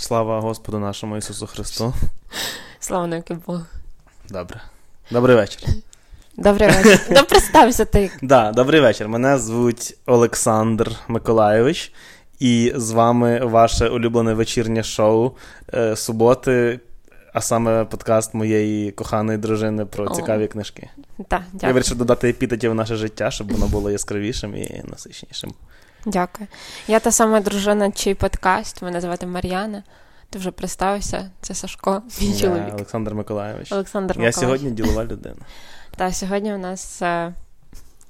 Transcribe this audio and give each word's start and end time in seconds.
Слава 0.00 0.40
Господу 0.40 0.78
нашому 0.78 1.16
Ісусу 1.16 1.46
Христу. 1.46 1.94
Слава 2.80 3.06
навіки 3.06 3.36
Богу. 3.46 3.60
Добре. 4.30 4.60
Добрий 5.10 5.36
вечір. 5.36 5.62
Добрий 6.36 6.68
вечір. 6.68 7.00
Да 7.10 7.22
представся 7.22 7.84
ти. 7.84 8.10
Да, 8.22 8.52
добрий 8.52 8.80
вечір. 8.80 9.08
Мене 9.08 9.38
звуть 9.38 9.96
Олександр 10.06 10.96
Миколайович, 11.08 11.92
і 12.38 12.72
з 12.76 12.90
вами 12.90 13.40
ваше 13.44 13.88
улюблене 13.88 14.34
вечірнє 14.34 14.82
шоу 14.82 15.32
е, 15.74 15.96
суботи, 15.96 16.80
а 17.34 17.40
саме 17.40 17.84
подкаст 17.84 18.34
моєї 18.34 18.92
коханої 18.92 19.38
дружини 19.38 19.84
про 19.84 20.04
О. 20.04 20.14
цікаві 20.14 20.46
книжки. 20.46 20.88
Так, 21.28 21.42
Я 21.62 21.72
вирішив 21.72 21.98
додати 21.98 22.28
епітетів 22.28 22.70
в 22.70 22.74
наше 22.74 22.96
життя, 22.96 23.30
щоб 23.30 23.52
воно 23.52 23.66
було 23.66 23.90
яскравішим 23.90 24.56
і 24.56 24.82
насичнішим. 24.84 25.52
Дякую. 26.08 26.48
Я 26.86 27.00
та 27.00 27.12
сама 27.12 27.40
дружина, 27.40 27.90
чий 27.90 28.14
подкаст. 28.14 28.82
Мене 28.82 29.00
звати 29.00 29.26
Мар'яна. 29.26 29.82
Ти 30.30 30.38
вже 30.38 30.50
представився. 30.50 31.30
Це 31.40 31.54
Сашко, 31.54 32.02
мій 32.20 32.38
чоловік. 32.38 32.74
Олександр 32.74 33.14
Миколайович. 33.14 33.72
Олександр 33.72 34.20
Я 34.20 34.32
сьогодні 34.32 34.70
ділова 34.70 35.04
людина. 35.04 35.36
Та 35.96 36.12
сьогодні 36.12 36.54
у 36.54 36.58
нас 36.58 37.02
е, 37.02 37.34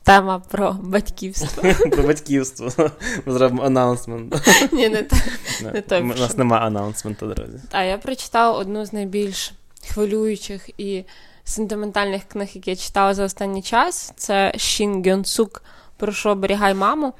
тема 0.03 0.39
про 0.39 0.73
батьківство. 0.73 1.63
Про 1.91 2.03
батьківство. 2.03 2.91
Ми 3.27 3.33
зробимо 3.33 3.63
анонсмент. 3.63 4.35
Ні, 4.73 4.89
не 4.89 5.83
так. 5.83 6.03
У 6.03 6.07
нас 6.07 6.37
немає 6.37 6.63
анонсменту, 6.63 7.27
друзі. 7.27 7.59
А 7.71 7.83
я 7.83 7.99
прочитала 7.99 8.59
одну 8.59 8.87
з 8.87 8.93
найбільш 8.93 9.53
хвилюючих 9.89 10.81
і 10.81 11.05
сентиментальних 11.45 12.25
книг, 12.25 12.49
які 12.55 12.71
я 12.71 12.77
читала 12.77 13.15
за 13.15 13.25
останній 13.25 13.63
час. 13.63 14.13
Це 14.17 14.53
Шін 14.57 15.05
Гьонсук 15.07 15.63
про 15.97 16.13
що 16.13 16.31
оберігай 16.31 16.75
маму. 16.75 17.13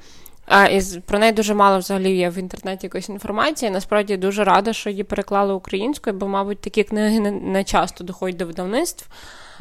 А, 0.49 0.65
і 0.65 0.81
про 1.05 1.19
неї 1.19 1.31
дуже 1.31 1.53
мало 1.53 1.79
взагалі 1.79 2.15
є 2.15 2.29
в 2.29 2.37
інтернеті 2.37 2.85
якоїсь 2.85 3.09
інформації. 3.09 3.71
Насправді 3.71 4.17
дуже 4.17 4.43
рада, 4.43 4.73
що 4.73 4.89
її 4.89 5.03
переклали 5.03 5.53
українською, 5.53 6.15
бо, 6.15 6.27
мабуть, 6.27 6.61
такі 6.61 6.83
книги 6.83 7.19
не, 7.19 7.31
не 7.31 7.63
часто 7.63 8.03
доходять 8.03 8.37
до 8.37 8.45
видавництв. 8.45 9.07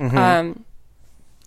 Угу. 0.01 0.13
А, 0.17 0.45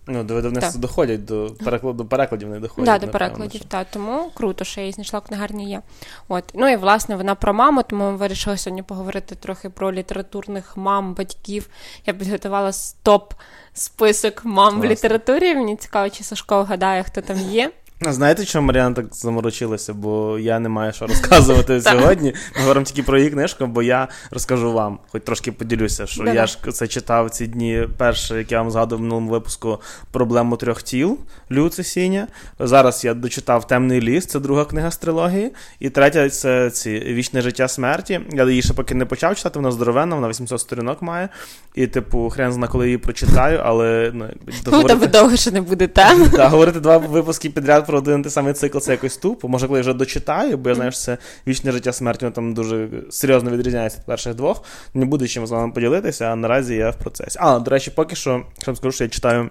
Ну, 0.07 0.23
до 0.23 0.35
видавництва 0.35 0.71
Так. 0.71 0.81
доходять, 0.81 1.25
до 1.25 1.55
перекладу, 1.65 1.97
до 1.97 2.05
перекладів 2.09 2.49
не 2.49 2.59
доходять. 2.59 2.85
да, 2.85 3.05
до 3.05 3.11
перекладів, 3.11 3.61
що. 3.61 3.69
та 3.69 3.83
тому 3.83 4.31
круто, 4.33 4.63
що 4.63 4.81
я 4.81 4.85
її 4.85 4.93
знайшла 4.93 5.21
книгарні 5.21 5.69
є. 5.69 5.81
От. 6.27 6.43
Ну 6.53 6.69
і 6.69 6.75
власне 6.75 7.15
вона 7.15 7.35
про 7.35 7.53
маму, 7.53 7.83
тому 7.83 8.11
ми 8.11 8.17
вирішили 8.17 8.57
сьогодні 8.57 8.83
поговорити 8.83 9.35
трохи 9.35 9.69
про 9.69 9.93
літературних 9.93 10.77
мам, 10.77 11.13
батьків. 11.13 11.69
Я 12.05 12.13
підготувала 12.13 12.71
топ 13.03 13.33
список 13.73 14.45
мам 14.45 14.81
в 14.81 14.85
літературі. 14.85 15.55
Мені 15.55 15.75
цікаво, 15.75 16.09
чи 16.09 16.23
Сашко 16.23 16.63
вгадає, 16.63 17.03
хто 17.03 17.21
там 17.21 17.37
є. 17.37 17.71
А 18.05 18.13
Знаєте, 18.13 18.45
чому 18.45 18.67
Мар'яна 18.67 18.95
так 18.95 19.05
заморочилася? 19.11 19.93
Бо 19.93 20.39
я 20.39 20.59
не 20.59 20.69
маю 20.69 20.93
що 20.93 21.07
розказувати 21.07 21.81
сьогодні. 21.91 22.33
Ми 22.55 22.61
говоримо 22.61 22.85
тільки 22.85 23.03
про 23.03 23.17
її 23.17 23.29
книжку, 23.29 23.65
бо 23.67 23.83
я 23.83 24.07
розкажу 24.31 24.73
вам, 24.73 24.99
хоч 25.11 25.23
трошки 25.23 25.51
поділюся, 25.51 26.07
що 26.07 26.23
Давай. 26.23 26.35
я 26.35 26.47
ж 26.47 26.57
це 26.71 26.87
читав 26.87 27.29
ці 27.29 27.47
дні 27.47 27.87
перше, 27.97 28.37
як 28.37 28.51
я 28.51 28.61
вам 28.61 28.71
згадував 28.71 28.99
в 28.99 29.03
минулому 29.03 29.31
випуску 29.31 29.81
проблему 30.11 30.57
трьох 30.57 30.83
тіл 30.83 31.17
Люци 31.51 31.83
Сіня. 31.83 32.27
Зараз 32.59 33.05
я 33.05 33.13
дочитав 33.13 33.67
Темний 33.67 34.01
ліс, 34.01 34.25
це 34.25 34.39
друга 34.39 34.65
книга 34.65 34.91
з 34.91 34.97
трилогії. 34.97 35.51
І 35.79 35.89
третя 35.89 36.29
це 36.29 36.69
ці 36.71 36.99
Вічне 36.99 37.41
життя 37.41 37.67
смерті. 37.67 38.19
Я 38.33 38.49
її 38.49 38.61
ще 38.61 38.73
поки 38.73 38.95
не 38.95 39.05
почав 39.05 39.35
читати, 39.35 39.59
вона 39.59 39.71
здоровенна, 39.71 40.15
вона 40.15 40.29
800 40.29 40.59
сторінок 40.59 41.01
має. 41.01 41.29
І, 41.75 41.87
типу, 41.87 42.29
хрен 42.29 42.53
зна, 42.53 42.67
коли 42.67 42.85
її 42.85 42.97
прочитаю, 42.97 43.61
але 43.63 44.11
ну, 44.13 44.25
Ну, 44.71 44.83
тебе 44.83 45.07
довго 45.07 45.35
ще 45.35 45.51
не 45.51 45.61
буде 45.61 45.87
тем. 45.87 46.29
та, 46.29 46.47
говорити 46.49 46.79
два 46.79 46.97
випуски 46.97 47.49
підряд 47.49 47.87
про 47.91 47.97
один 47.97 48.19
і 48.19 48.23
той 48.23 48.31
самий 48.31 48.53
цикл 48.53 48.77
це 48.77 48.91
якось 48.91 49.17
тупо. 49.17 49.47
Може, 49.47 49.67
коли 49.67 49.79
я 49.79 49.81
вже 49.81 49.93
дочитаю, 49.93 50.57
бо 50.57 50.69
я 50.69 50.75
знаю, 50.75 50.91
що 50.91 51.01
це 51.01 51.17
вічне 51.47 51.71
життя 51.71 51.93
смерті, 51.93 52.25
воно 52.25 52.35
там 52.35 52.53
дуже 52.53 52.89
серйозно 53.09 53.51
відрізняється 53.51 53.97
від 53.99 54.05
перших 54.05 54.35
двох. 54.35 54.63
Не 54.93 55.05
буде 55.05 55.27
чим 55.27 55.47
з 55.47 55.51
вами 55.51 55.73
поділитися, 55.73 56.25
а 56.25 56.35
наразі 56.35 56.75
я 56.75 56.89
в 56.89 56.95
процесі. 56.95 57.37
А, 57.41 57.59
до 57.59 57.71
речі, 57.71 57.91
поки 57.91 58.15
що, 58.15 58.45
що 58.61 58.75
скажу, 58.75 58.91
що 58.91 59.03
я 59.03 59.09
читаю. 59.09 59.49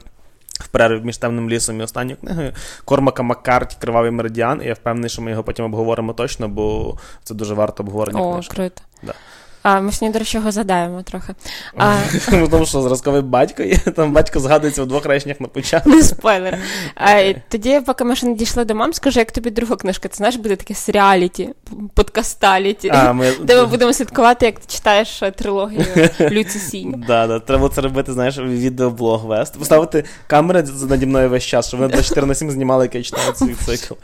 В 0.51 0.69
перерві 0.69 1.01
між 1.05 1.19
темним 1.19 1.51
лісом 1.51 1.81
і 1.81 1.83
останньою 1.83 2.17
книгою 2.17 2.53
Кормака 2.85 3.23
Маккарті 3.23 3.77
Кривавий 3.81 4.11
меридіан, 4.11 4.61
і 4.63 4.67
я 4.67 4.75
впевнений, 4.75 5.11
що 5.11 5.23
ми 5.23 5.31
його 5.31 5.43
потім 5.43 5.65
обговоримо 5.65 6.13
точно, 6.13 6.49
бо 6.49 6.97
це 7.25 7.35
дуже 7.35 7.55
варто 7.55 7.83
обговорення 7.83 8.21
О, 8.21 8.33
книжки. 8.33 8.55
круто. 8.55 8.83
Да. 9.03 9.15
А, 9.63 9.81
ми 9.81 9.93
сьогодні, 9.93 10.13
до 10.13 10.19
речі, 10.19 10.37
його 10.37 10.53
задаємо 10.53 11.03
трохи. 11.03 11.35
А, 11.77 11.97
Тому 12.51 12.67
що 12.67 12.83
зразковий 12.83 13.23
батько 13.23 13.63
є, 13.63 13.77
там 13.77 14.13
батько 14.13 14.41
згадується 14.41 14.83
в 14.83 14.87
двох 14.87 15.07
реченнях 15.07 15.41
на 15.41 15.49
початку. 15.49 15.91
не 15.91 16.03
спойлер. 16.03 16.59
А, 16.95 17.33
тоді, 17.49 17.81
поки 17.87 18.05
ми 18.05 18.17
ще 18.17 18.27
не 18.27 18.35
дійшли 18.35 18.65
до 18.65 18.75
мам, 18.75 18.93
скажи, 18.93 19.21
як 19.21 19.33
тобі 19.33 19.51
друга 19.51 19.77
книжка? 19.77 20.09
Це 20.09 20.17
знаєш, 20.17 20.37
буде 20.37 20.57
таке 20.57 20.75
серіаліті, 20.75 21.51
подкасталіті. 21.95 22.91
А, 22.95 23.13
ми... 23.13 23.33
Де 23.43 23.57
ми 23.57 23.67
будемо 23.67 23.93
слідкувати, 23.93 24.47
як 24.47 24.59
ти 24.59 24.65
читаєш 24.67 25.23
е, 25.23 25.31
трилогію 25.31 25.87
Люці 26.21 26.59
Сінь. 26.59 27.05
Да, 27.07 27.27
да. 27.27 27.41
Треба 27.41 27.69
це 27.69 27.81
робити, 27.81 28.13
знаєш, 28.13 28.39
відеоблог 28.39 29.27
вести. 29.27 29.59
Поставити 29.59 30.05
камери 30.27 30.65
наді 30.89 31.07
мною 31.07 31.29
весь 31.29 31.45
час, 31.45 31.69
щоб 31.69 31.81
вони 31.81 31.93
24 31.93 32.27
на 32.27 32.35
7 32.35 32.51
знімали, 32.51 32.85
як 32.85 32.95
я 32.95 33.03
читаю 33.03 33.33
цей 33.33 33.55
цикл. 33.55 33.95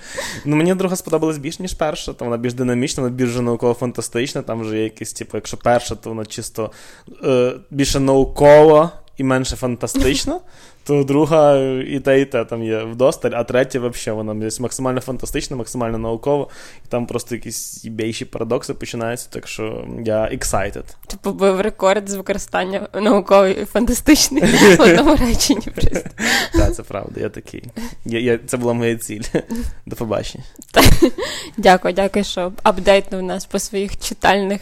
Ну, 0.45 0.57
мені 0.57 0.75
друга 0.75 0.97
сподобалась 0.97 1.39
більш, 1.39 1.61
ніж 1.61 1.75
перша, 1.75 2.13
то 2.13 2.25
вона 2.25 2.37
більш 2.37 2.55
динамічна, 2.55 3.03
вона 3.03 3.15
більш 3.15 3.37
науково-фантастична, 3.37 4.43
там 4.43 4.61
вже 4.61 4.77
є 4.77 4.85
якісь, 4.85 5.13
типу, 5.13 5.41
якщо 5.47 5.57
перша, 5.57 5.95
то 5.95 6.09
вона 6.09 6.27
чисто 6.27 6.71
е, 7.25 7.53
більше 7.71 8.01
наукова 8.01 8.91
і 9.17 9.25
менше 9.25 9.57
фантастична. 9.57 10.41
То 10.87 11.05
друга 11.05 11.57
е, 11.57 11.85
і 11.89 12.01
те, 12.01 12.21
і 12.21 12.25
те 12.25 12.45
там 12.45 12.63
є 12.63 12.79
вдосталь, 12.79 13.31
а 13.35 13.45
третя 13.45 13.79
взагалі 13.81 14.17
вона 14.17 14.35
десь 14.35 14.61
максимально 14.61 15.01
фантастична, 15.01 15.57
максимально 15.57 15.99
наукова, 15.99 16.47
і 16.85 16.89
там 16.89 17.07
просто 17.07 17.35
якісь 17.35 17.85
більші 17.85 18.25
парадокси 18.25 18.75
починаються, 18.75 19.29
так 19.31 19.49
що 19.49 19.85
я 20.05 20.23
excited. 20.23 20.85
Ти 21.07 21.17
побив 21.23 21.61
рекорд 21.61 22.09
з 22.09 22.15
використання 22.15 22.89
наукової 22.95 23.63
і 23.63 23.65
фантастичної 23.65 24.45
в 24.79 24.81
одному 24.81 25.17
реченні. 25.17 25.67
Просто. 25.75 26.11
Так, 26.53 26.75
це 26.75 26.83
правда, 26.83 27.21
я 27.21 27.29
такий. 27.29 27.65
Це 28.47 28.57
була 28.57 28.73
моя 28.73 28.97
ціль. 28.97 29.23
До 29.87 29.97
побачення. 29.97 30.45
Дякую, 31.57 31.95
дякую, 31.95 32.25
що 32.25 32.53
апдейтнув 32.63 33.23
нас 33.23 33.47
по 33.47 33.59
своїх 33.59 33.99
читальних 33.99 34.61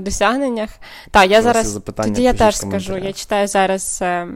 досягненнях. 0.00 0.70
Так, 1.10 1.30
я 1.30 1.42
зараз 1.42 1.80
тоді 1.96 2.22
я 2.22 2.32
теж 2.32 2.56
скажу. 2.56 2.96
Я 2.96 3.12
читаю 3.12 3.48
зараз 3.48 3.98
е, 4.02 4.28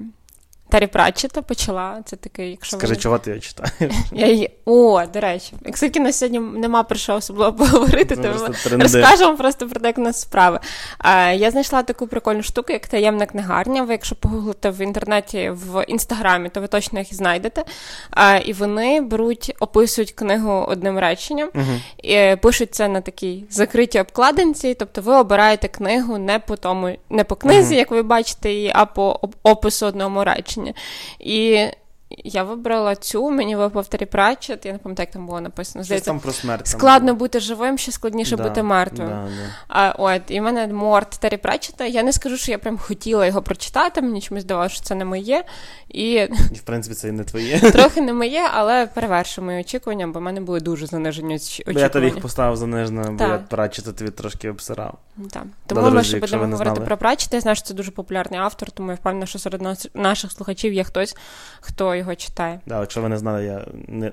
Тарі 0.70 0.86
Пратчета, 0.86 1.42
почала. 1.42 2.02
Це 2.04 2.16
такий, 2.16 2.50
якщо 2.50 2.76
Скажи, 2.76 2.94
ви... 2.94 3.00
чого 3.00 3.18
ти 3.18 3.30
його 3.30 3.40
читаєш? 3.40 3.94
Я 4.12 4.26
її... 4.26 4.50
О, 4.64 5.06
до 5.14 5.20
речі, 5.20 5.52
якщо 5.66 5.88
на 6.02 6.12
сьогодні 6.12 6.38
нема 6.38 6.82
про 6.82 6.98
що 6.98 7.14
особливо 7.14 7.52
поговорити, 7.52 8.16
то 8.16 8.50
ми 8.70 8.82
розкажемо 8.82 9.36
просто 9.36 9.68
про 9.68 9.80
те, 9.80 9.86
як 9.86 9.98
у 9.98 10.00
нас 10.00 10.20
справи. 10.20 10.60
А, 10.98 11.30
я 11.30 11.50
знайшла 11.50 11.82
таку 11.82 12.06
прикольну 12.06 12.42
штуку, 12.42 12.72
як 12.72 12.86
таємна 12.86 13.26
книгарня. 13.26 13.82
Ви, 13.82 13.92
якщо 13.92 14.14
погуглите 14.14 14.70
в 14.70 14.80
інтернеті 14.80 15.50
в 15.50 15.84
інстаграмі, 15.88 16.48
то 16.48 16.60
ви 16.60 16.66
точно 16.66 16.98
їх 16.98 17.14
знайдете. 17.14 17.64
А, 18.10 18.36
і 18.36 18.52
вони 18.52 19.00
беруть, 19.00 19.56
описують 19.60 20.12
книгу 20.12 20.64
одним 20.68 20.98
реченням. 20.98 21.48
Мгм. 21.54 21.80
І 22.02 22.12
е, 22.12 22.36
пишуть 22.36 22.74
це 22.74 22.88
на 22.88 23.00
такій 23.00 23.44
закритій 23.50 24.00
обкладинці, 24.00 24.74
тобто 24.74 25.00
ви 25.00 25.14
обираєте 25.14 25.68
книгу 25.68 26.18
не 26.18 26.38
по 26.38 26.56
тому, 26.56 26.96
не 27.10 27.24
по 27.24 27.36
книзі, 27.36 27.68
Мгм. 27.68 27.78
як 27.78 27.90
ви 27.90 28.02
бачите 28.02 28.52
її, 28.52 28.72
а 28.74 28.86
по 28.86 29.20
опису 29.42 29.86
одному 29.86 30.24
речення. 30.58 30.74
І 31.18 31.66
я 32.10 32.42
вибрала 32.42 32.96
цю, 32.96 33.30
мені 33.30 33.56
випав 33.56 33.88
Пратчет, 33.88 34.66
я 34.66 34.72
не 34.72 34.78
пам'ятаю, 34.78 35.04
як 35.06 35.12
там 35.12 35.26
було 35.26 35.40
написано. 35.40 35.84
Здається, 35.84 36.10
там 36.10 36.20
про 36.20 36.32
смерть. 36.32 36.66
складно 36.66 37.12
було. 37.12 37.18
бути 37.18 37.40
живим, 37.40 37.78
ще 37.78 37.92
складніше 37.92 38.36
Да, 38.36 38.42
бути 38.42 38.62
мертвим. 38.62 39.08
Да, 39.08 39.14
да. 39.14 39.54
А, 39.68 39.94
от, 39.98 40.22
і 40.28 40.40
в 40.40 40.42
мене 40.42 40.66
Морт 40.66 41.10
Террі 41.10 41.36
Пратчета. 41.36 41.86
Я 41.86 42.02
не 42.02 42.12
скажу, 42.12 42.36
що 42.36 42.52
я 42.52 42.58
прям 42.58 42.78
хотіла 42.78 43.26
його 43.26 43.42
прочитати, 43.42 44.02
мені 44.02 44.20
чомусь 44.20 44.42
здавалося, 44.42 44.74
що 44.74 44.84
це 44.84 44.94
не 44.94 45.04
моє. 45.04 45.44
І 45.88 46.12
І, 46.12 46.54
в 46.54 46.62
принципі, 46.62 46.94
це 46.94 47.08
і 47.08 47.12
не 47.12 47.24
твоє. 47.24 47.60
трохи 47.72 48.00
не 48.00 48.12
моє, 48.12 48.48
але 48.54 48.86
перевершує 48.86 49.44
мої 49.46 49.60
очікування, 49.60 50.06
бо 50.06 50.18
в 50.18 50.22
мене 50.22 50.40
були 50.40 50.60
дуже 50.60 50.86
занижені 50.86 51.34
оч- 51.34 51.72
Бо 51.72 51.80
я 51.80 51.88
тобі 51.88 52.06
їх 52.06 52.20
поставив 52.20 52.56
занижено, 52.56 53.12
бо 53.12 53.24
я 53.24 53.38
прачета 53.38 53.92
тобі 53.92 54.10
трошки 54.10 54.50
обсирав. 54.50 54.98
Так. 55.30 55.42
Тому 55.66 55.90
ми 55.90 56.04
ще 56.04 56.18
будемо 56.18 56.42
говорити 56.42 56.64
знали. 56.64 56.86
про 56.86 56.96
Пратчета. 56.96 57.36
Я 57.36 57.40
знаю, 57.40 57.56
що 57.56 57.64
це 57.64 57.74
дуже 57.74 57.90
популярний 57.90 58.40
автор, 58.40 58.70
тому 58.70 58.90
я 58.90 58.94
впевнена, 58.94 59.26
що 59.26 59.38
серед 59.38 59.62
наших 59.94 60.32
слухачів 60.32 60.72
є 60.72 60.84
хтось, 60.84 61.16
хто 61.60 61.97
його 61.98 62.14
читає. 62.14 62.60
Да, 62.66 62.80
якщо 62.80 63.02
ви 63.02 63.08
не 63.08 63.18
знали, 63.18 63.44
я 63.44 63.66
не, 63.88 64.12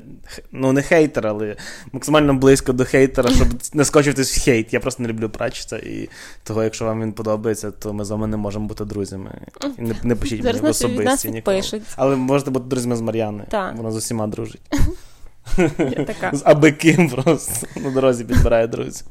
ну, 0.52 0.74
не 0.74 0.82
хейтер, 0.82 1.28
але 1.28 1.56
максимально 1.92 2.34
близько 2.34 2.74
до 2.74 2.86
хейтера, 2.86 3.30
щоб 3.30 3.48
не 3.74 3.86
скочитись 3.86 4.38
в 4.38 4.44
хейт. 4.44 4.74
Я 4.74 4.80
просто 4.80 5.04
не 5.04 5.10
люблю 5.10 5.30
прачета, 5.30 5.78
і 5.78 6.10
того, 6.44 6.64
якщо 6.64 6.86
вам 6.86 7.02
він 7.02 7.14
подобається, 7.14 7.72
то 7.72 7.94
ми 7.94 8.06
з 8.06 8.10
вами 8.10 8.28
не 8.28 8.38
можемо 8.38 8.68
бути 8.68 8.86
друзями. 8.86 9.42
І 9.78 9.82
не, 9.82 9.96
не 10.04 10.16
пишіть 10.16 10.44
мені 10.44 10.60
в 10.60 10.66
особисті 10.66 11.30
ніколи. 11.30 11.62
Але 11.96 12.16
можете 12.16 12.52
бути 12.52 12.66
друзями 12.66 12.96
з 12.96 13.02
Мар'яною. 13.02 13.48
Вона 13.52 13.92
з 13.92 13.96
усіма 13.96 14.28
дружить. 14.28 14.62
Я 15.78 16.06
така. 16.06 16.31
З 16.34 16.42
аби 16.46 16.72
ким 16.72 17.10
просто 17.10 17.68
на 17.76 17.92
дорозі 17.92 18.26
підбирає 18.26 18.68
друзів. 18.68 19.08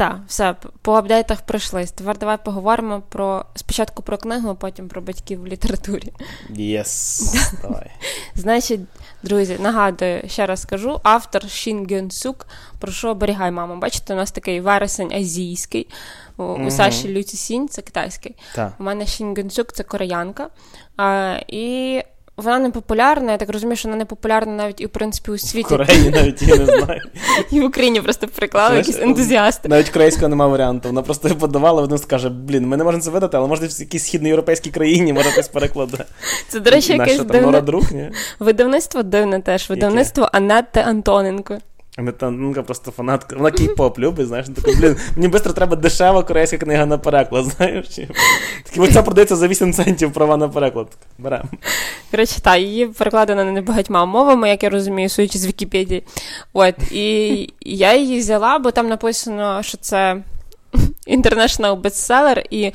Так, 0.00 0.20
все, 0.28 0.56
по 0.82 0.96
апдейтах 0.96 1.42
пройшлись. 1.42 1.92
Тепер 1.92 2.18
давай 2.18 2.38
поговоримо 2.38 3.02
про 3.02 3.44
спочатку 3.54 4.02
про 4.02 4.16
книгу, 4.16 4.48
а 4.48 4.54
потім 4.54 4.88
про 4.88 5.02
батьків 5.02 5.40
в 5.40 5.46
літературі. 5.46 6.12
Yes, 6.50 7.34
давай. 7.62 7.90
Значить, 8.34 8.80
друзі, 9.22 9.56
нагадую, 9.60 10.22
ще 10.28 10.46
раз 10.46 10.62
скажу: 10.62 11.00
автор 11.02 11.50
Шін 11.50 11.86
Гюн 11.90 12.10
Сук, 12.10 12.46
Прошу, 12.78 13.10
оберігай 13.10 13.50
маму. 13.50 13.76
Бачите, 13.76 14.14
у 14.14 14.16
нас 14.16 14.32
такий 14.32 14.60
вересень 14.60 15.12
азійський. 15.12 15.88
У, 16.36 16.42
mm-hmm. 16.42 16.66
у 16.66 16.70
Саші 16.70 17.14
Лю 17.14 17.36
Цисінь 17.36 17.68
це 17.68 17.82
китайський. 17.82 18.36
Так. 18.54 18.72
У 18.78 18.82
мене 18.82 19.06
Шін 19.06 19.34
Гюн 19.36 19.50
Сук 19.50 19.72
це 19.72 19.82
кореянка. 19.82 20.48
А, 20.96 21.38
І 21.48 22.02
вона 22.40 22.58
не 22.58 22.70
популярна, 22.70 23.32
я 23.32 23.38
так 23.38 23.50
розумію, 23.50 23.76
що 23.76 23.88
вона 23.88 23.98
не 23.98 24.04
популярна 24.04 24.52
навіть 24.52 24.80
і 24.80 24.86
в 24.86 24.88
принципі 24.88 25.30
у 25.30 25.38
світі. 25.38 25.64
В 25.64 25.68
Кореї 25.68 26.10
навіть 26.10 26.42
я 26.42 26.56
не 26.56 26.66
знаю. 26.66 27.00
І 27.50 27.60
в 27.60 27.64
Україні 27.64 28.00
просто 28.00 28.28
приклали 28.28 28.76
якісь 28.76 28.98
ентузіасти. 28.98 29.68
Навіть 29.68 29.88
корейського 29.88 30.28
немає 30.28 30.50
варіанту. 30.50 30.88
Вона 30.88 31.02
просто 31.02 31.28
подавала, 31.28 31.82
вона 31.82 31.98
скаже: 31.98 32.28
блін, 32.28 32.66
ми 32.66 32.76
не 32.76 32.84
можемо 32.84 33.02
це 33.02 33.10
видати, 33.10 33.36
але 33.36 33.48
може 33.48 33.66
в 33.66 33.80
якійсь 33.80 34.06
східноєвропейській 34.06 34.70
країні 34.70 35.12
може 35.12 35.30
хтось 35.30 35.48
перекладе. 35.48 36.04
Це, 36.48 36.60
до 36.60 36.70
речі, 36.70 36.92
якесь 36.92 37.20
дивне... 37.20 37.62
Видавництво 38.38 39.02
дивне 39.02 39.40
теж. 39.40 39.70
Видавництво 39.70 40.28
Анетти 40.32 40.80
Антоненко. 40.80 41.58
Метанка 42.02 42.62
просто 42.62 42.90
фанатка. 42.90 43.36
Вона 43.36 43.50
кей-поп 43.50 43.98
любить, 43.98 44.26
знаєш, 44.26 44.46
така, 44.56 44.78
блін, 44.78 44.96
мені 45.16 45.28
швидко 45.28 45.52
треба 45.52 45.76
дешева 45.76 46.22
корейська 46.22 46.58
книга 46.58 46.86
на 46.86 46.98
переклад, 46.98 47.44
знаєш. 47.44 47.86
Такі, 48.64 48.80
оця 48.80 49.02
продається 49.02 49.36
за 49.36 49.48
8 49.48 49.72
центів 49.72 50.12
права 50.12 50.36
на 50.36 50.48
переклад. 50.48 50.88
Беремо. 51.18 51.44
Коротше, 52.10 52.40
так, 52.40 52.60
її 52.60 52.86
перекладено 52.86 53.44
не 53.44 53.62
багатьма 53.62 54.04
мовами, 54.04 54.48
як 54.48 54.62
я 54.62 54.70
розумію, 54.70 55.08
суючи 55.08 55.38
з 55.38 55.46
Вікіпедії. 55.46 56.04
От, 56.52 56.74
і 56.92 57.48
я 57.60 57.96
її 57.96 58.18
взяла, 58.18 58.58
бо 58.58 58.70
там 58.70 58.88
написано, 58.88 59.62
що 59.62 59.78
це 59.78 60.22
international 61.08 61.80
bestseller 61.80 62.44
і 62.50 62.72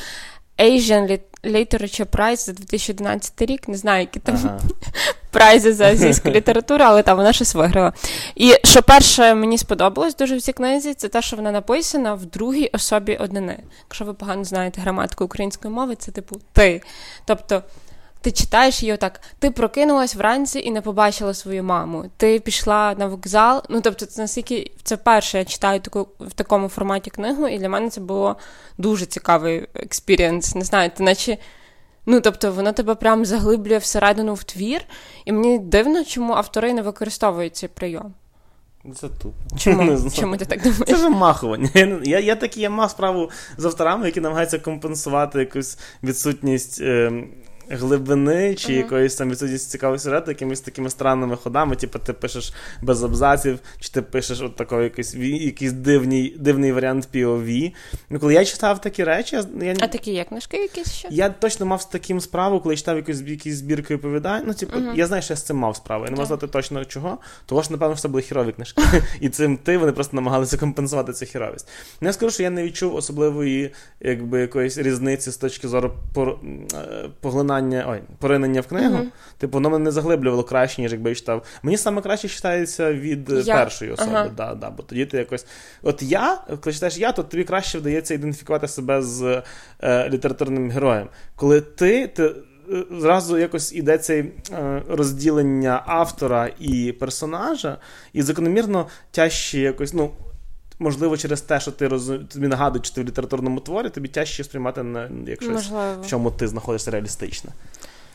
Asian 0.60 1.20
Literature 1.46 2.06
Prize 2.06 2.38
за 2.38 2.54
2011 2.54 3.42
рік. 3.42 3.68
Не 3.68 3.78
знаю, 3.78 4.00
які 4.00 4.20
там 4.20 4.36
ага. 4.44 4.60
прайзи 5.32 5.74
за 5.74 5.86
азійську 5.86 6.30
літературу, 6.30 6.84
але 6.84 7.04
там 7.04 7.18
вона 7.18 7.34
щось 7.34 7.56
виграла. 7.56 7.94
І 8.36 8.54
що 8.64 8.82
перше 8.82 9.36
мені 9.36 9.58
сподобалось 9.58 10.16
дуже 10.16 10.38
в 10.38 10.42
цій 10.42 10.54
книзі, 10.54 10.94
це 10.94 11.08
те, 11.08 11.22
що 11.22 11.36
вона 11.36 11.52
написана 11.52 12.14
в 12.14 12.26
другій 12.26 12.70
особі 12.74 13.16
однини. 13.16 13.60
Якщо 13.84 14.06
ви 14.06 14.14
погано 14.14 14.44
знаєте 14.44 14.82
граматику 14.82 15.26
української 15.26 15.74
мови, 15.74 15.96
це 15.96 16.12
типу 16.12 16.40
ти. 16.54 16.82
Тобто. 17.26 17.64
Ти 18.26 18.32
читаєш 18.32 18.84
її 18.84 18.94
отак, 18.94 19.22
ти 19.40 19.52
прокинулась 19.52 20.16
вранці 20.16 20.60
і 20.60 20.72
не 20.72 20.82
побачила 20.82 21.34
свою 21.34 21.64
маму. 21.64 22.06
Ти 22.18 22.40
пішла 22.40 22.96
на 22.98 23.06
вокзал. 23.06 23.64
Ну 23.70 23.82
тобто, 23.82 24.06
це 24.06 24.22
наскільки 24.22 24.72
це 24.84 24.98
перше, 24.98 25.38
я 25.38 25.46
читаю 25.46 25.80
таку 25.80 26.08
в 26.20 26.34
такому 26.34 26.68
форматі 26.68 27.10
книгу, 27.10 27.48
і 27.48 27.58
для 27.58 27.70
мене 27.70 27.90
це 27.90 28.02
було 28.02 28.36
дуже 28.78 29.06
цікавий 29.06 29.68
experience. 29.74 30.56
Не 30.56 30.62
знаю, 30.62 30.92
ти 30.98 31.04
наче. 31.04 31.38
Ну, 32.06 32.22
тобто, 32.22 32.52
воно 32.52 32.72
тебе 32.72 32.96
прям 32.96 33.26
заглиблює 33.26 33.78
всередину 33.78 34.34
в 34.34 34.44
твір, 34.44 34.82
і 35.26 35.32
мені 35.32 35.60
дивно, 35.60 36.04
чому 36.04 36.34
автори 36.34 36.74
не 36.74 36.82
використовують 36.82 37.56
цей 37.56 37.70
прийом. 37.70 38.14
Це 38.96 39.08
тупо. 39.08 39.58
Чому 39.58 40.10
Чому 40.16 40.38
ти 40.38 40.46
так 40.46 40.62
думаєш? 40.62 40.86
Це 40.88 40.96
вимахування. 40.96 41.70
Я 42.04 42.20
я 42.20 42.36
такі 42.36 42.62
я 42.62 42.70
мав 42.70 42.92
справу 42.92 43.30
з 43.58 43.66
авторами, 43.66 44.06
які 44.06 44.22
намагаються 44.22 44.60
компенсувати 44.60 45.40
якусь 45.40 45.78
відсутність 46.04 46.82
е, 46.82 47.24
глибини 47.70 48.56
чи 48.56 48.72
uh-huh. 48.72 48.78
якоїсь 48.78 49.16
там 49.16 49.30
відсутність 49.30 49.70
цікавого 49.70 50.00
сюжету, 50.00 50.32
якимись 50.32 50.62
такими 50.62 50.90
странними 50.90 51.36
ходами, 51.36 51.76
типу 51.76 52.00
ти 52.00 52.14
пишеш 52.14 52.54
без 52.82 53.04
абзаців, 53.04 53.60
чи 53.80 53.90
ти 53.90 54.02
пишеш 54.02 54.42
от 54.42 54.56
такий 54.56 54.84
якийсь 54.84 55.16
якийсь 55.16 55.72
дивний 55.72 56.36
дивний 56.40 56.72
варіант 56.72 57.10
POV. 57.14 57.74
Ну, 58.10 58.20
Коли 58.20 58.34
я 58.34 58.46
читав 58.46 58.82
такі 58.82 59.04
речі, 59.04 59.36
я 59.62 59.76
А 59.80 59.88
такі 59.88 60.12
є 60.12 60.24
книжки 60.24 60.58
якісь 60.58 60.94
ще? 60.94 61.08
Я 61.12 61.30
точно 61.30 61.66
мав 61.66 61.82
з 61.82 61.86
таким 61.86 62.22
справу, 62.22 62.60
коли 62.60 62.74
я 62.74 62.78
читав 62.78 62.98
якусь 62.98 63.22
якісь 63.22 63.56
збірки 63.56 63.96
оповідань. 63.96 64.44
Ну, 64.48 64.54
типу, 64.54 64.78
uh-huh. 64.78 64.96
я 64.96 65.08
знаю, 65.08 65.24
що 65.24 65.34
я 65.34 65.38
з 65.38 65.44
цим 65.44 65.58
мав 65.58 65.76
справу. 65.76 66.06
Я 66.06 66.12
не 66.12 66.16
можу 66.16 66.28
знати 66.28 66.48
точно 66.48 66.86
чого, 66.86 67.18
того 67.46 67.62
ж, 67.62 67.72
напевно, 67.72 67.96
що 67.96 68.02
це 68.02 68.08
були 68.08 68.22
хірові 68.22 68.52
книжки. 68.52 68.82
І 69.20 69.30
цим 69.30 69.58
ти 69.58 69.78
вони 69.78 69.92
просто 69.92 70.16
намагалися 70.16 70.58
компенсувати 70.58 71.14
цю 71.14 71.26
хіровість. 71.26 71.68
Ну, 72.02 72.08
я 72.08 72.14
скажу, 72.14 72.32
що 72.32 72.44
я 72.44 72.50
не 72.50 72.64
відчув 72.64 72.96
особливої 72.96 73.72
якби 74.00 74.42
якоїсь 74.42 74.78
різниці 74.78 75.32
з 75.32 75.38
точки 75.38 75.68
зору 75.68 75.94
е, 76.18 77.10
поглинання 77.22 77.55
поглинання, 77.56 77.86
ой, 77.90 78.02
поринення 78.20 78.62
в 78.62 78.68
книгу, 78.68 78.96
uh-huh. 78.96 79.38
типу, 79.38 79.54
воно 79.54 79.70
мене 79.70 79.84
не 79.84 79.92
заглиблювало 79.92 80.44
краще, 80.44 80.82
ніж 80.82 80.92
якби 80.92 81.10
я 81.10 81.16
читав. 81.16 81.46
Мені 81.64 81.78
саме 81.78 82.02
краще 82.02 82.28
читається 82.28 82.94
від 82.94 83.32
е, 83.32 83.42
я. 83.46 83.56
першої 83.56 83.92
особи. 83.92 84.12
Uh-huh. 84.12 84.36
Да, 84.36 84.56
да, 84.56 84.70
Бо 84.70 84.84
тоді 84.84 85.06
ти 85.06 85.18
якось. 85.18 85.46
От 85.84 86.04
я, 86.04 86.38
коли 86.62 86.74
читаєш 86.74 86.98
я, 86.98 87.12
то 87.12 87.24
тобі 87.24 87.44
краще 87.44 87.78
вдається 87.78 88.14
ідентифікувати 88.14 88.68
себе 88.68 89.02
з 89.02 89.44
е, 89.84 90.10
літературним 90.10 90.72
героєм. 90.72 91.10
Коли 91.36 91.62
ти. 91.62 92.08
ти 92.08 92.24
е, 92.24 92.34
Зразу 92.92 93.38
якось 93.38 93.74
іде 93.74 93.98
це 93.98 94.20
е, 94.20 94.82
розділення 94.90 95.84
автора 95.86 96.50
і 96.60 96.92
персонажа, 96.92 97.78
і 98.14 98.22
закономірно 98.22 98.88
тяжче 99.12 99.60
якось, 99.60 99.94
ну, 99.94 100.12
можливо, 100.80 101.18
через 101.18 101.42
те, 101.42 101.60
що 101.60 101.72
ти 101.72 101.88
роз... 101.88 102.12
тобі 102.30 102.48
нагадують, 102.48 102.86
що 102.86 102.96
ти 102.96 103.02
в 103.02 103.06
літературному 103.06 103.60
творі, 103.60 103.90
тобі 103.90 104.08
тяжче 104.08 104.44
сприймати 104.44 104.84
на 104.84 105.10
якщо 105.28 105.52
в 106.02 106.08
чому 106.08 106.32
ти 106.32 106.48
знаходишся 106.48 106.92
реалістично. 106.92 107.52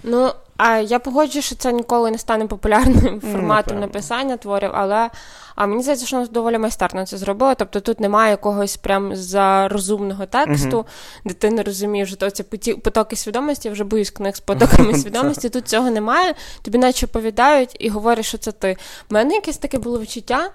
Ну, 0.02 0.32
а 0.56 0.76
я 0.76 0.99
погоджую, 0.99 1.43
що 1.43 1.55
це 1.55 1.73
ніколи 1.73 2.11
не 2.11 2.19
стане 2.19 2.47
популярним 2.47 3.20
форматом 3.32 3.76
mm, 3.76 3.81
написання 3.81 4.37
творів, 4.37 4.70
але 4.75 5.11
а 5.56 5.67
мені 5.67 5.82
здається, 5.82 6.06
що 6.06 6.26
доволі 6.26 6.58
майстерно 6.58 7.06
це 7.06 7.17
зробила. 7.19 7.55
Тобто 7.55 7.81
тут 7.81 8.00
немає 8.00 8.31
якогось 8.31 8.76
прям 8.76 9.17
за 9.17 9.69
розумного 9.69 10.26
тексту, 10.26 10.79
mm-hmm. 10.79 10.85
де 11.25 11.35
ти 11.35 11.50
не 11.50 11.62
розумієш, 11.62 12.14
що 12.14 12.31
це 12.31 12.43
потоки 12.75 13.17
свідомості, 13.17 13.69
я 13.69 13.73
вже 13.73 13.85
боюсь 13.85 14.11
книг 14.11 14.37
з 14.37 14.41
потоками 14.41 14.94
свідомості. 14.99 15.49
Тут 15.49 15.69
цього 15.69 15.91
немає. 15.91 16.35
Тобі 16.62 16.79
наче 16.79 17.06
оповідають 17.06 17.76
і 17.79 17.88
говорять, 17.88 18.25
що 18.25 18.38
це 18.38 18.52
ти. 18.52 18.76
У 19.11 19.14
мене 19.14 19.35
якесь 19.35 19.58
таке 19.58 19.79
було 19.79 20.00
відчуття, 20.00 20.50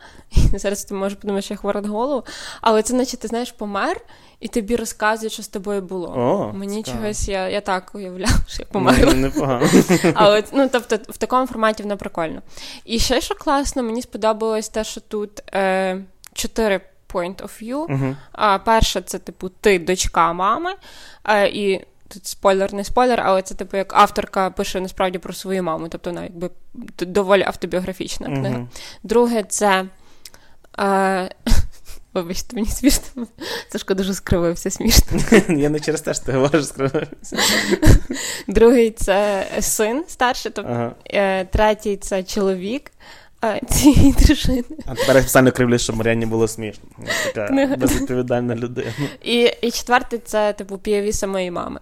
і 0.54 0.58
зараз 0.58 0.86
ти 0.86 0.94
можеш 0.94 1.18
подумати, 1.18 1.42
що 1.42 1.54
я 1.54 1.58
хвора 1.58 1.82
на 1.82 1.90
голову, 1.90 2.24
але 2.62 2.82
це, 2.82 2.94
наче 2.94 3.18
ти 3.18 3.28
знаєш, 3.28 3.52
помер 3.52 4.02
і 4.40 4.48
тобі 4.48 4.76
розказують, 4.76 5.34
що 5.34 5.44
з 5.44 5.48
тобою 5.48 5.82
було. 5.82 6.14
О, 6.18 6.54
Мені 6.58 6.84
цікаво. 6.84 7.04
чогось 7.04 7.28
я 7.28 7.50
я 7.50 7.62
так 7.62 7.92
уявляла, 7.96 8.40
що 8.48 8.64
я 8.64 8.66
померла. 8.72 9.14
Непогано. 9.14 9.68
Але 10.14 10.44
ну, 10.54 10.70
тобто, 10.72 10.98
в 11.10 11.18
такому 11.18 11.48
форматі 11.48 11.84
воно 11.84 11.98
прикольно. 11.98 12.42
І 12.86 13.00
ще 13.00 13.22
що 13.22 13.36
класно, 13.36 13.84
мені 13.84 14.02
сподобалось 14.02 14.70
те, 14.70 14.84
що 14.84 15.02
тут 15.02 15.54
е, 15.54 16.02
чотири 16.34 16.82
point 17.14 17.36
of 17.36 17.64
view. 17.64 17.88
Uh-huh. 17.88 18.16
А, 18.32 18.60
Перше, 18.60 19.02
це, 19.02 19.20
типу, 19.20 19.50
ти 19.50 19.80
дочка 19.80 20.34
мами. 20.34 20.72
Е, 21.26 21.48
і 21.48 21.86
Тут 22.08 22.26
спойлер, 22.26 22.74
не 22.74 22.84
спойлер, 22.84 23.22
але 23.26 23.42
це 23.42 23.56
типу 23.56 23.78
як 23.78 23.94
авторка 23.94 24.50
пише 24.50 24.82
насправді 24.82 25.18
про 25.18 25.34
свою 25.34 25.64
маму, 25.64 25.88
тобто 25.90 26.10
вона 26.10 26.24
якби 26.24 26.50
доволі 27.00 27.44
автобіографічна 27.44 28.28
книга. 28.28 28.58
Uh-huh. 28.58 28.68
Друге, 29.04 29.44
це 29.44 29.86
е, 30.80 31.30
Вибачте, 32.16 32.56
мені 32.56 32.68
смішно. 32.68 33.28
Сашко 33.70 33.94
дуже 33.94 34.14
скривився 34.14 34.70
смішно. 34.70 35.20
Я 35.50 35.70
не 35.70 35.80
через 35.80 36.02
те, 36.02 36.14
що 36.14 36.24
ти 36.24 36.32
говориш, 36.32 36.66
скривився. 36.66 37.38
Другий 38.48 38.92
це 38.92 39.48
син 39.60 40.04
старший, 40.08 40.52
тобто 40.56 40.72
ага. 40.72 40.96
Е, 41.14 41.46
третій 41.46 41.98
це 41.98 42.24
чоловік 42.24 42.92
цієї 43.70 44.12
дружини. 44.12 44.64
А 44.86 44.96
тепер 44.96 45.16
я 45.16 45.22
спеціально 45.22 45.52
кривлюсь, 45.52 45.82
щоб 45.82 45.96
Мар'яні 45.96 46.26
було 46.26 46.48
смішно. 46.48 46.84
Така 47.34 47.76
безвідповідальна 47.78 48.56
людина. 48.56 48.92
І 49.24 49.52
і 49.62 49.72
четвертий 49.72 50.20
це 50.26 50.54
типу 50.54 50.78
піові 50.78 51.14
самої 51.14 51.52
мами. 51.52 51.80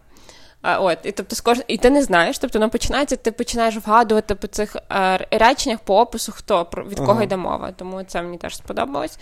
А, 0.63 0.79
от, 0.79 0.97
І 1.03 1.11
тобто, 1.11 1.35
скож... 1.35 1.61
і 1.67 1.77
ти 1.77 1.89
не 1.89 2.03
знаєш, 2.03 2.37
тобто 2.37 2.59
воно 2.59 2.69
починається, 2.69 3.15
ти 3.15 3.31
починаєш 3.31 3.75
вгадувати 3.75 4.35
по 4.35 4.47
цих 4.47 4.75
а, 4.89 5.15
е, 5.15 5.27
реченнях 5.31 5.79
по 5.79 5.99
опису, 5.99 6.31
хто 6.31 6.67
від 6.89 6.99
кого 6.99 7.11
ага. 7.11 7.23
йде 7.23 7.37
мова. 7.37 7.71
Тому 7.75 8.03
це 8.03 8.21
мені 8.21 8.37
теж 8.37 8.57
сподобалось. 8.57 9.17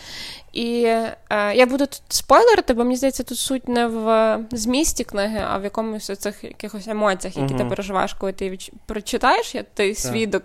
І 0.54 0.86
а, 0.86 1.52
е, 1.52 1.56
я 1.56 1.66
буду 1.66 1.86
тут 1.86 2.02
спойлерити, 2.10 2.74
бо 2.74 2.84
мені 2.84 2.96
здається, 2.96 3.24
тут 3.24 3.38
суть 3.38 3.68
не 3.68 3.88
в 3.88 4.40
змісті 4.52 5.04
книги, 5.04 5.46
а 5.50 5.58
в 5.58 5.64
якомусь 5.64 6.20
цих 6.20 6.44
якихось 6.44 6.88
емоціях, 6.88 7.38
які 7.38 7.54
ага. 7.54 7.64
ти 7.64 7.70
переживаєш, 7.70 8.14
коли 8.14 8.34
ти 8.34 8.58
прочитаєш, 8.86 9.56
я 9.56 9.64
ти 9.64 9.96
свідок, 9.96 10.44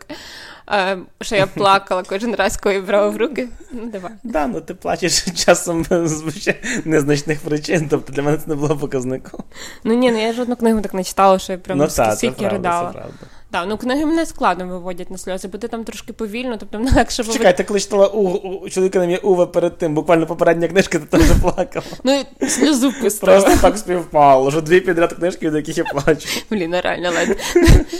що 1.20 1.36
я 1.36 1.46
плакала 1.46 2.02
кожен 2.02 2.34
раз, 2.34 2.56
коли 2.56 2.80
брала 2.80 3.08
в 3.08 3.16
руки. 3.16 3.48
Ну, 3.72 3.86
давай. 3.86 4.12
Да, 4.22 4.46
ну 4.46 4.60
ти 4.60 4.74
плачеш 4.74 5.24
часом 5.44 5.84
з 5.84 6.54
незначних 6.84 7.40
причин, 7.40 7.86
тобто 7.90 8.12
для 8.12 8.22
мене 8.22 8.38
це 8.38 8.44
не 8.46 8.54
було 8.54 8.76
показником. 8.76 9.40
Ну 9.84 9.94
ні, 9.94 10.10
ну 10.10 10.22
я 10.22 10.32
жодну 10.32 10.56
книгу 10.56 10.80
так 10.80 10.94
не 10.94 11.04
читала, 11.04 11.38
що 11.38 11.52
я 11.52 11.58
прям 11.58 11.78
ну, 11.78 11.86
та, 11.86 12.16
скільки 12.16 12.48
ридала. 12.48 13.06
Так, 13.50 13.66
ну 13.68 13.76
книги 13.76 14.04
мене 14.04 14.26
складно 14.26 14.66
виводять 14.66 15.10
на 15.10 15.18
сльози, 15.18 15.48
бо 15.48 15.58
ти 15.58 15.68
там 15.68 15.84
трошки 15.84 16.12
повільно, 16.12 16.56
тобто 16.56 16.78
мене 16.78 16.92
легше 16.96 17.22
виводять. 17.22 17.38
Чекай, 17.38 17.56
ти 17.56 17.64
коли 17.64 17.80
читала 17.80 18.06
у, 18.06 18.28
у 18.28 18.70
чоловіка 18.70 18.98
на 18.98 19.04
ім'я 19.04 19.18
Уве 19.18 19.46
перед 19.46 19.78
тим, 19.78 19.94
буквально 19.94 20.26
попередня 20.26 20.68
книжка, 20.68 20.98
ти 20.98 21.06
теж 21.18 21.26
плакала. 21.42 21.86
Ну, 22.04 22.24
сльозу 22.48 22.92
пустила. 23.02 23.32
Просто 23.40 23.60
так 23.62 23.78
співпало, 23.78 24.50
що 24.50 24.60
дві 24.60 24.80
підряд 24.80 25.12
книжки, 25.12 25.46
від 25.48 25.54
яких 25.54 25.78
я 25.78 25.84
плачу. 25.84 26.28
Блін, 26.50 26.70
ну 26.70 26.80
реально 26.82 27.10
ледь. 27.10 27.38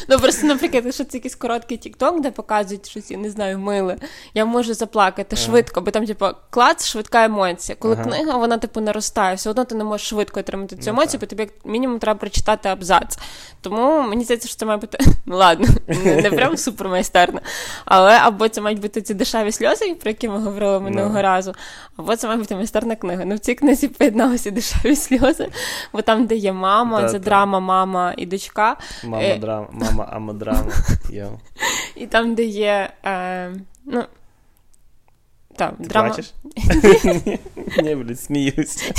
Ну 0.09 0.19
просто, 0.19 0.47
наприклад, 0.47 0.85
якщо 0.85 1.05
це 1.05 1.17
якийсь 1.17 1.35
короткий 1.35 1.76
тікток, 1.76 2.21
де 2.21 2.31
показують 2.31 2.88
щось, 2.88 3.11
я 3.11 3.19
не 3.19 3.31
знаю, 3.31 3.59
миле, 3.59 3.97
я 4.35 4.45
можу 4.45 4.75
заплакати 4.75 5.37
швидко, 5.37 5.81
бо 5.81 5.91
там, 5.91 6.07
типу, 6.07 6.26
клац, 6.50 6.87
швидка 6.87 7.25
емоція. 7.25 7.76
Коли 7.79 7.97
книга, 7.97 8.37
вона, 8.37 8.59
типу, 8.59 8.81
наростає, 8.81 9.37
все 9.37 9.50
одно 9.50 9.65
ти 9.65 9.75
не 9.75 9.85
можеш 9.85 10.09
швидко 10.09 10.41
отримати 10.41 10.76
цю 10.76 10.83
Ну, 10.87 10.93
емоцію, 10.93 11.21
бо 11.21 11.26
тобі 11.26 11.43
як 11.43 11.50
мінімум 11.65 11.99
треба 11.99 12.19
прочитати 12.19 12.69
абзац. 12.69 13.19
Тому 13.61 14.03
мені 14.03 14.25
здається, 14.25 14.49
що 14.49 14.57
це 14.57 14.67
має 14.67 14.79
бути 14.79 14.99
ладно, 15.37 15.69
не, 16.05 16.16
не 16.16 16.31
прям 16.31 16.57
супер 16.57 16.88
майстерно. 16.88 17.40
Але 17.85 18.12
або 18.19 18.49
це 18.49 18.61
мають 18.61 18.81
бути 18.81 19.02
ці 19.02 19.14
дешеві 19.14 19.52
сльози, 19.52 19.95
про 19.95 20.11
які 20.11 20.28
ми 20.28 20.38
говорили 20.38 20.81
минулого 20.81 21.14
Ну. 21.14 21.23
разу, 21.23 21.55
або 21.97 22.16
це 22.16 22.26
має 22.26 22.38
бути 22.38 22.57
майстерна 22.57 22.97
книга. 22.97 23.25
Ну 23.25 23.35
в 23.35 23.38
цій 23.38 23.55
книзі 23.55 23.88
поєдналися 23.88 24.50
дешеві 24.50 24.97
сльози, 24.97 25.49
бо 25.93 26.02
там, 26.02 26.26
де 26.26 26.35
є 26.37 26.52
мама, 26.52 27.00
Да, 27.02 27.09
це 27.09 27.19
да. 27.19 27.25
драма, 27.25 27.61
мама 27.61 28.14
і 28.16 28.26
дочка. 28.26 28.76
Мама 29.05 29.23
Е. 29.23 29.38
драма, 29.38 29.66
мама 29.73 30.09
ама 30.12 30.33
драма. 30.33 30.66
І 31.97 32.07
там, 32.07 32.35
де 32.35 32.45
є. 32.45 32.90
Е, 33.05 33.50
ну, 33.85 34.05
так, 35.57 35.75
Ти 35.78 35.85
драма. 35.85 36.09
плачеш? 36.09 36.33
Ні, 37.83 37.95
блядь, 37.95 38.21
сміюсь. 38.21 38.90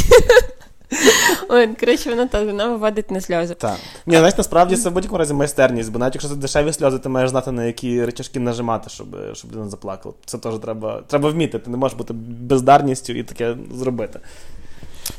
Ой, 1.50 1.67
коротше, 1.67 2.10
вона 2.10 2.27
так 2.27 2.46
вона 2.46 2.67
виводить 2.67 3.12
на 3.12 3.22
сльози. 3.22 3.56
Так. 3.56 3.77
Ні, 4.06 4.17
знаєш, 4.17 4.38
насправді 4.38 4.75
це 4.75 4.89
в 4.89 4.94
будь-якому 4.94 5.20
разі 5.20 5.34
майстерність, 5.34 5.91
бо 5.91 6.00
навіть 6.00 6.15
якщо 6.15 6.29
це 6.29 6.36
дешеві 6.36 6.74
сльози, 6.74 7.00
ти 7.00 7.10
маєш 7.10 7.29
знати, 7.29 7.51
на 7.51 7.63
які 7.63 8.06
речашки 8.06 8.39
нажимати, 8.39 8.89
щоб, 8.89 9.08
щоб 9.34 9.51
людина 9.51 9.70
заплакала. 9.70 10.15
Це 10.25 10.38
теж 10.38 10.53
треба, 10.60 11.01
треба 11.08 11.29
вміти. 11.29 11.60
Ти 11.60 11.70
не 11.70 11.77
можеш 11.77 11.98
бути 11.98 12.13
бездарністю 12.13 13.13
і 13.13 13.24
таке 13.24 13.56
зробити. 13.74 14.20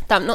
Там, 0.06 0.22
ну, 0.26 0.34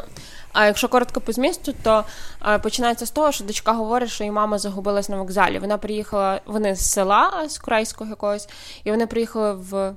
а 0.54 0.66
якщо 0.66 0.88
коротко 0.88 1.22
по 1.22 1.32
змісту, 1.32 1.74
то 1.84 2.04
е, 2.46 2.60
починається 2.60 3.06
з 3.06 3.12
того, 3.12 3.32
що 3.32 3.44
дочка 3.44 3.74
говорить, 3.74 4.10
що 4.10 4.24
її 4.24 4.32
мама 4.32 4.58
загубилась 4.58 5.10
на 5.10 5.18
вокзалі. 5.18 5.60
Вона 5.60 5.78
приїхала, 5.78 6.42
вони 6.46 6.76
з 6.76 6.92
села, 6.92 7.46
з 7.50 7.58
корейського 7.58 8.10
якогось, 8.10 8.50
і 8.84 8.92
вони 8.92 9.08
приїхали 9.08 9.54
в 9.54 9.94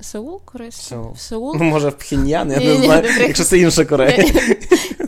Сеул, 0.00 0.40
корейський? 0.44 0.84
Сеул. 0.84 1.12
В 1.12 1.20
Сеул. 1.20 1.56
Ну, 1.58 1.64
може, 1.64 1.88
в 1.88 1.98
Пхеньян, 1.98 2.50
я 2.50 2.58
Ні, 2.58 2.66
не 2.66 2.78
ні, 2.78 2.84
знаю, 2.84 3.02
не 3.02 3.26
якщо 3.26 3.44
це 3.44 3.58
інша 3.58 3.84
Корея. 3.84 4.24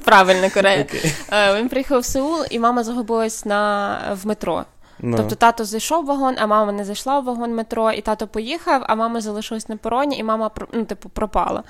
Правильно, 0.04 0.50
Корея. 0.54 0.82
Окей. 0.88 1.12
Е, 1.32 1.58
Він 1.60 1.68
приїхав 1.68 2.00
в 2.00 2.04
Сеул, 2.04 2.44
і 2.50 2.58
мама 2.58 2.84
загубилась 2.84 3.44
на, 3.44 4.18
в 4.22 4.26
метро. 4.26 4.64
Ну. 5.02 5.16
Тобто 5.16 5.34
тато 5.34 5.64
зайшов 5.64 6.04
в 6.04 6.06
вагон, 6.06 6.34
а 6.38 6.46
мама 6.46 6.72
не 6.72 6.84
зайшла 6.84 7.20
в 7.20 7.24
вагон 7.24 7.54
метро, 7.54 7.92
і 7.92 8.00
тато 8.00 8.26
поїхав, 8.26 8.82
а 8.86 8.94
мама 8.94 9.20
залишилась 9.20 9.68
на 9.68 9.76
пероні, 9.76 10.18
і 10.18 10.22
мама 10.22 10.50
ну, 10.72 10.84
типу, 10.84 11.08
пропала. 11.08 11.62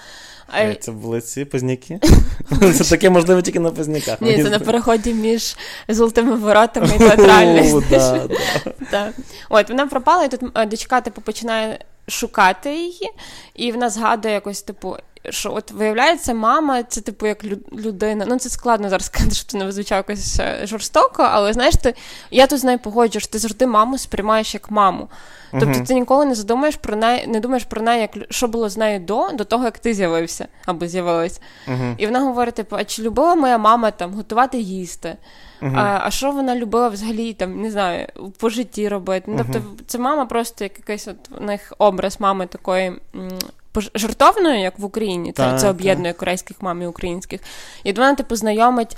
А- 0.48 0.60
Е, 0.60 0.74
Це 0.80 0.92
були 0.92 1.20
ці 1.20 1.44
позняки? 1.44 2.00
Це 2.74 2.84
таке 2.84 3.10
можливо 3.10 3.42
тільки 3.42 3.60
на 3.60 3.70
позняках. 3.70 4.20
Ні, 4.20 4.42
це 4.42 4.50
на 4.50 4.58
переході 4.58 5.14
між 5.14 5.56
золотими 5.88 6.36
воротами 6.36 6.88
і 6.96 6.98
театральною. 6.98 7.82
От 9.48 9.68
вона 9.68 9.86
пропала, 9.86 10.24
і 10.24 10.28
тут 10.28 10.40
е, 10.54 10.66
дочка 10.66 11.00
типу 11.00 11.20
починає 11.20 11.78
шукати 12.10 12.74
її, 12.76 13.10
і 13.54 13.72
вона 13.72 13.90
згадує 13.90 14.34
якось, 14.34 14.62
типу. 14.62 14.96
Що 15.30 15.54
от 15.54 15.70
виявляється, 15.70 16.34
мама 16.34 16.82
це 16.82 17.00
типу 17.00 17.26
як 17.26 17.44
лю- 17.44 17.78
людина. 17.80 18.24
Ну 18.28 18.38
це 18.38 18.48
складно 18.50 18.88
зараз 18.88 19.06
сказати, 19.06 19.34
що 19.34 19.44
це 19.46 19.58
не 19.58 19.72
звучало 19.72 19.96
якось 20.08 20.40
е, 20.40 20.60
жорстоко, 20.66 21.22
але 21.30 21.52
знаєш, 21.52 21.74
ти 21.82 21.94
я 22.30 22.46
тут 22.46 22.58
з 22.58 22.64
нею 22.64 22.78
погоджу, 22.78 23.20
що 23.20 23.28
ти 23.32 23.38
завжди 23.38 23.66
маму 23.66 23.98
сприймаєш 23.98 24.54
як 24.54 24.70
маму. 24.70 25.08
Тобто 25.50 25.66
Мгм. 25.66 25.84
ти 25.84 25.94
ніколи 25.94 26.24
не 26.24 26.34
задумаєш 26.34 26.76
про 26.76 26.96
неї, 26.96 27.26
не 27.26 27.40
думаєш 27.40 27.64
про 27.64 27.82
неї, 27.82 28.00
як 28.00 28.10
що 28.30 28.48
було 28.48 28.68
з 28.68 28.76
нею 28.76 29.00
до, 29.00 29.28
до 29.28 29.44
того, 29.44 29.64
як 29.64 29.78
ти 29.78 29.94
з'явився 29.94 30.48
або 30.66 30.86
з'явилась. 30.86 31.40
Мгм. 31.66 31.94
І 31.98 32.06
вона 32.06 32.20
говорить: 32.20 32.54
типу, 32.54 32.76
а 32.76 32.84
чи 32.84 33.02
любила 33.02 33.34
моя 33.34 33.58
мама 33.58 33.90
там 33.90 34.14
готувати 34.14 34.58
їсти? 34.58 35.16
Мгм. 35.60 35.78
А, 35.78 36.00
а 36.04 36.10
що 36.10 36.30
вона 36.32 36.56
любила 36.56 36.88
взагалі 36.88 37.32
там, 37.32 37.60
не 37.60 37.70
знаю, 37.70 38.06
по 38.38 38.48
житті 38.48 38.88
робити? 38.88 39.24
Ну, 39.28 39.44
тобто, 39.52 39.68
це 39.86 39.98
мама 39.98 40.26
просто 40.26 40.64
як 40.64 40.78
якийсь 40.78 41.08
от 41.08 41.16
у 41.40 41.44
них 41.44 41.72
образ 41.78 42.20
мами 42.20 42.46
такої. 42.46 42.86
м, 43.14 43.28
Жартовної, 43.94 44.60
як 44.62 44.78
в 44.78 44.84
Україні, 44.84 45.32
це, 45.32 45.42
Так, 45.42 45.60
це 45.60 45.70
об'єднує 45.70 46.12
корейських 46.12 46.62
мам 46.62 46.82
і 46.82 46.86
українських. 46.86 47.40
І 47.84 47.92
вона, 47.92 48.14
типу, 48.14 48.36
знайомить, 48.36 48.96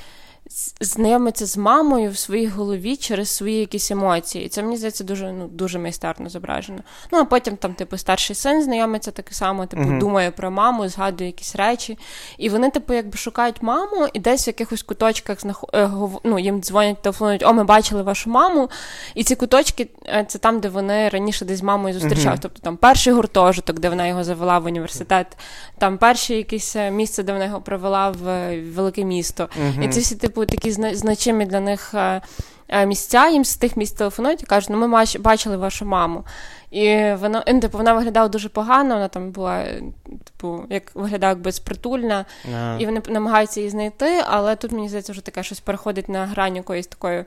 знайомиться 0.81 1.47
з 1.47 1.57
мамою 1.57 2.11
в 2.11 2.17
своїй 2.17 2.47
голові 2.47 2.97
через 2.97 3.29
свої 3.29 3.59
якісь 3.59 3.91
емоції. 3.91 4.45
І 4.45 4.49
це 4.49 4.63
мені 4.63 4.77
здається 4.77 5.05
дуже, 5.05 5.33
ну, 5.33 5.47
дуже 5.49 5.79
майстерно 5.79 6.29
зображено. 6.29 6.79
Ну, 7.13 7.19
а 7.19 7.25
потім 7.25 7.57
там, 7.57 7.75
типу, 7.75 7.99
старший 7.99 8.37
син 8.37 8.63
знайомиться 8.63 9.11
так 9.11 9.33
само, 9.35 9.67
типу, 9.67 9.83
Мгм. 9.83 9.99
думає 9.99 10.31
про 10.31 10.51
маму, 10.51 10.89
згадує 10.89 11.31
якісь 11.31 11.57
речі. 11.57 11.99
І 12.39 12.49
вони, 12.49 12.71
типу, 12.71 12.95
якби 12.95 13.19
шукають 13.19 13.63
маму, 13.63 14.09
і 14.13 14.19
десь 14.21 14.47
в 14.47 14.49
якихось 14.49 14.83
куточках 14.83 15.39
е, 15.75 15.91
ну, 16.25 16.39
їм 16.39 16.61
дзвонять, 16.61 17.03
телефонують, 17.03 17.43
о, 17.43 17.53
ми 17.53 17.65
бачили 17.65 18.03
вашу 18.03 18.31
маму. 18.31 18.71
І 19.15 19.25
ці 19.25 19.37
куточки 19.37 19.89
е, 20.07 20.25
це 20.29 20.39
там, 20.39 20.61
де 20.61 20.69
вони 20.69 21.09
раніше 21.09 21.45
десь 21.45 21.59
з 21.59 21.63
мамою 21.63 21.95
зустрічались. 21.95 22.25
Мгм. 22.27 22.39
Тобто 22.43 22.61
там 22.61 22.77
перший 22.77 23.13
гуртожиток, 23.13 23.81
де 23.81 23.89
вона 23.89 24.07
його 24.07 24.25
завела 24.25 24.59
в 24.59 24.67
університет, 24.67 25.39
там 25.79 25.99
перше 25.99 26.35
якесь 26.35 26.77
е, 26.77 26.91
місце, 26.91 27.23
де 27.23 27.33
вона 27.33 27.45
його 27.45 27.61
привела 27.61 28.11
в 28.11 28.57
велике 28.61 29.05
місто. 29.05 29.49
Мгм. 29.61 29.83
І 29.83 29.89
це 29.89 30.01
всі, 30.01 30.17
типу, 30.17 30.32
такі 30.33 30.73
значимі 30.73 31.47
для 31.47 31.61
них 31.61 31.95
е, 31.95 32.21
е, 32.69 32.87
місця. 32.87 33.29
Їм 33.29 33.45
з 33.45 33.57
тих 33.57 33.77
місць 33.77 33.93
телефонують 33.93 34.43
і 34.43 34.47
кажуть, 34.47 34.71
ну 34.71 34.77
ми 34.89 35.05
бачили 35.19 35.57
вашу 35.57 35.85
маму. 35.85 36.25
І 36.71 37.12
вона, 37.12 37.41
типу, 37.41 37.79
вона 37.79 37.93
виглядала 37.95 38.29
дуже 38.29 38.49
погано, 38.49 38.95
вона 38.95 39.09
там 39.09 39.31
була, 39.31 39.59
е, 39.59 39.83
типу, 40.25 40.65
як 40.71 40.95
виглядала 40.95 41.31
як 41.31 41.41
безпритульна, 41.41 42.25
А. 42.55 42.77
і 42.81 42.87
вони 42.87 43.03
намагаються 43.09 43.61
її 43.61 43.71
знайти, 43.71 44.23
але 44.27 44.57
тут 44.57 44.73
мені 44.73 44.89
здається, 44.89 45.12
вже 45.12 45.21
таке 45.21 45.43
щось 45.43 45.61
переходить 45.61 46.09
на 46.09 46.27
грань 46.27 46.57
якоїсь 46.57 46.87
такої 46.87 47.25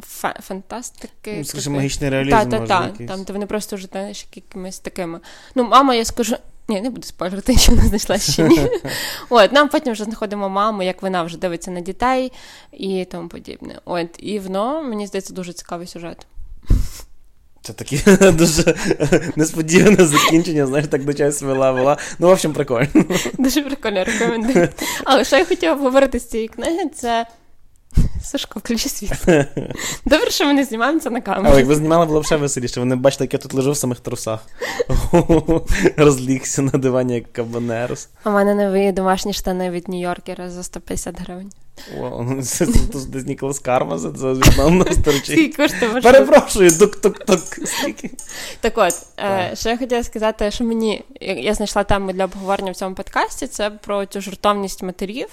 фа- 0.00 0.40
фантастики. 0.40 1.34
Ну, 1.38 1.44
скажи, 1.44 1.70
магічний 1.70 2.10
реалізм, 2.10 2.30
Так, 2.36 2.50
так, 2.50 2.68
так. 2.68 3.06
Там, 3.08 3.24
де 3.24 3.32
вони 3.32 3.46
просто 3.46 3.76
вже 3.76 3.86
знаєш, 3.86 4.26
якимись 4.34 4.78
такими. 4.78 5.20
Ну, 5.54 5.64
мама, 5.64 5.94
я 5.94 6.04
скажу. 6.04 6.36
Ні, 6.70 6.80
не 6.80 6.90
буду 6.90 7.06
спойлерити, 7.06 7.56
що 7.58 7.72
вона 7.72 7.88
знайшла 7.88 8.18
ще 8.18 8.42
ні. 8.42 8.66
От, 9.28 9.52
нам 9.52 9.68
потім 9.68 9.92
вже 9.92 10.04
знаходимо 10.04 10.48
маму, 10.48 10.82
як 10.82 11.02
вона 11.02 11.22
вже 11.22 11.38
дивиться 11.38 11.70
на 11.70 11.80
дітей 11.80 12.32
і 12.72 13.04
тому 13.10 13.28
подібне. 13.28 13.78
От, 13.84 14.08
і 14.18 14.38
воно, 14.38 14.82
мені 14.82 15.06
здається, 15.06 15.34
дуже 15.34 15.52
цікавий 15.52 15.86
сюжет. 15.86 16.26
Це 17.62 17.72
таке 17.72 18.32
дуже 18.32 18.74
несподіване 19.36 20.06
закінчення, 20.06 20.66
знаєш, 20.66 20.88
так 20.88 21.04
до 21.04 21.14
чогось 21.14 21.42
вела, 21.42 21.72
вела. 21.72 21.96
Ну, 22.18 22.28
в 22.28 22.30
общем, 22.30 22.52
прикольно. 22.52 23.04
Дуже 23.38 23.62
прикольно 23.62 24.04
рекомендую. 24.04 24.68
Але 25.04 25.24
що 25.24 25.36
я 25.36 25.44
хотіла 25.44 25.72
обговорити 25.72 26.18
з 26.18 26.28
цієї 26.28 26.48
книги, 26.48 26.88
це. 26.94 27.26
Сашко, 28.22 28.58
включи 28.58 28.88
світло. 28.88 29.44
Добре, 30.04 30.30
що 30.30 30.46
ми 30.46 30.52
не 30.52 30.64
знімаємо 30.64 31.00
це 31.00 31.10
на 31.10 31.20
камеру. 31.20 31.46
Але 31.48 31.58
якби 31.58 31.74
знімали, 31.74 32.06
було 32.06 32.20
б 32.20 32.24
ще 32.24 32.36
веселіше. 32.36 32.80
Вони 32.80 32.96
бачили, 32.96 33.24
як 33.24 33.32
я 33.32 33.38
тут 33.38 33.54
лежу 33.54 33.72
в 33.72 33.76
самих 33.76 34.00
трусах. 34.00 34.40
Розлігся 35.96 36.62
на 36.62 36.70
дивані, 36.70 37.14
як 37.14 37.32
кабанерос. 37.32 38.08
У 38.24 38.30
мене 38.30 38.54
нові 38.54 38.92
домашні 38.92 39.32
штани 39.32 39.70
від 39.70 39.88
Нью-Йоркера 39.88 40.48
за 40.48 40.62
150 40.62 41.20
гривень. 41.20 41.50
Ну, 41.98 42.42
це 42.42 42.66
тут 42.66 43.10
десь 43.10 43.26
Ніколас 43.26 43.58
Карма 43.58 43.98
за 43.98 44.10
за 44.10 44.32
вікном 44.32 44.78
на 44.78 44.92
сторчить. 44.92 45.24
Скільки 45.24 45.62
коштує 45.62 45.90
ваш 45.90 46.02
Перепрошую, 46.02 46.70
тук-тук-тук. 46.70 47.66
Скільки? 47.66 48.10
Так 48.60 48.78
от, 48.78 48.94
е, 49.18 49.50
що 49.54 49.68
я 49.68 49.76
хотіла 49.76 50.02
сказати, 50.02 50.50
що 50.50 50.64
мені 50.64 51.04
я 51.20 51.54
знайшла 51.54 51.84
тему 51.84 52.12
для 52.12 52.24
обговорення 52.24 52.72
в 52.72 52.76
цьому 52.76 52.94
подкасті, 52.94 53.46
це 53.46 53.70
про 53.70 54.06
цю 54.06 54.20
жартовність 54.20 54.82
матерів. 54.82 55.28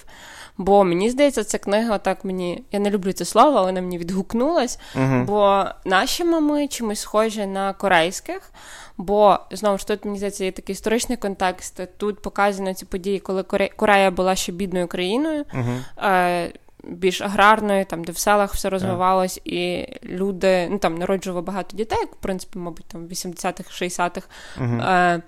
Бо 0.58 0.84
мені 0.84 1.10
здається, 1.10 1.44
ця 1.44 1.58
книга 1.58 1.94
отак 1.94 2.24
мені. 2.24 2.64
Я 2.72 2.78
не 2.78 2.90
люблю 2.90 3.12
це 3.12 3.24
слово, 3.24 3.56
але 3.56 3.66
вона 3.66 3.80
мені 3.80 3.98
відгукнулась. 3.98 4.78
Бо 5.26 5.64
наші 5.84 6.24
мами 6.24 6.68
чимось 6.68 7.00
схожі 7.00 7.46
на 7.46 7.72
корейських. 7.72 8.52
Бо 8.98 9.38
знову 9.50 9.78
ж 9.78 9.86
тут 9.86 10.04
мені 10.04 10.18
здається, 10.18 10.44
є 10.44 10.52
такий 10.52 10.72
історичний 10.72 11.18
контекст. 11.18 11.80
Тут 11.96 12.22
показано 12.22 12.74
ці 12.74 12.84
події, 12.84 13.18
коли 13.18 13.42
Корея 13.76 14.10
була 14.10 14.36
ще 14.36 14.52
бідною 14.52 14.86
країною. 14.88 15.44
Мгм. 15.52 15.84
е, 16.02 16.52
більш 16.84 17.20
аграрною, 17.20 17.84
там, 17.84 18.04
де 18.04 18.12
в 18.12 18.18
селах 18.18 18.54
все 18.54 18.70
розвивалось, 18.70 19.40
і 19.44 19.86
люди 20.04 20.68
ну, 20.70 20.78
там, 20.78 20.94
народжували 20.94 21.42
багато 21.42 21.76
дітей, 21.76 21.98
як, 22.00 22.12
в 22.12 22.16
принципі, 22.16 22.58
мабуть, 22.58 22.84
там, 22.84 23.06
в 23.06 23.10
80-х, 23.10 23.82
60-х. 23.82 24.28
Мгм. 24.58 24.80
Е, 24.80 25.22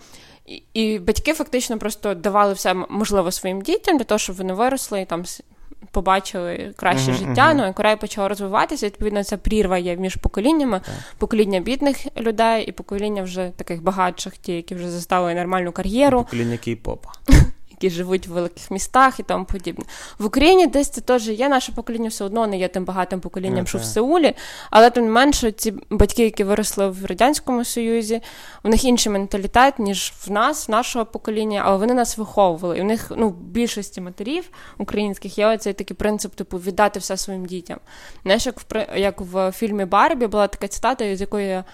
і, 0.47 0.62
і 0.75 0.99
батьки 0.99 1.35
фактично 1.35 1.79
просто 1.79 2.15
давали 2.15 2.53
все 2.53 2.75
можливе 2.75 3.33
своїм 3.33 3.62
дітям 3.62 3.99
для 3.99 4.05
того, 4.05 4.19
щоб 4.19 4.37
вони 4.37 4.53
виросли 4.53 5.00
і 5.00 5.05
там 5.05 5.25
побачили 5.90 6.75
краще 6.76 7.10
Мгм, 7.10 7.18
життя. 7.18 7.49
мгм. 7.49 7.56
Ну 7.58 7.66
і 7.68 7.72
Корея 7.72 7.96
почала 7.96 8.28
розвиватися. 8.28 8.87
Відповідно, 8.87 9.25
ця 9.25 9.37
прірва 9.37 9.78
є 9.78 9.96
між 9.96 10.16
поколіннями: 10.16 10.80
покоління 11.18 11.60
бідних 11.60 11.96
людей 12.16 12.64
і 12.64 12.72
покоління 12.72 13.22
вже 13.22 13.50
таких 13.56 13.82
багатших, 13.82 14.37
ті, 14.37 14.52
які 14.52 14.75
вже 14.75 14.90
застали 14.90 15.34
нормальну 15.34 15.72
кар'єру. 15.72 16.18
Покоління 16.25 16.58
кей-попа. 16.66 17.08
які 17.82 17.96
живуть 17.96 18.28
в 18.28 18.32
великих 18.32 18.70
містах 18.70 19.20
і 19.20 19.22
тому 19.22 19.44
подібне. 19.44 19.84
В 20.18 20.25
Україні 20.25 20.66
десь 20.66 20.88
це 20.88 21.00
теж 21.00 21.28
є. 21.28 21.49
Наше 21.49 21.72
покоління 21.72 22.08
все 22.08 22.25
одно 22.25 22.46
не 22.46 22.58
є 22.58 22.68
тим 22.68 22.84
багатим 22.84 23.20
поколінням, 23.20 23.66
що 23.66 23.78
в 23.78 23.84
Сеулі, 23.84 24.34
але 24.70 24.90
тим 24.90 25.04
не 25.04 25.10
менше, 25.10 25.52
ці 25.52 25.75
батьки, 25.90 26.22
які 26.22 26.44
виросли 26.44 26.88
в 26.88 27.04
радянському 27.04 27.64
союзі, 27.64 28.20
в 28.62 28.68
них 28.68 28.84
інший 28.84 29.12
менталітет, 29.12 29.78
ніж 29.78 30.12
в 30.26 30.30
нас, 30.30 30.68
в 30.68 30.70
нашого 30.70 31.06
покоління, 31.06 31.62
але 31.64 31.76
вони 31.76 31.94
нас 31.94 32.18
виховували. 32.18 32.78
І 32.78 32.80
в 32.80 32.84
них 32.84 33.12
ну, 33.16 33.28
в 33.28 33.34
більшості 33.34 34.00
матерів 34.00 34.50
українських 34.78 35.38
є 35.38 35.46
оцей 35.46 35.72
такий 35.72 35.96
принцип, 35.96 36.34
типу, 36.34 36.58
віддати 36.58 36.99
все 36.99 37.16
своїм 37.16 37.46
дітям. 37.46 37.78
Знаєш, 38.22 38.46
як 38.46 38.60
в 38.60 38.99
як 38.99 39.20
в 39.20 39.52
фільмі 39.52 39.84
Барбі 39.84 40.26
була 40.26 40.46
така 40.46 40.68
цитата, 40.68 41.16
з 41.16 41.20
якої 41.20 41.49
я 41.49 41.64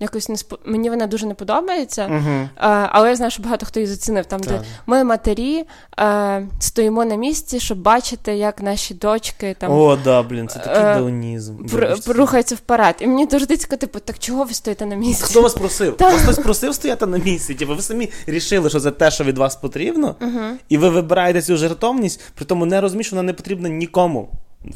якось 0.00 0.28
не 0.28 0.36
сп... 0.36 0.54
мені 0.64 0.90
вона 0.90 1.06
дуже 1.06 1.26
не 1.26 1.34
подобається, 1.34 2.08
uh-huh. 2.08 2.48
а, 2.56 2.88
але 2.90 3.08
я 3.08 3.16
знаю, 3.16 3.30
що 3.30 3.42
багато 3.42 3.66
хто 3.66 3.80
її 3.80 3.92
зацінив. 3.92 4.26
Там, 4.26 4.40
так. 4.40 4.52
де 4.52 4.60
ми 4.86 5.04
матері 5.04 5.64
а, 5.96 6.40
стоїмо 6.60 7.04
на 7.04 7.14
місці, 7.14 7.60
щоб 7.60 7.78
бачити, 7.78 8.36
як 8.36 8.62
наші 8.62 8.94
дочки 8.94 9.56
там 9.58 9.72
О, 9.72 9.98
да, 10.04 10.22
блін, 10.22 10.48
це 10.48 10.58
такий 10.58 10.82
даунізм. 10.82 11.66
Пр- 11.66 12.12
рухаються 12.12 12.54
вперед. 12.54 12.96
І 13.00 13.06
мені 13.06 13.26
дуже 13.26 13.46
дицько, 13.46 13.76
типу, 13.76 13.98
так 14.00 14.18
чого 14.18 14.44
ви 14.44 14.54
стоїте 14.54 14.86
на 14.86 14.96
місці? 14.96 15.24
Хто 15.24 15.42
вас 15.42 15.54
просив? 15.54 15.96
Вас 16.00 16.22
хтось 16.22 16.38
просив 16.38 16.74
стояти 16.74 17.06
на 17.06 17.18
місці? 17.18 17.54
Типу, 17.54 17.74
ви 17.74 17.82
самі 17.82 18.10
рішили, 18.26 18.70
що 18.70 18.80
це 18.80 18.90
те, 18.90 19.10
що 19.10 19.24
від 19.24 19.38
вас 19.38 19.56
потрібно, 19.56 20.16
uh-huh. 20.20 20.52
і 20.68 20.78
ви 20.78 20.88
вибираєте 20.88 21.42
цю 21.42 21.56
жертовність, 21.56 22.20
при 22.34 22.44
тому 22.44 22.66
не 22.66 22.80
розумієте, 22.80 23.06
що 23.06 23.16
вона 23.16 23.26
не 23.26 23.32
потрібна 23.32 23.68
нікому. 23.68 24.28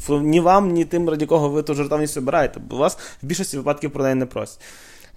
Ні 0.09 0.39
вам, 0.39 0.71
ні 0.71 0.85
тим, 0.85 1.09
раді 1.09 1.25
кого 1.25 1.49
ви 1.49 1.63
ту 1.63 1.73
жертовність 1.73 2.17
обираєте, 2.17 2.59
бо 2.59 2.75
вас 2.75 2.97
в 3.23 3.25
більшості 3.25 3.57
випадків 3.57 3.91
про 3.91 4.03
неї 4.03 4.15
не 4.15 4.25
просять. 4.25 4.59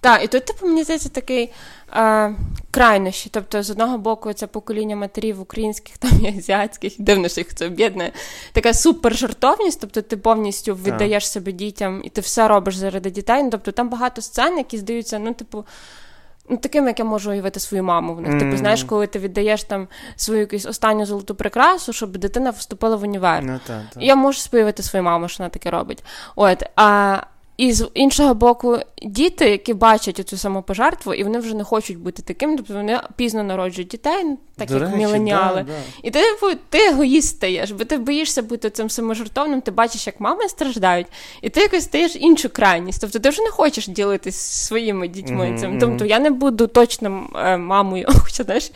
Так, 0.05 0.25
і 0.25 0.27
тут, 0.27 0.45
типу, 0.45 0.67
мені 0.67 0.85
здається, 0.85 1.09
такий 1.09 1.53
е, 1.97 2.35
крайнощі. 2.71 3.31
Тобто, 3.33 3.63
з 3.63 3.71
одного 3.71 3.99
боку, 3.99 4.33
це 4.33 4.47
покоління 4.47 4.97
матерів 4.97 5.41
українських 5.41 5.99
там 5.99 6.11
і 6.25 6.29
азіатських, 6.29 6.93
дивно, 6.99 7.29
що 7.29 7.41
їх 7.41 7.55
це 7.55 7.67
об'єднує. 7.67 8.13
Така 8.53 8.75
супержартовність, 8.75 9.81
тобто 9.81 10.03
ти 10.03 10.17
повністю 10.17 10.75
віддаєш 10.75 11.31
себе 11.31 11.53
дітям 11.53 12.01
і 12.05 12.09
ти 12.09 12.21
все 12.21 12.49
робиш 12.49 12.77
заради 12.77 13.11
дітей. 13.11 13.43
Ну, 13.43 13.51
Тобто 13.51 13.73
там 13.73 13.89
багато 13.89 14.23
сцен, 14.23 14.59
які 14.59 14.79
здаються, 14.79 15.19
ну, 15.19 15.35
типу. 15.35 15.65
Ну, 16.49 16.57
таким, 16.57 16.87
як 16.87 16.99
я 16.99 17.05
можу 17.05 17.31
уявити 17.31 17.61
свою 17.61 17.85
маму 17.85 18.15
в 18.15 18.21
них. 18.21 18.31
Mm. 18.31 18.39
Типу, 18.39 18.57
знаєш, 18.57 18.85
коли 18.85 19.07
ти 19.07 19.19
віддаєш 19.19 19.65
там 19.65 19.89
свою 20.17 20.41
якусь 20.41 20.67
останню 20.67 21.07
золоту 21.07 21.35
прикрасу, 21.35 21.93
щоб 21.93 22.17
дитина 22.17 22.51
вступила 22.51 22.97
в 22.97 23.03
універ. 23.03 23.45
No, 23.45 23.61
та, 23.67 23.83
та. 23.95 24.01
Я 24.01 24.15
можу 24.15 24.39
споявити 24.39 24.83
свою 24.83 25.03
маму, 25.03 25.29
що 25.29 25.43
вона 25.43 25.49
таке 25.51 25.71
робить. 25.71 26.05
От, 26.37 26.63
а 26.77 27.21
і 27.57 27.73
з 27.73 27.89
іншого 27.95 28.35
боку, 28.35 28.79
діти, 29.03 29.51
які 29.51 29.75
бачать 29.75 30.29
цю 30.29 30.37
самопожертву, 30.37 31.15
і 31.15 31.25
вони 31.25 31.39
вже 31.39 31.55
не 31.55 31.65
хочуть 31.65 31.99
бути 31.99 32.23
такими, 32.23 32.57
тобто 32.57 32.75
вони 32.75 33.01
пізно 33.17 33.43
народжують 33.43 33.89
дітей, 33.89 34.25
так 34.57 34.69
До 34.69 34.75
як 34.75 34.83
речі, 34.83 34.97
міленіали. 34.97 35.63
Да, 35.63 35.73
да. 35.73 35.79
І 36.03 36.11
ти 36.11 36.21
ти 36.69 36.79
егоїст 36.79 37.29
стаєш, 37.29 37.71
бо 37.71 37.85
ти 37.85 37.99
боїшся 37.99 38.43
бути 38.43 38.71
цим 38.71 38.91
саможертовним, 38.91 39.61
ти 39.61 39.71
бачиш, 39.71 40.07
як 40.07 40.21
мами 40.21 40.49
страждають, 40.49 41.07
і 41.43 41.51
ти 41.51 41.61
якось 41.61 41.85
стаєш 41.85 42.17
іншу 42.17 42.49
крайність. 42.49 43.01
Тобто 43.01 43.19
ти 43.19 43.29
вже 43.29 43.43
не 43.43 43.51
хочеш 43.51 43.89
ділитися 43.89 44.67
своїми 44.67 45.09
дітьми. 45.09 45.45
Mm-hmm, 45.45 45.59
цим. 45.59 45.79
Тобто 45.79 46.05
я 46.05 46.19
не 46.19 46.31
буду 46.31 46.67
точно 46.67 47.31
е, 47.37 47.57
мамою, 47.57 48.07
хоча 48.25 48.45
знаєш. 48.45 48.71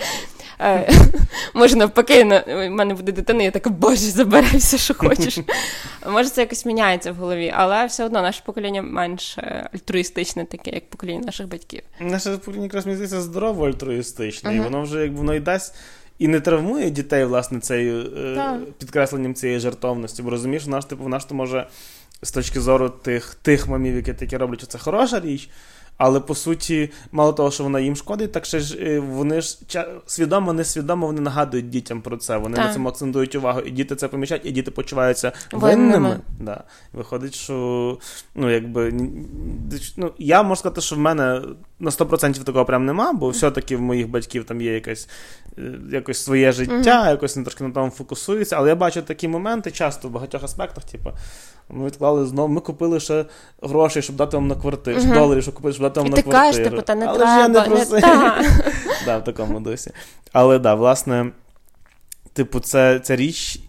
Е, 0.60 0.92
може, 1.54 1.76
навпаки, 1.76 2.24
в 2.46 2.68
мене 2.68 2.94
буде 2.94 3.12
дитина, 3.12 3.42
я 3.42 3.50
така, 3.50 3.70
боже, 3.70 3.96
забирай 3.96 4.56
все, 4.56 4.78
що 4.78 4.94
хочеш. 4.94 5.38
Може, 6.10 6.28
це 6.28 6.40
якось 6.40 6.66
міняється 6.66 7.12
в 7.12 7.14
голові, 7.14 7.52
але 7.56 7.86
все 7.86 8.04
одно 8.04 8.22
наше 8.22 8.42
покоління 8.46 8.82
менш 8.82 9.38
е, 9.38 9.68
альтруїстичне, 9.74 10.44
таке, 10.44 10.70
як 10.70 10.90
покоління 10.90 11.20
наших 11.26 11.48
батьків. 11.48 11.82
Наше 12.00 12.30
покоління 12.30 12.64
якраз 12.64 12.86
мені 12.86 12.96
здається 12.96 13.20
здорово 13.20 13.66
альтруїстичне, 13.66 14.56
і 14.56 14.60
воно 14.60 14.82
вже 14.82 15.02
як 15.02 15.12
воно 15.12 15.34
й 15.34 15.40
дасть. 15.40 15.74
І 16.18 16.28
не 16.28 16.40
травмує 16.40 16.90
дітей, 16.90 17.24
власне, 17.24 17.60
цією 17.60 18.00
е, 18.16 18.58
підкресленням 18.78 19.34
цієї 19.34 19.60
жертовності. 19.60 20.22
Бо 20.22 20.30
розумієш, 20.30 20.66
наш 20.66 20.84
типу, 20.84 21.02
вона 21.02 21.18
ж 21.18 21.28
то 21.28 21.34
може 21.34 21.66
з 22.22 22.32
точки 22.32 22.60
зору 22.60 22.88
тих 22.88 23.34
тих 23.34 23.68
мамів, 23.68 23.96
які 23.96 24.12
такі 24.12 24.36
роблять, 24.36 24.60
що 24.60 24.66
це 24.66 24.78
хороша 24.78 25.20
річ. 25.20 25.48
Але 25.98 26.20
по 26.20 26.34
суті, 26.34 26.90
мало 27.12 27.32
того, 27.32 27.50
що 27.50 27.64
вона 27.64 27.80
їм 27.80 27.96
шкодить, 27.96 28.32
так 28.32 28.44
ще 28.44 28.60
ж 28.60 28.78
е, 28.80 29.00
вони 29.00 29.40
ж 29.40 29.58
свідомо, 30.06 30.52
несвідомо 30.52 31.06
вони 31.06 31.20
нагадують 31.20 31.70
дітям 31.70 32.02
про 32.02 32.16
це. 32.16 32.36
Вони 32.36 32.56
так. 32.56 32.66
на 32.66 32.74
цьому 32.74 32.88
акцентують 32.88 33.34
увагу, 33.34 33.60
і 33.60 33.70
діти 33.70 33.96
це 33.96 34.08
помічають, 34.08 34.46
і 34.46 34.50
діти 34.50 34.70
почуваються 34.70 35.32
винними. 35.52 35.92
винними. 35.92 36.20
Да. 36.40 36.64
Виходить, 36.92 37.34
що 37.34 37.98
ну 38.34 38.50
якби 38.50 38.92
ну, 39.96 40.12
я 40.18 40.42
можу 40.42 40.58
сказати, 40.58 40.80
що 40.80 40.96
в 40.96 40.98
мене 40.98 41.42
на 41.78 41.90
100% 41.90 42.44
такого 42.44 42.64
прям 42.64 42.86
нема, 42.86 43.12
бо 43.12 43.28
все-таки 43.28 43.76
в 43.76 43.80
моїх 43.80 44.08
батьків 44.08 44.44
там 44.44 44.60
є 44.60 44.74
якесь 44.74 45.08
е, 45.58 45.74
якось 45.92 46.24
своє 46.24 46.52
життя, 46.52 47.04
mm-hmm. 47.04 47.10
якось 47.10 47.36
не 47.36 47.42
трошки 47.42 47.64
на 47.64 47.70
тому 47.70 47.90
фокусуються. 47.90 48.56
Але 48.56 48.68
я 48.68 48.74
бачу 48.74 49.02
такі 49.02 49.28
моменти 49.28 49.70
часто 49.70 50.08
в 50.08 50.10
багатьох 50.10 50.44
аспектах, 50.44 50.84
типу. 50.84 51.10
Ми 51.70 51.86
відклали 51.86 52.26
знову. 52.26 52.48
Ми 52.48 52.60
купили 52.60 53.00
ще 53.00 53.24
гроші, 53.62 54.02
щоб 54.02 54.16
дати 54.16 54.36
вам 54.36 54.46
на 54.46 54.54
квартиру, 54.54 55.00
uh-huh. 55.00 55.14
доларів, 55.14 55.42
щоб 55.42 55.54
купити, 55.54 55.72
щоб 55.72 55.82
на 55.96 56.16
ти 56.16 56.22
квартиру. 56.22 56.30
Кажеш, 56.30 56.64
типу, 56.64 56.82
та 56.82 56.94
не 56.94 57.06
Але 57.06 57.18
треба, 57.18 57.34
ж 57.34 57.40
я 57.40 57.48
не 57.48 57.60
просив. 57.60 58.00
да, 59.04 59.18
в 59.18 59.24
такому 59.24 59.60
дусі. 59.60 59.90
Але 60.32 60.58
да, 60.58 60.74
власне, 60.74 61.30
типу, 62.32 62.60
це, 62.60 63.00
це 63.00 63.16
річ, 63.16 63.60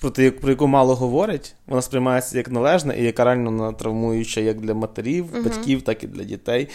про, 0.00 0.10
про 0.40 0.50
яку 0.50 0.66
мало 0.66 0.94
говорять, 0.94 1.54
вона 1.66 1.82
сприймається 1.82 2.36
як 2.38 2.50
належна 2.50 2.94
і 2.94 3.02
яка 3.02 3.24
реально 3.24 3.72
травмуюча 3.72 4.40
як 4.40 4.60
для 4.60 4.74
матерів, 4.74 5.24
uh-huh. 5.24 5.44
батьків, 5.44 5.82
так 5.82 6.04
і 6.04 6.06
для 6.06 6.24
дітей, 6.24 6.68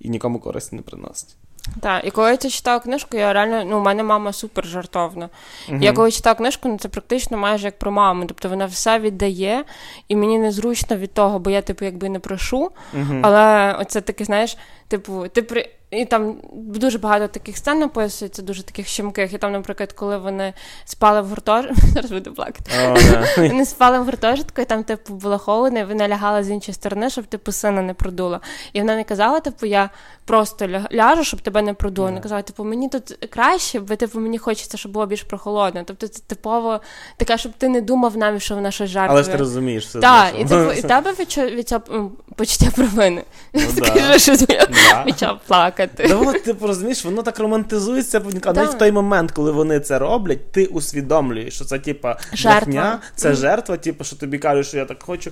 і 0.00 0.08
нікому 0.08 0.38
користі 0.38 0.76
не 0.76 0.82
приносить. 0.82 1.36
Так, 1.80 2.04
і 2.04 2.10
коли 2.10 2.30
я 2.30 2.36
це 2.36 2.50
читала 2.50 2.80
книжку, 2.80 3.16
я 3.16 3.32
реально, 3.32 3.64
ну, 3.64 3.78
у 3.78 3.82
мене 3.82 4.02
мама 4.02 4.32
супер 4.32 4.66
жартовна. 4.66 5.28
Uh-huh. 5.68 5.82
Я 5.82 5.92
коли 5.92 6.10
читала 6.10 6.34
книжку, 6.34 6.68
ну 6.68 6.78
це 6.78 6.88
практично 6.88 7.38
майже 7.38 7.66
як 7.66 7.78
про 7.78 7.90
маму. 7.90 8.24
Тобто 8.26 8.48
вона 8.48 8.66
все 8.66 8.98
віддає, 8.98 9.64
і 10.08 10.16
мені 10.16 10.38
незручно 10.38 10.96
від 10.96 11.14
того, 11.14 11.38
бо 11.38 11.50
я, 11.50 11.62
типу, 11.62 11.84
якби 11.84 12.08
не 12.08 12.18
прошу. 12.18 12.70
Uh-huh. 12.96 13.20
Але 13.22 13.76
оце 13.80 14.00
таке, 14.00 14.24
знаєш, 14.24 14.56
типу, 14.88 15.28
ти 15.28 15.42
при. 15.42 15.70
І 15.90 16.04
там 16.04 16.36
дуже 16.52 16.98
багато 16.98 17.28
таких 17.28 17.56
сцен 17.56 17.82
описується, 17.82 18.42
дуже 18.42 18.62
таких 18.62 18.88
щемких. 18.88 19.32
І 19.32 19.38
там, 19.38 19.52
наприклад, 19.52 19.92
коли 19.92 20.18
вони 20.18 20.52
спали 20.84 21.20
в 21.20 21.26
гуртожитку, 21.26 21.86
зараз 21.94 22.10
буду 22.10 22.32
плакати. 22.32 22.70
Вони 23.36 23.66
спали 23.66 23.98
в 23.98 24.04
гуртожитку, 24.04 24.62
і 24.62 24.64
там, 24.64 24.84
типу, 24.84 25.14
було 25.14 25.38
холодно, 25.38 25.78
і 25.78 25.84
вона 25.84 26.08
лягала 26.08 26.42
з 26.42 26.50
іншої 26.50 26.74
сторони, 26.74 27.10
щоб 27.10 27.24
типу 27.24 27.52
сина 27.52 27.82
не 27.82 27.94
продуло. 27.94 28.40
І 28.72 28.80
вона 28.80 28.96
не 28.96 29.04
казала, 29.04 29.40
типу, 29.40 29.66
я 29.66 29.90
просто 30.24 30.68
ляжу, 30.92 31.24
щоб 31.24 31.40
тебе 31.40 31.62
не 31.62 31.74
продуло. 31.74 32.08
Вона 32.08 32.20
казала, 32.20 32.42
типу, 32.42 32.64
мені 32.64 32.88
тут 32.88 33.26
краще, 33.30 33.80
бо 33.80 33.96
типу 33.96 34.20
мені 34.20 34.38
хочеться, 34.38 34.78
щоб 34.78 34.92
було 34.92 35.06
більш 35.06 35.22
прохолодно. 35.22 35.82
Тобто 35.86 36.08
це 36.08 36.22
типово 36.26 36.80
таке, 37.16 37.38
щоб 37.38 37.52
ти 37.52 37.68
не 37.68 37.80
думав 37.80 38.16
навіть, 38.16 38.42
що 38.42 38.54
вона 38.54 38.70
щось 38.70 38.90
жартує. 38.90 39.14
Але 39.14 39.22
ж 39.22 39.30
ти 39.30 39.36
розумієш 39.36 39.86
все. 39.86 40.00
Так, 40.00 40.34
і 40.38 40.44
типу, 40.44 40.72
і 40.72 40.82
тебе 40.88 41.12
від 41.36 41.68
цього 41.68 42.10
почуття 42.36 42.70
провини. 42.76 43.24
Ну, 43.52 43.60
Скажи, 43.76 44.18
що 44.18 44.36
почав 45.04 45.40
плакати. 45.46 46.06
Ну, 46.10 46.28
от, 46.28 46.44
типу, 46.44 46.66
розумієш, 46.66 47.04
воно 47.04 47.22
так 47.22 47.38
романтизується, 47.38 48.22
але 48.44 48.64
в 48.64 48.74
той 48.74 48.92
момент, 48.92 49.30
коли 49.30 49.52
вони 49.52 49.80
це 49.80 49.98
роблять, 49.98 50.52
ти 50.52 50.66
усвідомлюєш, 50.66 51.54
що 51.54 51.64
це, 51.64 51.78
типа, 51.78 52.18
жертва, 52.32 52.98
це 53.14 53.34
жертва, 53.34 53.76
типу, 53.76 54.04
що 54.04 54.16
тобі 54.16 54.38
кажуть, 54.38 54.66
що 54.66 54.76
я 54.76 54.84
так 54.84 55.02
хочу. 55.02 55.30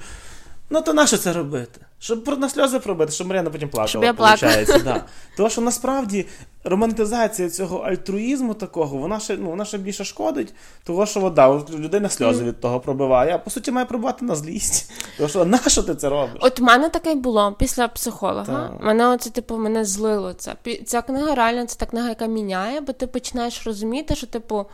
Ну, 0.71 0.81
то 0.83 0.93
нащо 0.93 1.19
це 1.19 1.33
робити? 1.33 1.81
Щоб 2.05 2.39
на 2.39 2.49
сльози 2.49 2.79
пробити, 2.79 3.13
щоб 3.13 3.27
Мар'яна 3.27 3.51
потім 3.51 3.69
плакала. 3.69 3.89
Щоб 3.89 4.05
я 4.05 4.15
плакала. 4.15 4.65
Да. 4.85 5.05
Тому 5.37 5.51
що 5.51 5.61
насправді 5.61 6.27
романтизація 6.65 7.51
цього 7.51 7.79
альтруїзму 7.79 8.55
такого, 8.55 8.97
вона 8.99 9.21
ще 9.21 9.37
ну, 9.37 9.51
вона 9.51 9.65
ще 9.65 9.79
більше 9.79 10.05
шкодить, 10.05 10.55
того 10.85 11.07
що 11.07 11.21
вода, 11.21 11.63
людина 11.79 12.09
сльози 12.09 12.45
від 12.45 12.61
того 12.61 12.81
пробиває, 12.81 13.35
а 13.35 13.39
по 13.39 13.51
суті 13.51 13.73
має 13.73 13.87
пробувати 13.87 14.25
на 14.25 14.35
злість. 14.35 14.93
Тому 15.17 15.29
що 15.29 15.45
на 15.45 15.59
що 15.59 15.83
ти 15.83 15.95
це 15.95 16.09
робиш? 16.09 16.37
От 16.41 16.61
в 16.61 16.63
мене 16.63 16.89
таке 16.89 17.15
було 17.15 17.57
після 17.59 17.89
психолога. 17.89 18.45
Так. 18.45 18.85
Мене 18.85 19.09
оце, 19.09 19.31
типу, 19.31 19.57
мене 19.57 19.85
злило 19.85 20.33
це. 20.33 20.55
Ця 20.87 21.03
книга 21.03 21.35
реально 21.35 21.67
це 21.67 21.79
та 21.79 21.87
книга, 21.87 22.09
яка 22.09 22.27
міняє, 22.27 22.81
бо 22.81 22.93
ти 22.93 23.07
починаєш 23.07 23.67
розуміти, 23.67 24.15
що, 24.15 24.27
типу 24.27 24.67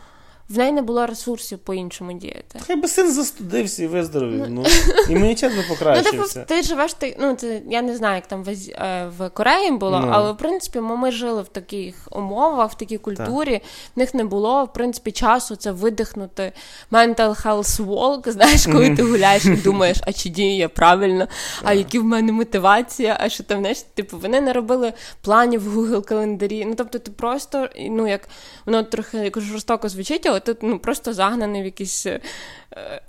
в 0.51 0.57
неї 0.57 0.71
не 0.71 0.81
було 0.81 1.05
ресурсів 1.05 1.59
по-іншому 1.59 2.13
діяти. 2.13 2.59
Хай 2.67 2.75
би 2.75 2.87
син 2.87 3.11
застудився 3.11 3.83
і 3.83 3.87
виздоровів. 3.87 4.45
Ну, 4.49 4.65
ну 5.09 5.15
імунітет 5.15 5.55
би 5.55 5.63
покращився. 5.69 6.39
Ну, 6.39 6.45
ти 6.47 6.63
живеш, 6.63 6.93
ти, 6.93 7.17
ну, 7.19 7.35
це, 7.35 7.61
я 7.69 7.81
не 7.81 7.97
знаю, 7.97 8.15
як 8.15 8.27
там 8.27 8.43
в, 8.43 8.49
е, 8.49 9.29
Кореї 9.33 9.71
було, 9.71 9.99
ну. 9.99 10.09
але 10.11 10.31
в 10.31 10.37
принципі 10.37 10.79
ми 10.79 11.11
жили 11.11 11.41
в 11.41 11.47
таких 11.47 12.07
умовах, 12.11 12.71
в 12.71 12.75
такій 12.75 12.97
культурі. 12.97 13.61
В 13.95 13.99
них 13.99 14.13
не 14.13 14.23
було, 14.23 14.65
в 14.65 14.73
принципі, 14.73 15.11
часу 15.11 15.55
це 15.55 15.71
видихнути 15.71 16.51
mental 16.91 17.45
health 17.45 17.85
walk, 17.85 18.29
знаєш, 18.29 18.65
коли 18.65 18.95
ти 18.95 19.03
гуляєш 19.03 19.45
і 19.45 19.55
думаєш, 19.55 19.97
а 20.07 20.13
чи 20.13 20.29
дію 20.29 20.57
я 20.57 20.69
правильно, 20.69 21.27
а 21.63 21.73
які 21.73 21.99
в 21.99 22.03
мене 22.03 22.31
мотивація, 22.31 23.17
а 23.19 23.29
що 23.29 23.43
там, 23.43 23.59
знаєш, 23.59 23.81
типу, 23.81 24.17
вони 24.17 24.41
не 24.41 24.53
робили 24.53 24.93
планів 25.21 25.63
в 25.63 25.77
Google 25.77 26.03
календарі. 26.03 26.65
Ну, 26.65 26.75
тобто, 26.75 26.99
ти 26.99 27.11
просто, 27.11 27.69
ну, 27.89 28.07
як 28.07 28.29
воно 28.65 28.83
трохи 28.83 29.17
як 29.17 29.41
жорстоко 29.41 29.89
звучить, 29.89 30.25
але 30.25 30.40
ти 30.41 30.55
ну, 30.61 30.79
просто 30.79 31.13
загнаний 31.13 31.61
в 31.61 31.65
якісь 31.65 32.05
е, 32.05 32.19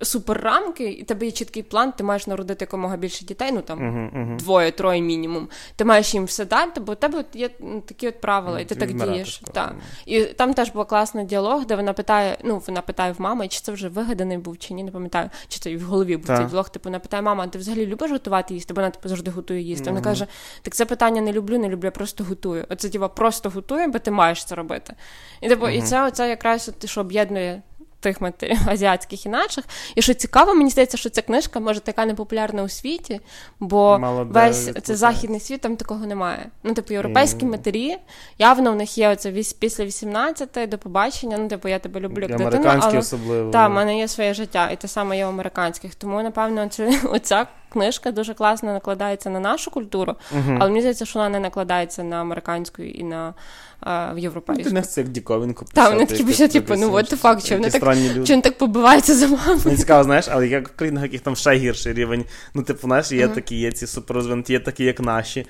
суперрамки, 0.01 0.91
і 0.91 1.03
тебе 1.03 1.27
є 1.27 1.33
чіткий 1.33 1.63
план, 1.63 1.93
ти 1.93 2.05
маєш 2.05 2.27
народити 2.27 2.63
якомога 2.63 2.97
більше 2.97 3.25
дітей, 3.25 3.53
ну 3.53 3.61
там 3.61 3.79
uh-huh, 3.79 4.17
uh-huh. 4.17 4.37
двоє-троє 4.37 5.03
мінімум. 5.03 5.49
Ти 5.77 5.85
маєш 5.85 6.15
їм 6.15 6.25
все 6.25 6.45
дати, 6.45 6.81
бо 6.81 6.93
у 6.93 6.95
тебе 6.95 7.25
є 7.35 7.51
такі 7.87 8.09
от 8.09 8.21
правила, 8.21 8.61
і 8.61 8.65
ти 8.65 8.75
так 8.75 8.93
дієш. 8.93 9.43
Так. 9.53 9.75
І 10.07 10.25
там 10.25 10.55
теж 10.55 10.71
був 10.71 10.87
класний 10.87 11.25
діалог, 11.25 11.67
де 11.67 11.77
вона 11.77 11.93
питає: 11.93 12.39
ну, 12.45 12.63
вона 12.67 12.81
питає 12.81 13.13
в 13.13 13.21
мами, 13.21 13.49
чи 13.49 13.61
це 13.61 13.73
вже 13.73 13.89
вигаданий 13.89 14.39
був, 14.39 14.59
чи 14.59 14.75
ні, 14.75 14.85
не 14.85 14.91
пам'ятаю, 14.91 15.31
чи 15.49 15.59
це 15.59 15.77
в 15.77 15.83
голові 15.83 16.17
був 16.17 16.37
цей 16.37 16.47
влог. 16.47 16.71
Типу, 16.71 16.89
вона 16.89 16.99
питає, 16.99 17.23
мама, 17.23 17.47
ти 17.47 17.59
взагалі 17.59 17.87
любиш 17.87 18.11
готувати 18.11 18.55
їсти? 18.55 18.75
Бо 18.75 18.81
вона 18.81 18.91
типу 18.91 19.09
завжди 19.09 19.31
готує 19.31 19.61
їсти. 19.61 19.91
Вона 19.91 20.03
каже: 20.03 20.27
так 20.63 20.75
це 20.75 20.85
питання 20.85 21.21
не 21.21 21.33
люблю, 21.33 21.59
не 21.59 21.69
люблю, 21.69 21.87
я 21.87 21.91
просто 21.91 22.25
готую. 22.25 22.67
Оце 22.71 22.89
типу, 22.89 23.09
просто 23.09 23.51
готую, 23.51 23.89
бо 23.89 23.99
ти 23.99 24.11
маєш 24.11 24.45
це 24.45 24.55
робити. 24.55 24.95
І 25.41 25.49
типу, 25.49 25.69
і 25.69 25.83
це 25.83 26.07
оце 26.07 26.29
якраз 26.29 26.69
от, 26.69 26.91
що 26.91 27.01
об'єднує 27.01 27.63
тих 28.03 28.21
матерів 28.21 28.59
азіатських 28.67 29.27
і 29.27 29.29
наших. 29.29 29.65
І 29.95 30.03
що 30.03 30.15
цікаво, 30.15 30.55
мені 30.55 30.71
здається, 30.71 30.97
що 30.97 31.11
ця 31.11 31.23
книжка 31.23 31.61
може 31.61 31.81
така 31.81 32.07
непопулярна 32.07 32.63
у 32.63 32.69
світі, 32.69 33.21
бо 33.61 33.99
Мало 33.99 34.25
весь 34.25 34.71
це 34.83 34.97
західний 34.97 35.41
світ 35.41 35.61
там 35.61 35.77
такого 35.77 36.07
немає. 36.07 36.47
Ну, 36.63 36.75
типу, 36.75 36.93
європейські 36.93 37.47
mm. 37.47 37.51
матері, 37.51 37.97
явно 38.39 38.73
в 38.73 38.77
них 38.77 38.99
є 38.99 39.09
оце 39.09 39.33
після 39.59 39.85
18 39.85 40.69
до 40.69 40.79
побачення. 40.79 41.39
Ну, 41.39 41.49
типу, 41.49 41.69
я 41.69 41.79
тебе 41.79 42.01
люблю 42.01 42.27
як 42.29 42.37
дитину, 42.39 42.65
але 42.81 42.99
особливо. 42.99 43.51
Так, 43.51 43.71
в 43.71 43.73
мене 43.73 43.99
є 43.99 44.09
своє 44.09 44.35
життя, 44.35 44.71
і 44.71 44.77
те 44.77 44.89
саме 44.89 45.17
є 45.17 45.27
в 45.27 45.29
американських. 45.29 45.95
Тому, 45.95 46.23
напевно, 46.23 46.69
це 46.69 47.01
оця 47.11 47.47
книжка 47.73 48.13
дуже 48.13 48.35
класно 48.35 48.73
накладається 48.73 49.31
на 49.31 49.41
нашу 49.41 49.71
культуру, 49.71 50.15
uh-huh. 50.37 50.57
але 50.61 50.71
мені 50.71 50.81
здається, 50.81 51.05
що 51.05 51.19
вона 51.19 51.29
не 51.29 51.41
накладається 51.41 52.05
на 52.05 52.21
американську 52.21 52.83
і 52.83 53.03
на 53.05 53.35
а, 53.81 54.13
в 54.13 54.19
європейську. 54.19 54.65
Ти 54.65 54.71
не 54.71 54.83
це 54.83 55.01
як 55.01 55.11
діковинку 55.11 55.65
Так, 55.73 55.93
вони 55.93 56.07
такі 56.07 56.25
пишуть, 56.25 56.53
типу, 56.53 56.75
ну 56.77 56.95
от 56.95 57.09
факт, 57.09 57.45
що 57.45 57.55
вони 57.55 57.71
так 57.71 57.97
чи 58.27 58.41
так 58.41 58.59
побиваються 58.59 59.15
за 59.15 59.27
мамою. 59.27 59.61
Мені 59.65 59.77
цікаво, 59.77 60.05
знаєш, 60.05 60.27
але 60.31 60.49
як 60.49 60.69
в 60.69 60.73
країнах, 60.77 61.03
яких 61.03 61.21
там 61.21 61.37
ще 61.37 61.55
гірший 61.55 61.93
рівень. 61.93 62.25
Ну, 62.55 62.63
типу, 62.63 62.81
знаєш, 62.81 63.13
є 63.13 63.29
такі, 63.29 63.57
є 63.57 63.73
ці 63.73 63.87
суперрозвинуті, 63.87 64.53
є 64.53 64.61
такі, 64.61 64.85
як 64.85 65.01
наші. 65.01 65.47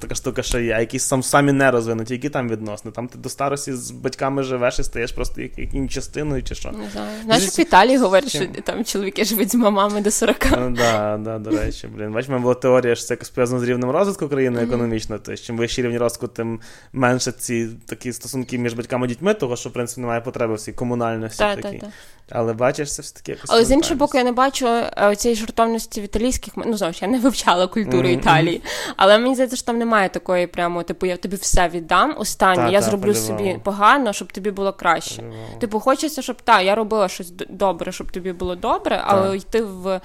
Така 0.00 0.14
штука, 0.14 0.42
що 0.42 0.60
є, 0.60 0.72
а 0.72 0.80
якісь 0.80 1.04
сам 1.04 1.22
самі 1.22 1.52
не 1.52 1.70
розвинуті, 1.70 2.14
які 2.14 2.28
там 2.28 2.48
відносини. 2.48 2.92
Там 2.92 3.08
ти 3.08 3.18
до 3.18 3.28
старості 3.28 3.72
з 3.72 3.90
батьками 3.90 4.42
живеш 4.42 4.78
і 4.78 4.82
стаєш 4.82 5.12
просто 5.12 5.40
яким 5.40 5.88
частиною 5.88 6.42
чи 6.42 6.54
що. 6.54 6.70
Не 6.70 6.90
знаю. 6.92 7.10
Знаєш, 7.24 7.58
в 7.58 7.60
Італії 7.60 7.98
говорять, 7.98 8.28
що 8.28 8.46
там 8.64 8.84
чоловіки 8.84 9.24
живуть 9.24 9.52
з 9.52 9.54
мамами 9.54 10.00
до 10.00 10.10
40. 10.10 10.36
Ну, 10.50 10.70
да, 10.70 11.18
да, 11.24 11.38
до 11.38 11.50
речі, 11.50 11.61
блін. 11.96 12.12
Бач, 12.12 12.28
була 12.28 12.54
теорія, 12.54 12.94
що 12.94 13.04
це 13.04 13.14
якось 13.14 13.30
пов'язано 13.30 13.60
з 13.60 13.62
рівнем 13.62 13.90
розвитку 13.90 14.28
країни 14.28 14.60
mm-hmm. 14.60 14.64
економічно. 14.64 15.18
Тобто, 15.18 15.42
чим 15.42 15.56
вищий 15.56 15.84
рівень 15.84 15.98
розвитку, 15.98 16.28
тим 16.28 16.60
менше 16.92 17.32
ці 17.32 17.68
такі 17.86 18.12
стосунки 18.12 18.58
між 18.58 18.74
батьками 18.74 19.06
і 19.06 19.08
дітьми, 19.08 19.34
того 19.34 19.56
що 19.56 19.68
в 19.68 19.72
принципі 19.72 20.00
немає 20.00 20.20
потреби 20.20 20.54
в 20.54 20.60
цій 20.60 20.72
комунальності. 20.72 21.38
Та, 21.38 21.56
такій. 21.56 21.78
Та, 21.78 21.86
та. 21.86 21.92
Але 22.34 22.52
бачиш, 22.52 22.94
це 22.94 23.02
все 23.02 23.14
таки 23.14 23.32
якось. 23.32 23.50
Але 23.50 23.64
з 23.64 23.70
іншого 23.70 23.98
боку, 23.98 24.18
я 24.18 24.24
не 24.24 24.32
бачу 24.32 24.66
е, 24.68 25.16
цієї 25.16 25.40
жартовності 25.40 26.00
в 26.00 26.04
італійських 26.04 26.52
ну 26.56 26.76
знову 26.76 26.92
ж 26.92 26.98
я 27.02 27.08
не 27.08 27.18
вивчала 27.18 27.66
культуру 27.66 28.08
mm-hmm. 28.08 28.20
Італії. 28.20 28.62
Але 28.96 29.18
мені 29.18 29.34
здається, 29.34 29.56
що 29.56 29.66
там 29.66 29.78
немає 29.78 30.08
такої, 30.08 30.46
прямо, 30.46 30.82
типу, 30.82 31.06
я 31.06 31.16
тобі 31.16 31.36
все 31.36 31.68
віддам 31.68 32.14
останнє, 32.18 32.72
я 32.72 32.82
зроблю 32.82 33.14
собі 33.14 33.60
погано, 33.64 34.12
щоб 34.12 34.32
тобі 34.32 34.50
було 34.50 34.72
краще. 34.72 35.22
Типу, 35.60 35.80
хочеться, 35.80 36.22
щоб 36.22 36.42
та, 36.42 36.60
я 36.60 36.74
робила 36.74 37.08
щось 37.08 37.32
добре, 37.48 37.92
щоб 37.92 38.10
тобі 38.10 38.32
було 38.32 38.56
добре, 38.56 39.00
але 39.04 39.36
йти 39.36 39.62
в. 39.62 40.00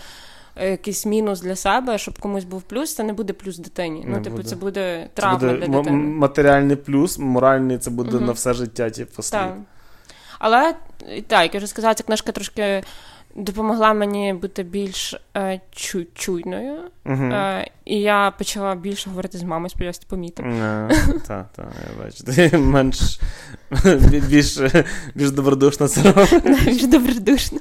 Е, 0.60 0.72
якийсь 0.72 1.06
мінус 1.06 1.42
для 1.42 1.56
себе, 1.56 1.98
щоб 1.98 2.20
комусь 2.20 2.44
був 2.44 2.62
плюс, 2.62 2.96
це 2.96 3.04
не 3.04 3.14
буде 3.14 3.34
плюс 3.34 3.58
дитині. 3.58 4.02
Ну, 4.06 4.12
не 4.12 4.18
ну, 4.18 4.24
типу, 4.24 4.36
буде. 4.36 4.50
це 4.50 4.56
буде 4.56 5.10
травма 5.14 5.40
це 5.40 5.46
буде 5.46 5.68
для 5.68 5.78
дитини. 5.78 5.98
Матеріальний 5.98 6.76
плюс, 6.76 7.20
моральний 7.20 7.78
це 7.78 7.90
буде 7.90 8.18
угу. 8.18 8.26
на 8.26 8.32
все 8.32 8.54
життя, 8.54 8.90
типу, 8.90 9.22
Так. 9.32 9.58
Але 10.40 10.76
так, 11.28 11.44
як 11.44 11.54
я 11.54 11.58
вже 11.58 11.68
сказала, 11.68 11.94
ця 11.94 12.04
книжка 12.04 12.32
трошки 12.32 12.84
допомогла 13.36 13.94
мені 13.94 14.34
бути 14.34 14.64
більш 14.64 15.16
е, 15.36 15.62
чу- 15.74 16.08
чуйною. 16.14 16.78
Uh-huh. 17.06 17.34
Е, 17.34 17.70
і 17.86 18.00
я 18.00 18.32
почала 18.38 18.76
більше 18.76 19.10
говорити 19.10 19.38
з 19.38 19.44
мамою, 19.44 19.70
сподіваюся, 19.70 20.00
ти 20.00 20.06
помітив. 20.10 20.46
Так, 21.28 21.46
так, 21.56 21.68
я 21.98 22.04
бачу. 22.04 22.24
Ти 22.24 22.58
менш 22.58 23.20
більш 24.30 24.60
більш 25.16 25.32
добродушно 25.32 25.88
це 25.88 26.12
робиш. 26.12 26.34
Більш 26.66 26.86
добродушно. 26.86 27.60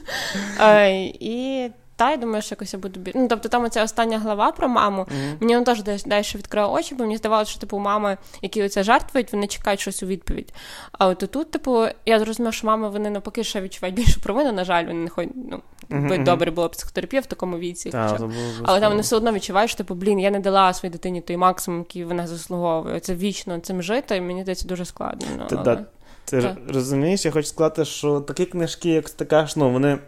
Е, 0.61 0.95
і 1.05 1.71
та 1.97 2.11
я 2.11 2.17
думаю, 2.17 2.43
що 2.43 2.53
якось 2.53 2.73
я 2.73 2.79
буду 2.79 3.01
Ну, 3.15 3.29
тобто 3.29 3.49
там 3.49 3.65
оця 3.65 3.85
остання 3.85 4.19
глава 4.19 4.53
про 4.53 4.69
маму. 4.69 5.03
Mm-hmm. 5.03 5.37
Мені 5.41 5.65
теж 5.65 5.83
далі 5.83 6.25
відкрила 6.35 6.69
очі, 6.69 6.95
бо 6.95 7.05
мені 7.05 7.17
здавалося, 7.17 7.51
що 7.51 7.61
типу 7.61 7.79
мами, 7.79 8.17
які 8.43 8.63
оце 8.63 8.83
жертвують, 8.83 9.33
вони 9.33 9.47
чекають 9.47 9.81
щось 9.81 10.03
у 10.03 10.07
відповідь. 10.07 10.53
А 10.93 11.07
от 11.07 11.19
тут, 11.19 11.51
типу, 11.51 11.87
я 12.07 12.19
зрозуміла, 12.19 12.53
що 12.53 12.67
мами 12.67 12.89
вони 12.89 13.11
навпаки 13.11 13.45
ще 13.45 13.61
відчувають 13.61 13.97
більше 13.97 14.21
провину. 14.21 14.53
На 14.53 14.65
жаль, 14.65 14.87
вони 14.87 15.01
не 15.01 15.09
ходять. 15.09 15.33
Ну 15.35 15.63
mm-hmm. 15.91 16.25
добре 16.25 16.51
було 16.51 16.69
психотерапія 16.69 17.23
в 17.23 17.27
такому 17.27 17.59
віці. 17.59 17.91
Та, 17.91 18.09
хоча. 18.09 18.31
Але 18.63 18.81
там 18.81 18.91
вони 18.91 19.03
все 19.03 19.17
одно 19.17 19.33
відчувають, 19.33 19.71
що 19.71 19.79
типу, 19.79 19.95
блін, 19.95 20.21
я 20.21 20.31
не 20.31 20.41
дала 20.41 20.73
своїй 20.73 20.93
дитині 20.93 21.21
той 21.21 21.37
максимум, 21.37 21.81
який 21.81 22.05
вона 22.05 22.27
заслуговує. 22.27 23.01
Це 23.01 23.15
вічно 23.15 23.59
цим 23.59 23.83
жити. 23.83 24.17
і 24.17 24.21
Мені 24.21 24.43
здається, 24.43 24.69
дуже 24.69 24.85
складно. 24.85 25.27
Ну, 25.39 25.47
Ти, 25.47 25.57
але... 25.57 25.85
Ти 26.25 26.57
розумієш, 26.69 27.25
я 27.25 27.31
хочу 27.31 27.49
сказати, 27.49 27.85
що 27.85 28.21
такі 28.21 28.47
книжки, 28.47 28.89
як 28.89 29.11
ти 29.11 29.25
кажеш, 29.25 29.57
ну 29.57 29.71
вони 29.71 29.99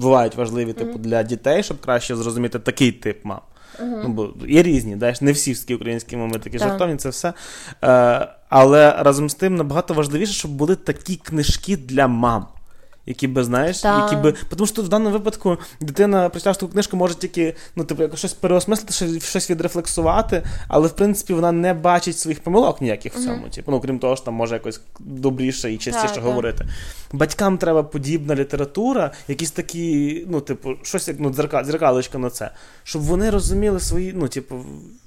бувають 0.00 0.34
важливі, 0.34 0.72
типу, 0.72 0.98
для 0.98 1.22
дітей, 1.22 1.62
щоб 1.62 1.80
краще 1.80 2.16
зрозуміти 2.16 2.58
такий 2.58 2.92
тип 2.92 3.24
мам. 3.24 3.40
Uh-huh. 3.82 4.00
Ну, 4.02 4.08
бо 4.08 4.46
є 4.46 4.62
різні, 4.62 4.96
знаєш, 4.96 5.20
не 5.20 5.32
всі 5.32 5.52
всі 5.52 5.74
українські 5.74 6.16
мами 6.16 6.38
такі 6.38 6.56
yeah. 6.56 6.60
жартовні, 6.60 6.96
це 6.96 7.08
все. 7.08 7.32
Е, 7.84 8.28
Але 8.48 9.02
разом 9.02 9.30
з 9.30 9.34
тим 9.34 9.54
набагато 9.54 9.94
важливіше, 9.94 10.32
щоб 10.32 10.50
були 10.50 10.76
такі 10.76 11.16
книжки 11.16 11.76
для 11.76 12.08
мам 12.08 12.46
які 13.06 13.26
би, 13.26 13.44
знаєш, 13.44 13.82
да. 13.82 14.02
які 14.04 14.16
би. 14.16 14.34
Тому 14.48 14.66
що 14.66 14.82
в 14.82 14.88
даному 14.88 15.10
випадку 15.10 15.56
дитина, 15.80 16.28
прочитавши 16.28 16.60
таку 16.60 16.72
книжку, 16.72 16.96
може 16.96 17.14
тільки 17.14 17.54
ну, 17.76 17.84
типу, 17.84 18.02
якось 18.02 18.18
щось 18.18 18.32
переосмислити, 18.32 19.20
щось, 19.20 19.50
відрефлексувати, 19.50 20.42
але 20.68 20.88
в 20.88 20.92
принципі 20.92 21.34
вона 21.34 21.52
не 21.52 21.74
бачить 21.74 22.18
своїх 22.18 22.40
помилок 22.40 22.80
ніяких 22.80 23.14
в 23.14 23.24
цьому. 23.24 23.46
Mm-hmm. 23.46 23.54
Типу, 23.54 23.70
ну, 23.70 23.80
крім 23.80 23.98
того, 23.98 24.16
що 24.16 24.24
там 24.24 24.34
може 24.34 24.54
якось 24.54 24.80
добріше 24.98 25.72
і 25.72 25.78
частіше 25.78 26.14
да, 26.14 26.20
говорити. 26.20 26.64
Да. 26.64 27.18
Батькам 27.18 27.58
треба 27.58 27.82
подібна 27.82 28.34
література, 28.34 29.10
якісь 29.28 29.50
такі, 29.50 30.24
ну, 30.28 30.40
типу, 30.40 30.74
щось 30.82 31.08
як 31.08 31.16
ну, 31.20 31.30
дзеркал, 31.30 31.64
дзеркалочка 31.64 32.18
на 32.18 32.30
це, 32.30 32.50
щоб 32.84 33.02
вони 33.02 33.30
розуміли 33.30 33.80
свої, 33.80 34.12
ну, 34.16 34.28
типу, 34.28 34.64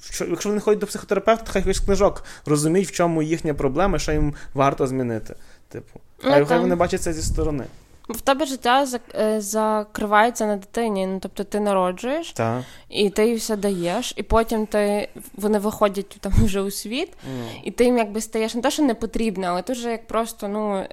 що, 0.10 0.26
якщо 0.26 0.50
вони 0.50 0.62
ходять 0.62 0.80
до 0.80 0.88
психотерапевта, 0.88 1.52
хай 1.52 1.62
якийсь 1.62 1.80
книжок 1.80 2.24
розуміють, 2.46 2.90
в 2.90 2.92
чому 2.92 3.22
їхня 3.22 3.54
проблема, 3.54 4.00
що 4.00 4.12
їм 4.12 4.34
варто 4.54 4.88
змінити. 4.88 5.36
Типу, 5.70 6.00
ну, 6.26 6.46
хай 6.46 6.60
вони 6.60 6.76
бачать 6.76 7.02
це 7.02 7.14
зі 7.14 7.22
сторони. 7.22 7.64
В 8.10 8.22
тебе 8.22 8.46
життя 8.46 8.88
е, 9.16 9.42
закривається 9.42 10.46
на 10.46 10.56
дитині. 10.56 11.08
Ну 11.08 11.20
тобто 11.20 11.44
ти 11.44 11.60
народжуєш 11.60 12.32
так. 12.32 12.64
і 12.90 13.10
ти 13.10 13.28
їй 13.28 13.36
все 13.36 13.56
даєш, 13.56 14.14
і 14.16 14.24
потім 14.24 14.66
ти 14.66 15.10
вони 15.36 15.60
виходять 15.60 16.18
там 16.20 16.34
вже 16.44 16.62
у 16.62 16.72
світ, 16.72 17.10
mm. 17.10 17.62
і 17.64 17.72
ти 17.72 17.86
їм 17.86 17.98
якби 17.98 18.22
стаєш 18.22 18.56
не 18.56 18.62
те, 18.62 18.72
що 18.72 18.84
не 18.84 18.94
потрібно, 18.94 19.48
але 19.48 19.62
ти 19.62 19.74
вже 19.74 19.92
як 19.92 20.08
просто 20.08 20.48
ну. 20.48 20.86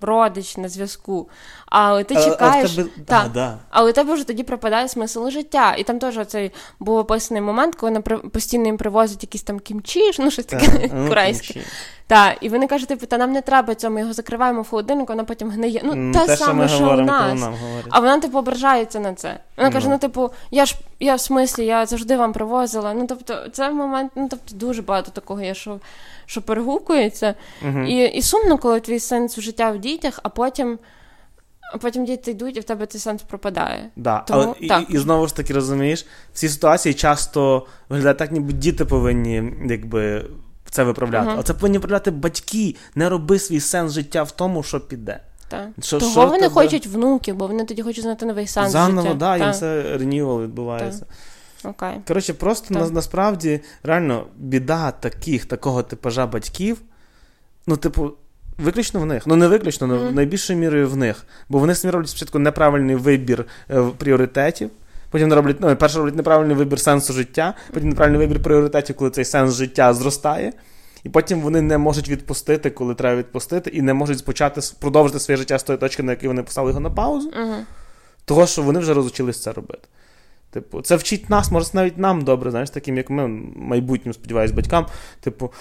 Родич 0.00 0.56
на 0.56 0.68
зв'язку, 0.68 1.28
але 1.66 2.04
ти 2.04 2.14
чекаєш, 2.14 2.78
а, 2.78 2.82
а 2.82 2.84
та, 2.84 3.22
да, 3.22 3.28
да. 3.28 3.58
але 3.70 3.92
тебе 3.92 4.14
вже 4.14 4.26
тоді 4.26 4.42
пропадає 4.42 4.88
смисл 4.88 5.28
життя. 5.28 5.74
І 5.78 5.84
там 5.84 5.98
теж 5.98 6.26
цей 6.26 6.52
був 6.80 6.96
описаний 6.96 7.42
момент, 7.42 7.74
коли 7.74 7.92
на 7.92 8.00
постійно 8.00 8.66
їм 8.66 8.76
привозять 8.76 9.22
якісь 9.22 9.42
там 9.42 9.60
кімчі, 9.60 10.10
ну 10.18 10.30
щось 10.30 10.44
таке 10.44 10.90
ну, 10.94 11.08
корейське. 11.08 11.60
Так, 12.10 12.36
і 12.40 12.48
вони 12.48 12.66
кажуть, 12.66 12.88
типу, 12.88 13.06
та 13.06 13.18
нам 13.18 13.32
не 13.32 13.40
треба 13.40 13.74
цього, 13.74 13.94
ми 13.94 14.00
його 14.00 14.12
закриваємо 14.12 14.62
в 14.62 14.68
холодильник, 14.68 15.08
вона 15.08 15.24
потім 15.24 15.50
гниє. 15.50 15.80
Ну, 15.84 16.12
те, 16.12 16.26
те 16.26 16.36
саме, 16.36 16.68
що 16.68 16.90
у 16.90 16.96
нас. 16.96 17.48
А 17.90 18.00
вона, 18.00 18.20
типу, 18.20 18.38
ображається 18.38 19.00
на 19.00 19.14
це. 19.14 19.40
Вона 19.56 19.70
каже: 19.70 19.88
ну, 19.88 19.98
типу, 19.98 20.30
я 20.50 20.66
ж 20.66 20.76
я 21.00 21.14
в 21.14 21.20
смислі, 21.20 21.66
я 21.66 21.86
завжди 21.86 22.16
вам 22.16 22.32
привозила. 22.32 22.94
Ну, 22.94 23.06
тобто, 23.06 23.48
це 23.52 23.70
момент, 23.70 24.12
ну 24.16 24.28
тобто, 24.30 24.54
дуже 24.56 24.82
багато 24.82 25.10
такого 25.10 25.42
є, 25.42 25.54
що 25.54 25.80
що 26.30 26.42
перегукується. 26.42 27.34
Mm-hmm. 27.66 27.86
І 27.86 28.08
і 28.08 28.22
сумно, 28.22 28.58
коли 28.58 28.80
твій 28.80 29.00
сенс 29.00 29.40
життя 29.40 29.70
в 29.70 29.78
дітях, 29.78 30.20
а 30.22 30.28
потім. 30.28 30.78
А 31.74 31.78
потім 31.78 32.04
діти 32.04 32.30
йдуть, 32.30 32.56
і 32.56 32.60
в 32.60 32.64
тебе 32.64 32.86
цей 32.86 33.00
сенс 33.00 33.22
пропадає. 33.22 33.90
Да, 33.96 34.18
Тому, 34.18 34.40
але 34.60 34.68
так. 34.68 34.90
І, 34.90 34.92
і 34.92 34.98
знову 34.98 35.26
ж 35.26 35.36
таки 35.36 35.54
розумієш, 35.54 36.06
в 36.32 36.38
цій 36.38 36.48
ситуації 36.48 36.94
часто 36.94 37.66
виглядає 37.88 38.14
так, 38.14 38.32
ніби 38.32 38.52
діти 38.52 38.84
повинні 38.84 39.52
якби 39.68 40.24
це 40.70 40.84
виправляти. 40.84 41.30
Uh-huh. 41.30 41.38
А 41.38 41.42
це 41.42 41.54
повинні 41.54 41.78
виправляти 41.78 42.10
батьки. 42.10 42.76
Не 42.94 43.08
роби 43.08 43.38
свій 43.38 43.60
сенс 43.60 43.92
життя 43.92 44.22
в 44.22 44.30
тому, 44.30 44.62
що 44.62 44.80
піде. 44.80 45.20
Так. 45.48 45.68
Що, 45.82 45.98
Того 45.98 46.12
що 46.12 46.26
вони 46.26 46.38
тебе... 46.38 46.54
хочуть 46.54 46.86
внуків, 46.86 47.36
бо 47.36 47.46
вони 47.46 47.64
тоді 47.64 47.82
хочуть 47.82 48.02
знати 48.02 48.26
новий 48.26 48.46
сенс. 48.46 48.72
Заново, 48.72 49.02
життя. 49.02 49.14
да, 49.14 49.36
їм 49.36 49.50
все 49.50 49.98
ренювал 49.98 50.42
відбувається. 50.42 51.06
Okay. 51.64 51.94
Коротше, 52.08 52.34
просто 52.34 52.74
на, 52.74 52.90
насправді 52.90 53.60
реально 53.82 54.26
біда 54.36 54.90
таких, 54.90 55.44
такого 55.44 55.82
типажа 55.82 56.26
батьків. 56.26 56.78
Ну, 57.66 57.76
типу, 57.76 58.12
виключно 58.58 59.00
в 59.00 59.06
них. 59.06 59.26
Ну, 59.26 59.36
не 59.36 59.48
виключно, 59.48 59.86
але 59.86 59.96
mm-hmm. 59.96 60.14
найбільшою 60.14 60.58
мірою 60.58 60.88
в 60.88 60.96
них. 60.96 61.24
Бо 61.48 61.58
вони 61.58 61.74
самі 61.74 61.92
роблять 61.92 62.08
спочатку 62.10 62.38
неправильний 62.38 62.96
вибір 62.96 63.46
е, 63.70 63.82
пріоритетів. 63.98 64.70
Потім 65.10 65.32
роблять, 65.32 65.56
ну, 65.60 65.76
перше 65.76 65.98
роблять 65.98 66.16
неправильний 66.16 66.56
вибір 66.56 66.80
сенсу 66.80 67.12
життя, 67.12 67.54
потім 67.72 67.88
неправильний 67.88 68.26
вибір 68.26 68.42
пріоритетів, 68.42 68.96
коли 68.96 69.10
цей 69.10 69.24
сенс 69.24 69.54
життя 69.54 69.94
зростає. 69.94 70.52
і 71.04 71.08
потім 71.08 71.40
вони 71.40 71.62
не 71.62 71.78
можуть 71.78 72.08
відпустити, 72.08 72.70
коли 72.70 72.94
треба 72.94 73.16
відпустити, 73.16 73.70
і 73.70 73.82
не 73.82 73.94
можуть 73.94 74.24
почати 74.24 74.60
продовжити 74.78 75.20
своє 75.20 75.36
життя 75.36 75.58
з 75.58 75.62
тої 75.62 75.78
точки, 75.78 76.02
на 76.02 76.12
якій 76.12 76.28
вони 76.28 76.42
поставили 76.42 76.70
його 76.70 76.80
на 76.80 76.90
паузу, 76.90 77.28
Угу. 77.28 77.54
того, 78.24 78.46
що 78.46 78.62
вони 78.62 78.80
вже 78.80 78.94
розучились 78.94 79.42
це 79.42 79.52
робити. 79.52 79.88
Типу, 80.50 80.82
це 80.82 80.96
вчить 80.96 81.30
нас, 81.30 81.50
може, 81.50 81.66
навіть 81.72 81.98
нам 81.98 82.22
добре, 82.22 82.50
знаєш, 82.50 82.70
таким, 82.70 82.96
як 82.96 83.10
ми, 83.10 83.28
майбутнім, 83.56 84.14
сподіваюсь, 84.14 84.50
батькам. 84.50 84.86
Типу, 85.20 85.52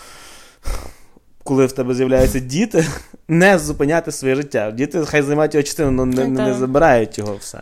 коли 1.43 1.65
в 1.65 1.71
тебе 1.71 1.93
з'являються 1.93 2.39
діти, 2.39 2.85
не 3.27 3.59
зупиняти 3.59 4.11
своє 4.11 4.35
життя. 4.35 4.71
Діти 4.71 5.05
хай 5.05 5.21
займають 5.21 5.53
його 5.53 5.63
частину, 5.63 6.03
але 6.03 6.05
не, 6.05 6.27
не, 6.27 6.45
не 6.45 6.53
забирають 6.53 7.17
його 7.17 7.35
все. 7.35 7.61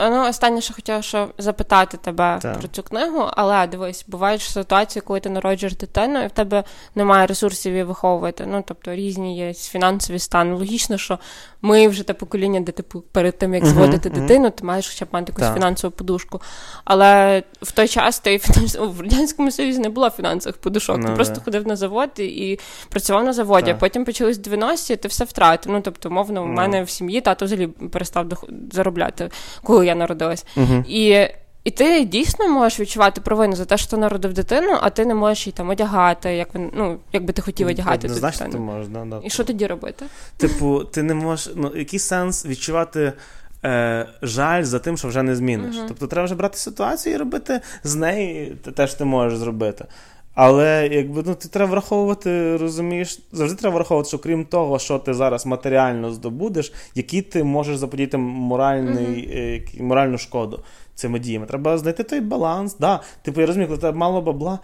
Ну, 0.00 0.28
останнє, 0.28 0.60
що 0.60 0.74
хотіла 0.74 1.02
що 1.02 1.28
запитати 1.38 1.96
тебе 1.96 2.38
Так. 2.42 2.58
про 2.58 2.68
цю 2.68 2.82
книгу, 2.82 3.30
але 3.30 3.66
дивись, 3.66 4.04
бувають 4.08 4.42
ситуації, 4.42 5.02
коли 5.06 5.20
ти 5.20 5.30
народжуєш 5.30 5.76
дитину, 5.76 6.22
і 6.22 6.26
в 6.26 6.30
тебе 6.30 6.64
немає 6.94 7.26
ресурсів 7.26 7.72
її 7.72 7.84
виховувати. 7.84 8.46
Ну, 8.46 8.64
тобто 8.66 8.94
різні 8.94 9.38
є 9.38 9.54
фінансові 9.54 10.18
стани. 10.18 10.54
Логічно, 10.54 10.98
що 10.98 11.18
ми 11.62 11.88
вже 11.88 12.02
те 12.02 12.14
покоління, 12.14 12.60
де 12.60 12.72
типу 12.72 13.00
перед 13.00 13.38
тим, 13.38 13.54
як 13.54 13.66
зводити 13.66 14.10
мгм. 14.10 14.20
дитину, 14.20 14.50
ти 14.50 14.64
маєш 14.64 14.88
хоча 14.88 15.04
б 15.04 15.08
мати 15.12 15.24
якусь 15.32 15.44
Так. 15.44 15.54
фінансову 15.54 15.90
подушку. 15.90 16.40
Але 16.84 17.42
в 17.62 17.72
той 17.72 17.88
час 17.88 18.18
ти 18.20 18.38
фінанс... 18.38 18.76
в 18.80 19.00
Радянському 19.00 19.50
Союзі 19.50 19.78
не 19.78 19.88
було 19.88 20.10
фінансових 20.10 20.56
подушок. 20.56 20.96
ти 20.96 21.08
Ну, 21.08 21.14
просто 21.14 21.40
ходив 21.40 21.66
на 21.66 21.76
завод 21.76 22.10
і, 22.18 22.58
працював 22.88 23.24
на 23.24 23.32
заводі. 23.32 23.70
Так. 23.70 23.78
Потім 23.78 24.04
почались 24.04 24.38
90-ті, 24.38 24.96
ти 24.96 25.08
все 25.08 25.24
втратив. 25.24 25.72
Ну, 25.72 25.80
тобто, 25.80 26.10
мовно, 26.10 26.42
в 26.42 26.46
Ну. 26.46 26.52
мене 26.52 26.82
в 26.82 26.90
сім'ї 26.90 27.20
тато 27.20 27.44
взагалі 27.44 27.66
перестав 27.66 28.26
заробляти, 28.72 29.30
коли 29.62 29.86
я 29.86 29.94
народилась. 29.94 30.46
Угу. 30.56 30.84
І, 30.88 31.26
і 31.68 31.70
ти 31.70 32.04
дійсно 32.04 32.48
можеш 32.48 32.80
відчувати 32.80 33.20
провину 33.20 33.56
за 33.56 33.64
те, 33.64 33.76
що 33.76 33.90
ти 33.90 33.96
народив 33.96 34.32
дитину, 34.32 34.78
а 34.80 34.90
ти 34.90 35.06
не 35.06 35.14
можеш 35.14 35.46
її 35.46 35.54
там 35.56 35.68
одягати, 35.68 36.34
як 36.34 36.54
він, 36.54 36.70
ну, 36.74 36.98
як 37.12 37.24
би 37.24 37.32
ти 37.32 37.42
хотів 37.42 37.68
одягати. 37.68 38.08
Не 38.08 38.14
цю 38.14 38.20
значить, 38.20 38.50
ти 38.50 38.58
можеш, 38.58 38.88
да, 38.88 39.04
да. 39.04 39.20
І 39.24 39.30
що 39.30 39.44
тоді 39.44 39.66
робити? 39.66 40.04
Типу, 40.36 40.84
ти 40.84 41.02
не 41.02 41.14
можеш. 41.14 41.52
Ну, 41.56 41.72
який 41.76 41.98
сенс 41.98 42.46
відчувати 42.46 43.12
е, 43.64 44.06
жаль 44.22 44.62
за 44.62 44.78
тим, 44.78 44.96
що 44.96 45.08
вже 45.08 45.22
не 45.22 45.36
зміниш? 45.36 45.76
Мгм. 45.76 45.84
Тобто 45.88 46.06
треба 46.06 46.24
вже 46.24 46.34
брати 46.34 46.58
ситуацію 46.58 47.14
і 47.14 47.18
робити 47.18 47.60
з 47.84 47.94
неї 47.94 48.56
те, 48.76 48.86
що 48.86 48.98
ти 48.98 49.04
можеш 49.04 49.38
зробити. 49.38 49.84
Але 50.40 50.88
якби 50.92 51.22
ну 51.26 51.34
ти 51.34 51.48
треба 51.48 51.70
враховувати, 51.70 52.56
розумієш, 52.56 53.18
завжди 53.32 53.56
треба 53.56 53.74
враховувати, 53.74 54.08
що 54.08 54.18
крім 54.18 54.44
того, 54.44 54.78
що 54.78 54.98
ти 54.98 55.14
зараз 55.14 55.46
матеріально 55.46 56.12
здобудеш, 56.12 56.72
які 56.94 57.22
ти 57.22 57.44
можеш 57.44 57.76
заподіяти 57.76 58.16
моральний, 58.18 59.36
який- 59.52 59.82
моральну 59.82 60.18
шкоду 60.18 60.60
цими 60.94 61.18
діями. 61.18 61.46
Треба 61.46 61.78
знайти 61.78 62.02
той 62.02 62.20
баланс. 62.20 62.76
Да. 62.80 63.00
Типу, 63.22 63.40
я 63.40 63.46
розумію, 63.46 63.68
коли 63.68 63.80
тебе 63.80 63.98
мало 63.98 64.20
бабла. 64.22 64.58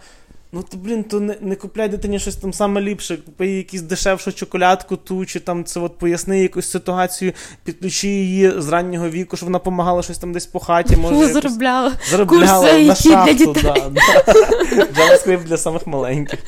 Ну, 0.55 0.63
то, 0.63 0.77
блін, 0.77 1.03
то 1.03 1.19
не, 1.19 1.37
не 1.41 1.55
купляй 1.55 1.89
дитині 1.89 2.19
щось 2.19 2.35
там 2.35 2.53
саме 2.53 2.81
ліпше, 2.81 3.17
купи 3.17 3.47
їй 3.47 3.57
якусь 3.57 3.81
дешевшу 3.81 4.33
чоколядку 4.33 4.95
ту, 4.95 5.25
чи 5.25 5.39
там 5.39 5.63
це 5.63 5.79
от 5.79 5.97
поясни 5.97 6.41
якусь 6.41 6.69
ситуацію, 6.69 7.33
підключи 7.63 8.07
її 8.07 8.61
з 8.61 8.69
раннього 8.69 9.09
віку, 9.09 9.37
щоб 9.37 9.47
вона 9.47 9.59
допомагала 9.59 10.03
щось 10.03 10.17
там 10.17 10.33
десь 10.33 10.45
по 10.45 10.59
хаті, 10.59 10.95
може. 11.01 11.33
заробляла. 11.33 11.91
заробляла 12.09 12.67
Курси 12.67 12.73
на 12.73 12.79
які 12.79 13.09
для 13.09 13.15
шахту, 13.15 13.33
дітей. 13.33 13.63
да, 13.63 13.89
да. 13.89 14.01
JavaScript 14.75 15.43
для 15.43 15.57
самих 15.57 15.87
маленьких. 15.87 16.39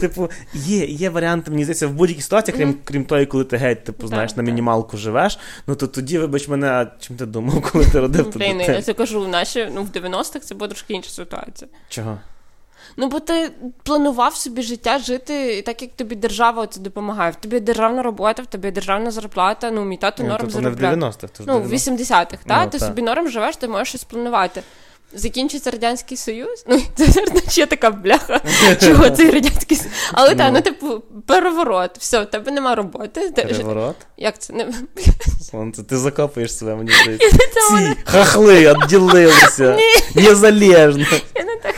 Типу, 0.00 0.30
є, 0.54 0.84
є 0.84 1.10
варіанти, 1.10 1.50
мені 1.50 1.64
здається, 1.64 1.86
в 1.86 1.92
будь-якій 1.92 2.22
ситуації, 2.22 2.56
крім, 2.56 2.76
крім 2.84 3.04
тої, 3.04 3.26
коли 3.26 3.44
ти 3.44 3.56
геть, 3.56 3.84
типу, 3.84 4.06
знаєш, 4.06 4.36
на 4.36 4.42
мінімалку 4.42 4.96
живеш, 4.96 5.38
ну 5.66 5.74
то 5.74 5.86
тоді, 5.86 6.18
вибач 6.18 6.48
мене, 6.48 6.68
а 6.68 6.86
чим 7.00 7.16
ти 7.16 7.26
думав, 7.26 7.70
коли 7.72 7.84
ти 7.84 8.00
родив 8.00 8.30
ту 8.30 8.38
Блін, 8.38 8.60
я 8.60 8.82
це 8.82 8.94
кажу, 8.94 9.28
наші, 9.28 9.68
ну, 9.74 9.82
в 9.82 9.88
90-х 9.88 10.38
це 10.38 10.54
була 10.54 10.68
трошки 10.68 10.94
інша 10.94 11.10
ситуація. 11.10 11.70
Чого? 11.88 12.18
Ну, 12.96 13.08
бо 13.08 13.20
ти 13.20 13.50
планував 13.82 14.34
собі 14.36 14.62
життя 14.62 14.98
жити 14.98 15.62
так, 15.62 15.82
як 15.82 15.90
тобі 15.96 16.14
держава 16.14 16.66
це 16.66 16.80
допомагає. 16.80 17.32
В 17.32 17.34
тобі 17.36 17.60
державна 17.60 18.02
робота, 18.02 18.42
в 18.42 18.46
тобі 18.46 18.70
державна 18.70 19.10
зарплата, 19.10 19.70
ну, 19.70 19.84
мій 19.84 19.96
тато 19.96 20.22
Ну, 20.22 20.28
норм 20.28 20.44
тобто 20.46 20.60
не 20.60 20.70
в 20.70 20.76
90-х, 20.80 21.28
то 21.36 21.42
ж 21.42 21.48
Ну, 21.48 21.60
в 21.60 21.72
80-х, 21.72 22.38
та? 22.46 22.64
Ну, 22.64 22.70
ти 22.70 22.78
так. 22.78 22.88
собі 22.88 23.02
норм 23.02 23.28
живеш, 23.28 23.56
ти 23.56 23.68
можеш 23.68 23.88
щось 23.88 24.04
планувати. 24.04 24.62
Закінчиться 25.14 25.70
Радянський 25.70 26.16
Союз. 26.16 26.64
Ну, 26.68 26.80
це 26.94 27.12
є 27.50 27.66
така 27.66 27.90
бляха, 27.90 28.40
чого 28.80 29.10
цей 29.10 29.30
Радянський 29.30 29.76
Союз. 29.76 29.92
Але 30.12 30.34
так, 30.34 30.46
Ну. 30.46 30.52
ну, 30.52 30.60
типу, 30.60 31.00
переворот, 31.26 31.98
все, 31.98 32.22
в 32.22 32.26
тебе 32.26 32.52
нема 32.52 32.74
роботи. 32.74 33.32
Переворот? 33.36 33.96
Як 34.16 34.38
це 34.38 34.52
не 34.52 34.72
Вон, 35.52 35.72
це 35.72 35.82
ти 35.82 35.96
закопуєш 35.98 36.56
себе, 36.56 36.74
мені 36.76 36.90
здається. 37.02 37.96
хахли 38.04 38.74
відділилися. 38.74 39.78
Незалежно. 40.14 41.06
я 41.34 41.44
не 41.44 41.56
так. 41.56 41.74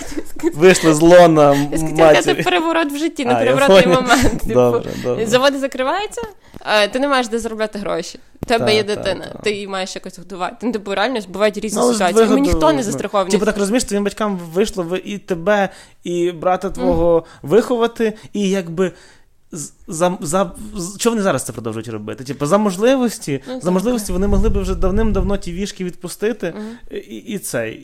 Вийшли 0.54 0.94
з 0.94 1.00
лона 1.00 1.54
Я 1.96 2.14
хотіла 2.14 2.34
переворот 2.34 2.92
в 2.92 2.96
житті, 2.96 3.24
не 3.24 3.34
переворотний 3.34 3.86
момент. 3.86 4.40
Типу, 4.40 4.54
Добре, 4.54 4.90
добре. 5.02 5.26
заводи 5.26 5.58
закриваються, 5.58 6.22
ти 6.92 6.98
не 6.98 7.08
маєш 7.08 7.28
де 7.28 7.38
заробляти 7.38 7.78
гроші. 7.78 8.18
У 8.42 8.46
тебе 8.46 8.74
є 8.74 8.82
дитина, 8.84 9.24
ти 9.42 9.50
її 9.52 9.68
маєш 9.68 9.94
якось 9.94 10.18
годувати. 10.18 10.56
Ну, 10.62 10.72
типу, 10.72 10.94
реально 10.94 11.20
бувають 11.28 11.58
різні 11.58 11.80
Ну, 11.82 11.92
ситуації. 11.92 12.20
вигоду, 12.20 12.40
Ніхто 12.40 12.70
не 12.72 12.76
ну, 12.76 12.82
застрахований. 12.82 13.30
Типу 13.32 13.44
так 13.44 13.58
розумієш, 13.58 13.84
твоїм 13.84 14.04
батькам 14.04 14.40
вийшло 14.54 14.96
і 15.04 15.18
тебе, 15.18 15.68
і 16.04 16.32
брата 16.32 16.70
твого 16.70 17.24
виховати, 17.42 18.12
і 18.32 18.50
якби. 18.50 18.92
За, 19.88 20.18
за, 20.20 20.50
Чого 20.98 21.14
вони 21.14 21.22
зараз 21.22 21.42
це 21.42 21.52
продовжують 21.52 21.88
робити? 21.88 22.24
Типу, 22.24 22.46
за 22.46 22.58
можливості, 22.58 23.40
Ну, 23.48 23.60
за 23.60 23.70
можливості 23.70 24.12
вони 24.12 24.26
могли 24.26 24.48
б 24.48 24.58
вже 24.58 24.74
давним-давно 24.74 25.36
ті 25.36 25.52
вішки 25.52 25.84
відпустити 25.84 26.54
Мгм. 26.56 26.64
і, 26.90 27.16
і 27.16 27.38
це. 27.38 27.74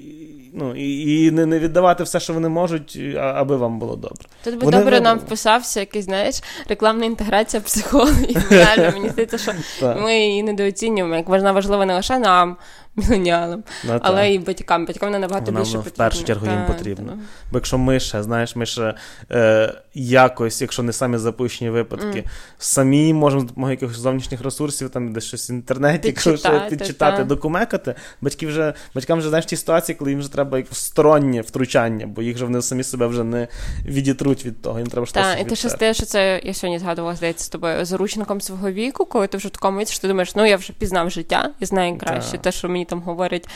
Ну, 0.52 0.74
і, 0.76 1.24
і 1.24 1.30
не, 1.30 1.46
не 1.46 1.58
віддавати 1.58 2.04
все, 2.04 2.20
що 2.20 2.32
вони 2.32 2.48
можуть, 2.48 2.98
аби 3.18 3.56
вам 3.56 3.78
було 3.78 3.96
добре. 3.96 4.24
Тут 4.44 4.54
би 4.54 4.60
Вони 4.64 4.78
добре 4.78 4.96
не... 4.96 5.00
нам 5.00 5.18
вписався 5.18 5.80
якийсь, 5.80 6.04
знаєш, 6.04 6.42
рекламна 6.68 7.04
інтеграція 7.04 7.62
психологів. 7.62 8.46
Реально, 8.50 8.90
мені 8.92 9.08
здається, 9.08 9.38
що 9.38 9.52
ми 10.00 10.18
її 10.18 10.42
недооцінюємо, 10.42 11.16
як 11.16 11.28
вона 11.28 11.52
важлива 11.52 11.86
не 11.86 11.94
лише 11.94 12.18
нам, 12.18 12.56
міленіалам, 12.96 13.62
Ну, 13.84 13.98
але 14.02 14.30
й 14.30 14.38
батькам. 14.38 14.86
Батькам 14.86 15.08
вона 15.08 15.18
набагато 15.18 15.46
Вона 15.52 15.64
більше 15.64 15.78
в 15.78 15.90
першу 15.90 16.24
чергу 16.24 16.46
їм 16.46 16.64
Та, 16.66 16.72
потрібна. 16.72 17.12
та. 17.12 17.18
Бо 17.52 17.58
якщо 17.58 17.78
ми 17.78 18.00
ще, 18.00 18.22
знаєш, 18.22 18.56
ми 18.56 18.66
ще 18.66 18.94
е, 19.32 19.74
якось, 19.94 20.60
якщо 20.60 20.82
не 20.82 20.92
самі 20.92 21.18
запущені 21.18 21.70
випадки, 21.70 22.06
Мгм. 22.06 22.24
самі 22.58 23.14
можемо 23.14 23.40
з 23.40 23.44
допомогою 23.44 23.74
якихось 23.74 23.96
зовнішніх 23.96 24.42
ресурсів, 24.42 24.90
там 24.90 25.12
десь 25.12 25.24
щось 25.24 25.50
в 25.50 25.52
інтернеті, 25.52 26.12
Підчитати, 26.12 26.76
підчитати, 26.76 27.24
докумекати. 27.24 27.94
Батьки 28.20 28.46
вже, 28.46 28.74
батькам 28.94 29.18
вже 29.18 29.28
знаєш 29.28 29.46
ті 29.46 29.56
ситуації, 29.56 29.96
коли 29.96 30.10
їм 30.10 30.20
вже 30.20 30.32
треба 30.32 30.58
як 30.58 30.66
стороннє 30.72 31.40
втручання, 31.40 32.06
бо 32.06 32.22
їх 32.22 32.38
же 32.38 32.44
вони 32.44 32.62
самі 32.62 32.82
себе 32.82 33.06
вже 33.06 33.24
не 33.24 33.48
відітруть 33.86 34.46
від 34.46 34.62
того. 34.62 34.78
Їм 34.78 34.88
треба 34.88 35.06
щось 35.06 35.22
Так, 35.22 35.40
і 35.40 35.44
ти 35.44 35.56
ще 35.56 35.68
стаєш, 35.70 35.96
що 35.96 36.06
це 36.06 36.40
я 36.44 36.54
сьогодні 36.54 36.78
згадувала, 36.78 37.16
здається, 37.16 37.44
з 37.44 37.48
тобою 37.48 37.84
заручником 37.84 38.40
свого 38.40 38.70
віку, 38.70 39.04
коли 39.04 39.26
ти 39.26 39.36
вже 39.36 39.48
в 39.48 39.50
такому 39.50 39.78
віці, 39.80 39.92
що 39.92 40.02
ти 40.02 40.08
думаєш, 40.08 40.34
ну 40.36 40.46
я 40.46 40.56
вже 40.56 40.72
пізнав 40.72 41.10
життя 41.10 41.50
і 41.60 41.64
знаю 41.66 41.98
краще. 41.98 42.38
Те, 42.38 42.52
що 42.52 42.68
мені 42.68 42.79
там 42.84 43.00
говорять, 43.00 43.48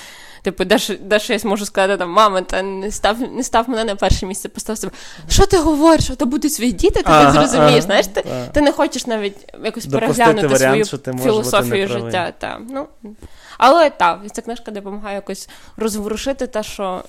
типу, 0.43 0.65
де 0.65 0.79
ж, 0.79 0.97
де 1.01 1.19
ж 1.19 1.33
я 1.33 1.39
зможу 1.39 1.67
сказати 1.67 1.97
там, 1.97 2.11
мама, 2.11 2.43
та 2.43 2.63
не 2.63 2.91
став, 2.91 3.21
не 3.21 3.43
став 3.43 3.69
мене 3.69 3.85
на 3.85 3.97
перше 3.97 4.27
місце, 4.27 4.49
постав 4.49 4.79
себе. 4.79 4.93
Що 5.29 5.47
ти 5.47 5.59
говориш? 5.59 6.05
Що 6.05 6.17
то 6.17 6.27
будуть 6.27 6.53
свої 6.53 6.73
діти, 6.73 7.03
ти 7.03 7.05
Ага, 7.05 7.25
так 7.25 7.33
зрозумієш. 7.33 7.73
ага, 7.73 7.81
Знаєш, 7.81 8.07
ти, 8.07 8.25
ти 8.53 8.61
не 8.61 8.73
хочеш 8.73 9.07
навіть 9.07 9.37
якось 9.65 9.85
Допустити 9.87 10.15
переглянути 10.15 10.47
варіант, 10.47 10.87
свою 10.87 11.19
філософію 11.19 11.89
життя. 11.89 12.33
Та. 12.39 12.61
Ну, 12.71 12.87
але 13.59 13.91
так, 13.91 14.21
ця 14.33 14.43
книжка 14.43 14.71
допомагає 14.71 15.15
якось 15.15 15.49
розворушити 15.77 16.47
те, 16.47 16.63
що. 16.63 17.05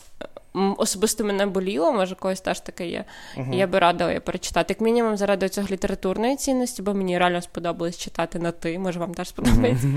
Особисто 0.78 1.24
мене 1.24 1.46
боліло, 1.46 1.94
може 1.94 2.16
когось 2.16 2.42
теж 2.42 2.60
таке 2.60 2.88
є. 2.88 3.06
І 3.54 3.58
я 3.58 3.68
би 3.68 3.80
радила 3.80 4.10
її 4.10 4.20
перечитати. 4.20 4.74
Як 4.74 4.82
мінімум, 4.82 5.18
заради 5.18 5.50
цього 5.50 5.68
літературної 5.72 6.36
цінності, 6.36 6.82
бо 6.82 6.94
мені 6.94 7.18
реально 7.18 7.42
сподобалось 7.42 7.98
читати 7.98 8.40
на 8.40 8.52
ти, 8.52 8.80
може 8.80 9.00
вам 9.00 9.14
теж 9.14 9.30
сподобається. 9.30 9.88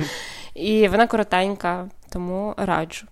І 0.54 0.88
вона 0.88 1.06
коротенька, 1.06 1.86
тому 2.12 2.54
раджу. 2.56 3.06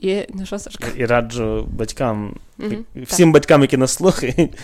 І 0.00 0.26
ну 0.34 0.46
що, 0.46 0.58
Сашка? 0.58 0.86
І 0.96 1.06
раджу 1.06 1.68
батькам, 1.70 2.34
Мгм, 2.58 2.84
всім 2.96 3.32
батькам, 3.32 3.62
які 3.62 3.76
нас 3.76 3.92
слухають, 3.92 4.58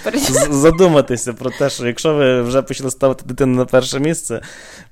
задуматися 0.51 1.33
про 1.33 1.51
те, 1.51 1.71
що 1.71 1.87
якщо 1.87 2.15
ви 2.15 2.43
вже 2.43 2.63
почали 2.63 2.91
ставити 2.91 3.25
дитину 3.27 3.57
на 3.57 3.65
перше 3.65 4.01
місце, 4.01 4.41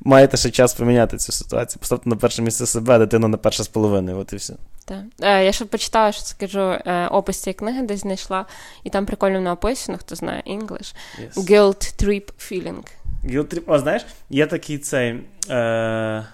маєте 0.00 0.36
ще 0.36 0.50
час 0.50 0.74
поміняти 0.74 1.16
цю 1.16 1.32
ситуацію. 1.32 1.80
Поставте 1.80 2.10
на 2.10 2.16
перше 2.16 2.42
місце 2.42 2.66
себе, 2.66 2.94
а 2.94 2.98
дитину 2.98 3.28
на 3.28 3.36
перше 3.36 3.62
з 3.64 3.68
половиною. 3.68 4.18
От 4.18 4.32
і 4.32 4.36
все. 4.36 4.54
Так. 4.84 4.98
Е, 5.20 5.44
я 5.44 5.52
ще 5.52 5.64
почитала, 5.64 6.12
що 6.12 6.22
скажу, 6.22 6.60
е, 6.60 7.08
опис 7.10 7.42
цієї 7.42 7.54
книги 7.54 7.82
десь 7.82 8.00
знайшла, 8.00 8.46
і 8.84 8.90
там 8.90 9.06
прикольно 9.06 9.40
написано, 9.40 9.98
хто 9.98 10.14
знає 10.14 10.42
English. 10.46 10.94
Yes. 11.22 11.34
Guilt 11.34 12.04
Trip 12.04 12.24
Feeling. 12.38 12.84
Guilt 13.24 13.54
trip. 13.54 13.62
О, 13.66 13.78
знаєш, 13.78 14.06
є 14.30 14.46
такий 14.46 14.78
цей. 14.78 15.20
Е... 15.50 16.26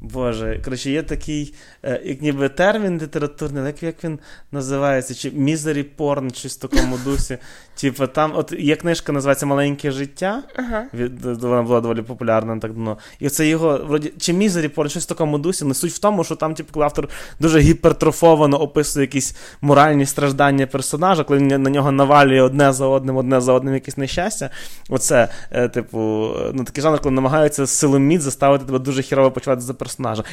Боже, 0.00 0.60
коротше, 0.64 0.90
є 0.90 1.02
такий, 1.02 1.54
е, 1.82 2.02
як 2.04 2.22
ніби 2.22 2.48
термін 2.48 3.00
літературний, 3.02 3.64
як, 3.64 3.82
як 3.82 4.04
він 4.04 4.18
називається? 4.52 5.14
Чи 5.14 5.30
мізері 5.30 5.82
порн, 5.82 6.30
щось 6.30 6.56
в 6.56 6.60
такому 6.60 6.98
дусі. 7.04 7.38
Типу, 7.80 8.06
там, 8.06 8.32
от 8.34 8.52
є 8.58 8.76
книжка, 8.76 9.12
називається 9.12 9.46
Маленьке 9.46 9.90
життя. 9.90 10.42
Ага. 10.56 10.84
Від, 10.94 11.24
вона 11.24 11.62
була 11.62 11.80
доволі 11.80 12.02
популярна 12.02 12.58
так 12.58 12.72
давно. 12.72 12.98
І 13.20 13.28
це 13.28 13.46
його, 13.46 13.80
вроді, 13.86 14.12
чи 14.18 14.32
мізері 14.32 14.68
порн, 14.68 14.88
щось 14.88 15.04
в 15.04 15.08
такому 15.08 15.38
дусі. 15.38 15.64
Не 15.64 15.74
суть 15.74 15.92
в 15.92 15.98
тому, 15.98 16.24
що 16.24 16.36
там, 16.36 16.54
типу, 16.54 16.72
коли 16.72 16.84
автор 16.84 17.08
дуже 17.40 17.60
гіпертрофовано 17.60 18.60
описує 18.60 19.04
якісь 19.04 19.36
моральні 19.60 20.06
страждання 20.06 20.66
персонажа, 20.66 21.24
коли 21.24 21.40
на 21.40 21.70
нього 21.70 21.92
навалює 21.92 22.42
одне 22.42 22.72
за 22.72 22.86
одним, 22.86 23.16
одне 23.16 23.40
за 23.40 23.52
одним 23.52 23.74
якесь 23.74 23.96
нещастя. 23.96 24.50
Оце, 24.88 25.28
е, 25.50 25.68
типу, 25.68 26.30
ну 26.52 26.64
такий 26.64 26.82
жанр, 26.82 27.00
коли 27.00 27.14
намагаються 27.14 27.66
силоміць 27.66 28.22
заставити 28.22 28.64
тебе 28.64 28.78
дуже 28.78 29.02
хірово 29.02 29.30
почувати 29.30 29.60
за 29.60 29.74
персонажа. 29.74 29.87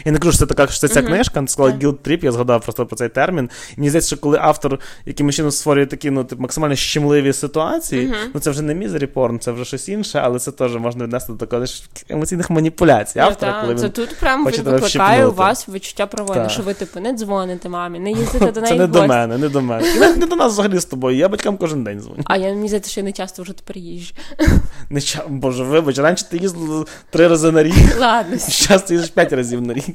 Я 0.06 0.12
не 0.12 0.18
кажу, 0.18 0.32
що 0.32 0.40
це 0.40 0.46
така 0.46 0.68
що 0.68 0.80
це 0.80 0.88
ця 0.94 1.02
Мгм. 1.02 1.10
книжка, 1.14 1.42
це 1.42 1.48
сказала 1.48 1.72
Так. 1.72 1.82
Guilt 1.84 1.98
Trip, 2.08 2.26
я 2.26 2.32
згадав 2.32 2.62
просто 2.62 2.86
про 2.86 2.98
цей 2.98 3.10
термін. 3.10 3.50
І 3.78 3.80
мені 3.80 3.90
здається, 3.90 4.08
що 4.08 4.18
коли 4.18 4.38
автор 4.42 4.80
якимось 5.06 5.36
чином 5.36 5.52
створює 5.52 5.86
такі 5.86 6.12
ну, 6.12 6.24
типу, 6.24 6.42
максимально 6.42 6.76
щемливі 6.76 7.34
ситуації, 7.34 8.08
Мгм. 8.08 8.16
ну 8.34 8.40
це 8.40 8.50
вже 8.50 8.62
не 8.62 8.76
мізері 8.76 9.08
порн, 9.08 9.40
це 9.40 9.52
вже 9.52 9.66
щось 9.66 9.90
інше, 9.90 10.22
але 10.24 10.40
це 10.40 10.52
теж 10.52 10.76
можна 10.76 11.04
віднести 11.06 11.34
до 11.34 11.38
такого 11.38 11.66
емоційних 12.10 12.50
маніпуляцій 12.50 13.20
автора, 13.20 13.52
Ну, 13.52 13.58
та, 13.58 13.62
коли 13.62 13.76
це 13.76 13.90
тут 13.90 14.16
прям 14.20 14.48
він 14.48 14.62
викликає 14.64 15.26
у 15.28 15.32
вас 15.32 15.70
відчуття 15.70 16.06
провини, 16.06 16.50
що 16.50 16.62
ви 16.62 16.74
типу 16.74 17.00
не 17.00 17.14
дзвоните 17.14 17.70
мамі, 17.70 18.00
не 18.00 18.12
їздите 18.12 18.52
до 18.52 18.62
неї. 18.62 18.74
Це 18.74 18.80
не 18.80 18.88
до 18.88 19.08
мене, 19.08 19.38
не 19.38 19.50
до 19.50 19.62
мене. 19.62 19.88
І 20.16 20.20
не 20.20 20.26
до 20.26 20.36
нас 20.36 20.54
взагалі 20.54 20.80
з 20.80 20.86
тобою. 20.86 21.18
Я 21.18 21.30
батькам 21.30 21.58
кожен 21.58 21.84
день 21.84 22.00
дзвоню. 22.00 22.22
А 22.26 22.38
я 22.38 22.50
мені 22.50 22.68
здається, 22.68 22.92
що 22.92 23.00
я 23.00 23.04
не 23.04 23.12
часто 23.12 23.42
вже 23.44 23.54
тепер 23.54 23.78
їжджу. 23.78 24.14
Не. 24.90 25.02
Боже, 25.30 25.64
вибач, 25.64 25.98
раніше 25.98 26.26
ти 26.30 26.38
їздила 26.38 26.86
три 27.10 27.28
рази 27.28 27.52
на 27.52 27.64
рік, 27.64 27.74
Ладно, 28.00 28.38
зараз 28.38 28.84
ти 28.84 28.94
їздиш 28.94 29.12
п'ять 29.12 29.34
разів 29.34 29.45
на 29.52 29.74
рік. 29.74 29.86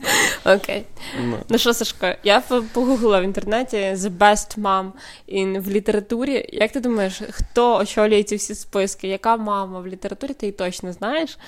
окей. 0.45 0.85
Ну. 1.25 1.37
Ну 1.49 1.59
що, 1.59 1.75
Сашко, 1.75 2.07
я 2.25 2.43
погуглила 2.73 3.21
в 3.21 3.25
інтернеті 3.25 3.77
The 3.77 4.19
Best 4.19 4.59
Mom 4.61 4.91
in 5.29 5.61
в 5.61 5.69
літературі. 5.71 6.47
Як 6.53 6.73
ти 6.73 6.81
думаєш, 6.81 7.23
хто 7.31 7.77
очолює 7.79 8.23
ці 8.23 8.37
всі 8.37 8.55
списки? 8.55 9.09
Яка 9.09 9.37
мама 9.37 9.81
в 9.81 9.87
літературі? 9.87 10.35
Ти 10.35 10.47
її 10.47 10.53
точно 10.57 10.93
знаєш? 10.93 11.39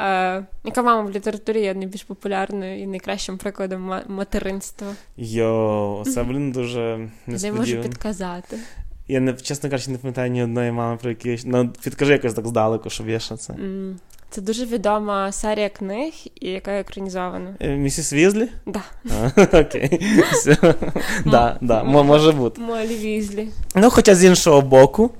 Е, 0.00 0.44
яка 0.64 0.82
мама 0.82 1.00
в 1.00 1.10
літературі 1.10 1.60
є 1.60 1.74
найбільш 1.74 2.02
популярною 2.02 2.80
і 2.82 2.86
найкращим 2.86 3.38
прикладом 3.38 4.00
материнства? 4.08 4.86
Йо, 5.16 6.02
це, 6.14 6.22
блін, 6.22 6.52
дуже 6.52 7.08
Не 7.26 7.52
можу 7.52 7.82
підказати. 7.82 8.58
Я 9.08 9.20
не, 9.20 9.32
чесно 9.32 9.70
кажучи, 9.70 9.90
не 9.90 9.98
пам'ятаю 9.98 10.30
ні 10.30 10.42
одної 10.42 10.72
мами, 10.72 10.96
про 10.96 11.10
які. 11.10 11.38
Ну, 11.44 11.72
підкажи 11.82 12.12
якось 12.12 12.34
так 12.34 12.46
здалеку, 12.46 12.90
щоб 12.90 13.08
я 13.08 13.18
ще 13.18 13.36
це. 13.36 13.52
М, 13.52 13.98
Це 14.30 14.40
дуже 14.40 14.64
відома 14.66 15.32
серія 15.32 15.68
книг, 15.68 16.12
яка 16.40 16.70
екранізована. 16.70 17.54
Е, 17.60 17.68
Місіс 17.68 18.12
Візлі? 18.12 18.48
Да. 18.66 18.82
А, 19.36 19.42
Окей. 19.60 20.00
Все. 20.32 20.56
Да, 21.26 21.56
да, 21.60 21.84
мо- 21.84 22.04
може 22.04 22.32
бути. 22.32 22.60
Молі 22.60 22.94
Візлі. 22.96 23.48
Ну, 23.74 23.90
хоча 23.90 24.14
з 24.14 24.24
іншого 24.24 24.60
боку, 24.60 25.10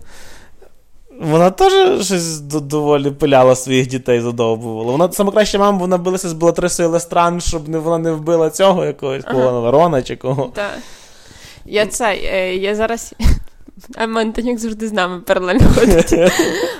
вона 1.21 1.51
теж 1.51 1.73
щось 2.07 2.41
доволі 2.41 3.11
пиляла 3.11 3.57
своїх 3.57 3.87
дітей 3.87 4.21
задовбувала. 4.21 4.93
Вона 4.93 5.13
саме 5.13 5.33
краща 5.33 5.59
мама, 5.59 5.79
вона 5.79 5.99
билася 5.99 6.29
з 6.29 6.33
Белатрисою 6.33 6.89
Лестран, 6.89 7.41
щоб 7.41 7.69
не, 7.69 7.79
вона 7.79 7.99
не 7.99 8.13
вбила 8.13 8.51
цього 8.51 8.85
якогось 8.85 9.23
Ага. 9.27 9.35
кого 9.35 9.61
Ворона 9.61 10.03
чи 10.03 10.17
кого. 10.17 10.53
Так. 10.55 10.79
Я 11.65 11.87
це, 11.87 12.15
е, 12.25 12.55
я 12.57 12.75
зараз. 12.75 13.15
Ема 13.99 14.21
Антонюк 14.21 14.59
завжди 14.59 14.89
з 14.89 14.93
нами 14.93 15.21
паралельно 15.21 15.69
ходить. 15.75 16.13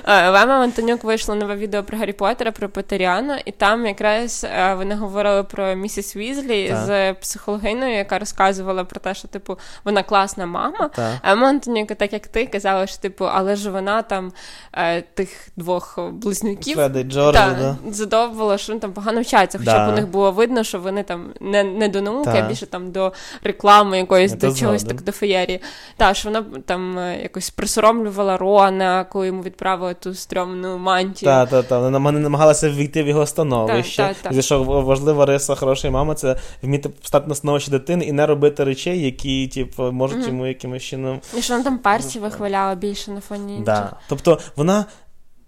Е, 0.09 0.31
В 0.31 0.35
Ема 0.43 0.53
Антонюк 0.63 1.03
вийшло 1.03 1.35
нове 1.35 1.55
відео 1.55 1.83
про 1.83 1.97
Гаррі 1.97 2.13
Поттера, 2.13 2.51
про 2.51 2.69
Петеріана, 2.69 3.39
і 3.45 3.51
там 3.51 3.85
якраз 3.85 4.43
е, 4.49 4.73
вони 4.73 4.95
говорили 4.95 5.43
про 5.43 5.75
місіс 5.75 6.15
Візлі 6.15 6.67
Так. 6.69 6.85
з 6.85 7.13
психологиною, 7.13 7.95
яка 7.95 8.19
розказувала 8.19 8.83
про 8.83 8.99
те, 8.99 9.13
що 9.13 9.27
типу 9.27 9.57
вона 9.85 10.03
класна 10.03 10.45
мама. 10.45 10.89
А 11.21 11.31
Ема 11.31 11.47
Антонюк, 11.49 11.87
так 11.87 12.13
як 12.13 12.27
ти, 12.27 12.45
казала, 12.47 12.87
що 12.87 12.97
типу, 13.01 13.25
але 13.25 13.55
ж 13.55 13.71
вона 13.71 14.01
там 14.01 14.31
е, 14.73 15.01
тих 15.01 15.29
двох 15.57 15.99
близнюків. 16.11 16.77
Джорджа, 17.03 17.55
да. 17.59 17.91
задовбувала, 17.91 18.57
що 18.57 18.71
вони 18.73 18.79
там 18.79 18.93
погано 18.93 19.21
вчаться, 19.21 19.57
хоча 19.57 19.71
Да. 19.71 19.87
б 19.87 19.89
у 19.89 19.95
них 19.95 20.07
було 20.07 20.31
видно, 20.31 20.63
що 20.63 20.79
вони 20.79 21.03
там 21.03 21.33
не, 21.41 21.63
не 21.63 21.87
до 21.87 22.01
науки, 22.01 22.31
а 22.35 22.41
більше 22.47 22.65
там 22.65 22.91
до 22.91 23.13
реклами 23.43 23.97
якоїсь, 23.97 24.31
Я 24.31 24.37
до 24.37 24.53
чогось 24.55 24.83
так 24.83 25.01
до 25.01 25.11
феєрії. 25.11 25.61
Так, 25.97 26.15
що 26.15 26.29
вона 26.29 26.45
там 26.65 26.86
е, 26.97 27.21
якось 27.21 27.49
присоромлювала 27.49 28.37
Рона, 28.37 29.03
коли 29.03 29.27
йому 29.27 29.41
відправили 29.41 29.93
ту 29.93 30.13
стрьомну 30.13 30.77
мантію. 30.77 31.27
Так, 31.31 31.49
так, 31.49 31.65
так. 31.67 31.81
Вона 31.81 32.11
намагалася 32.11 32.69
ввійти 32.69 33.03
в 33.03 33.07
його 33.07 33.25
становище. 33.25 33.97
Та, 34.03 34.13
та, 34.13 34.29
та. 34.29 34.35
І 34.39 34.41
що 34.41 34.63
важлива 34.63 35.25
риса 35.25 35.55
хорошої 35.55 35.93
мами 35.93 36.15
це 36.15 36.35
вміти 36.61 36.89
стати 37.03 37.27
на 37.29 37.35
становище 37.35 37.71
дитини 37.71 38.05
і 38.05 38.11
не 38.11 38.25
робити 38.25 38.63
речей, 38.63 39.01
які, 39.01 39.47
типу, 39.47 39.91
можуть 39.91 40.17
Мгм. 40.19 40.27
йому 40.27 40.47
якимось 40.47 40.83
чином. 40.83 41.21
І 41.37 41.41
що 41.41 41.53
вона 41.53 41.63
там 41.63 41.77
персі 41.77 42.19
вихваляла 42.19 42.75
більше 42.75 43.11
на 43.11 43.21
фоні 43.21 43.55
Так, 43.55 43.65
Да. 43.65 43.93
Тобто 44.09 44.39
вона. 44.55 44.85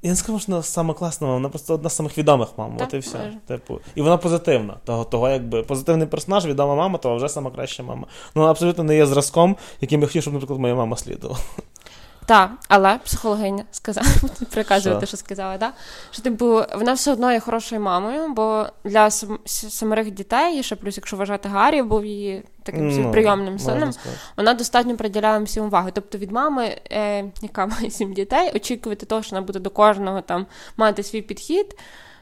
Я 0.02 0.10
не 0.10 0.16
скажу, 0.16 0.40
що 0.40 0.52
вона 0.52 0.64
сама 0.64 0.94
класна 0.94 1.28
вона 1.28 1.50
просто 1.50 1.74
одна 1.74 1.90
з 1.90 1.96
самих 1.96 2.18
відомих 2.18 2.48
мам. 2.58 2.78
Так, 2.78 2.88
от 2.88 2.94
і 2.94 2.98
все. 2.98 3.18
може. 3.18 3.38
Типу. 3.48 3.80
І 3.96 4.02
вона 4.02 4.18
позитивна. 4.18 4.78
Того, 4.84 5.04
того, 5.04 5.30
якби 5.30 5.64
позитивний 5.64 6.08
персонаж, 6.08 6.46
відома 6.46 6.76
мама, 6.76 6.98
то 6.98 7.16
вже 7.16 7.30
сама 7.30 7.52
краща 7.52 7.84
мама. 7.84 8.08
Ну, 8.36 8.42
вона 8.42 8.52
абсолютно 8.52 8.84
не 8.84 8.96
є 8.96 9.06
зразком, 9.06 9.56
яким 9.82 10.02
я 10.02 10.08
хотів, 10.08 10.22
щоб, 10.22 10.34
наприклад, 10.34 10.60
моя 10.60 10.76
мама 10.76 10.98
слідувала. 10.98 11.40
Так, 12.30 12.52
але 12.68 12.98
психологиня 12.98 13.64
сказала, 13.72 14.08
приказувати, 14.52 15.06
Що? 15.06 15.18
сказала, 15.18 15.58
да? 15.58 15.72
що 16.12 16.22
типу, 16.22 16.46
вона 16.76 16.94
все 16.94 17.12
одно 17.12 17.32
є 17.32 17.40
хорошою 17.40 17.82
мамою, 17.82 18.34
бо 18.34 18.66
для 18.84 19.10
сам- 19.10 19.40
самих 19.46 20.12
дітей, 20.12 20.60
і 20.60 20.64
ще 20.64 20.76
плюс, 20.76 20.98
якщо 20.98 21.18
вважати 21.18 21.50
Гаррі, 21.50 21.82
був 21.82 22.06
її 22.06 22.44
таким 22.64 22.90
Ну, 22.90 23.12
прийомним 23.12 23.60
сином, 23.60 23.92
вона 24.38 24.54
достатньо 24.54 24.98
приділяла 24.98 25.40
всім 25.40 25.66
увагу. 25.66 25.90
Тобто 25.94 26.18
від 26.18 26.32
мами, 26.32 26.78
е, 26.92 27.26
яка 27.42 27.66
має 27.66 27.90
сім 27.90 28.14
дітей, 28.14 28.52
очікувати 28.56 29.06
того, 29.06 29.24
що 29.24 29.36
вона 29.36 29.46
буде 29.46 29.60
до 29.60 29.70
кожного 29.70 30.22
там 30.22 30.46
мати 30.78 31.04
свій 31.04 31.22
підхід. 31.22 31.76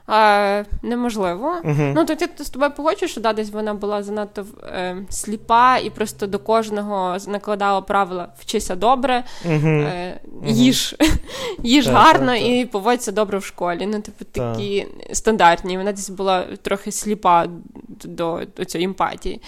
Е, 0.09 0.65
неможливо. 0.81 1.55
Мгм. 1.63 1.93
Ну, 1.95 2.05
то 2.05 2.15
ти 2.15 2.43
з 2.43 2.49
тобою 2.49 2.71
погоджуєш, 2.71 3.11
що 3.11 3.21
да, 3.21 3.33
десь 3.33 3.49
вона 3.49 3.73
була 3.73 4.03
занадто 4.03 4.45
е, 4.63 4.97
сліпа 5.09 5.77
і 5.77 5.89
просто 5.89 6.27
до 6.27 6.39
кожного 6.39 7.17
накладала 7.27 7.81
правила 7.81 8.27
вчися 8.39 8.75
добре, 8.75 9.23
Мгм. 9.45 9.79
е, 9.81 10.19
їж, 10.45 10.95
їж 11.63 11.87
гарно 11.87 12.35
і 12.35 12.65
поводься 12.65 13.11
добре 13.11 13.37
в 13.37 13.43
школі. 13.45 13.85
Ну, 13.85 14.01
типу, 14.01 14.25
Так. 14.25 14.53
такі 14.53 14.87
стандартні. 15.13 15.77
Вона 15.77 15.91
десь 15.91 16.09
була 16.09 16.43
трохи 16.61 16.91
сліпа 16.91 17.47
до, 18.03 18.41
до 18.57 18.65
цієї 18.65 18.85
емпатії. 18.85 19.41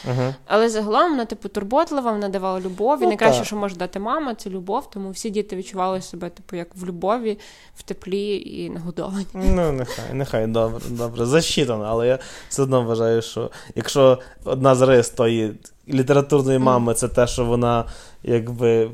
Але 0.46 0.70
загалом 0.70 1.12
вона, 1.12 1.26
типу, 1.26 1.50
турботлива, 1.50 2.12
вона 2.12 2.30
давала 2.30 2.60
любов. 2.60 2.98
І 3.00 3.02
Ну, 3.02 3.08
найкраще, 3.08 3.44
що 3.46 3.56
може 3.56 3.76
дати 3.76 4.00
мама, 4.00 4.36
це 4.36 4.50
любов. 4.50 4.90
Тому 4.90 5.12
всі 5.12 5.30
діти 5.30 5.56
відчували 5.56 6.02
себе, 6.02 6.30
типу, 6.30 6.56
як 6.56 6.68
в 6.76 6.86
любові, 6.86 7.40
в 7.76 7.82
теплі 7.84 8.38
і 8.38 8.70
нагодовані. 8.70 9.26
Ну, 9.34 9.72
нехай, 9.72 10.06
нехай, 10.14 10.48
добре, 10.52 10.82
добре. 10.90 11.26
Засчитано, 11.26 11.86
але 11.88 12.08
я 12.08 12.20
все 12.50 12.62
одно 12.62 12.84
вважаю, 12.84 13.22
що 13.22 13.52
якщо 13.76 14.20
одна 14.44 14.76
з 14.76 14.82
рис 14.82 15.10
тої 15.10 15.54
літературної 15.90 16.60
мами 16.60 16.94
це 16.94 17.08
те, 17.08 17.28
що 17.28 17.46
вона 17.46 17.86
якби 18.24 18.92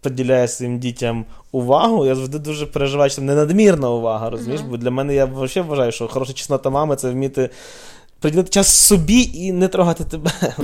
поділяє 0.00 0.48
своїм 0.48 0.78
дітям 0.78 1.24
увагу, 1.52 2.06
я 2.06 2.14
завжди 2.14 2.38
дуже 2.38 2.66
переживаю, 2.66 3.10
що 3.10 3.16
це 3.16 3.22
не 3.22 3.34
надмірна 3.34 3.90
увага, 3.90 4.30
розумієш? 4.30 4.60
Бо 4.60 4.76
для 4.76 4.90
мене 4.90 5.14
я 5.14 5.24
взагалі 5.24 5.68
вважаю, 5.68 5.92
що 5.92 6.08
хороша 6.08 6.32
чеснота 6.32 6.70
мами 6.70 6.96
це 6.96 7.10
вміти 7.10 7.50
приділити 8.20 8.50
час 8.50 8.68
собі 8.68 9.30
і 9.34 9.52
не 9.52 9.68
трогати 9.68 10.04
тебе. 10.04 10.30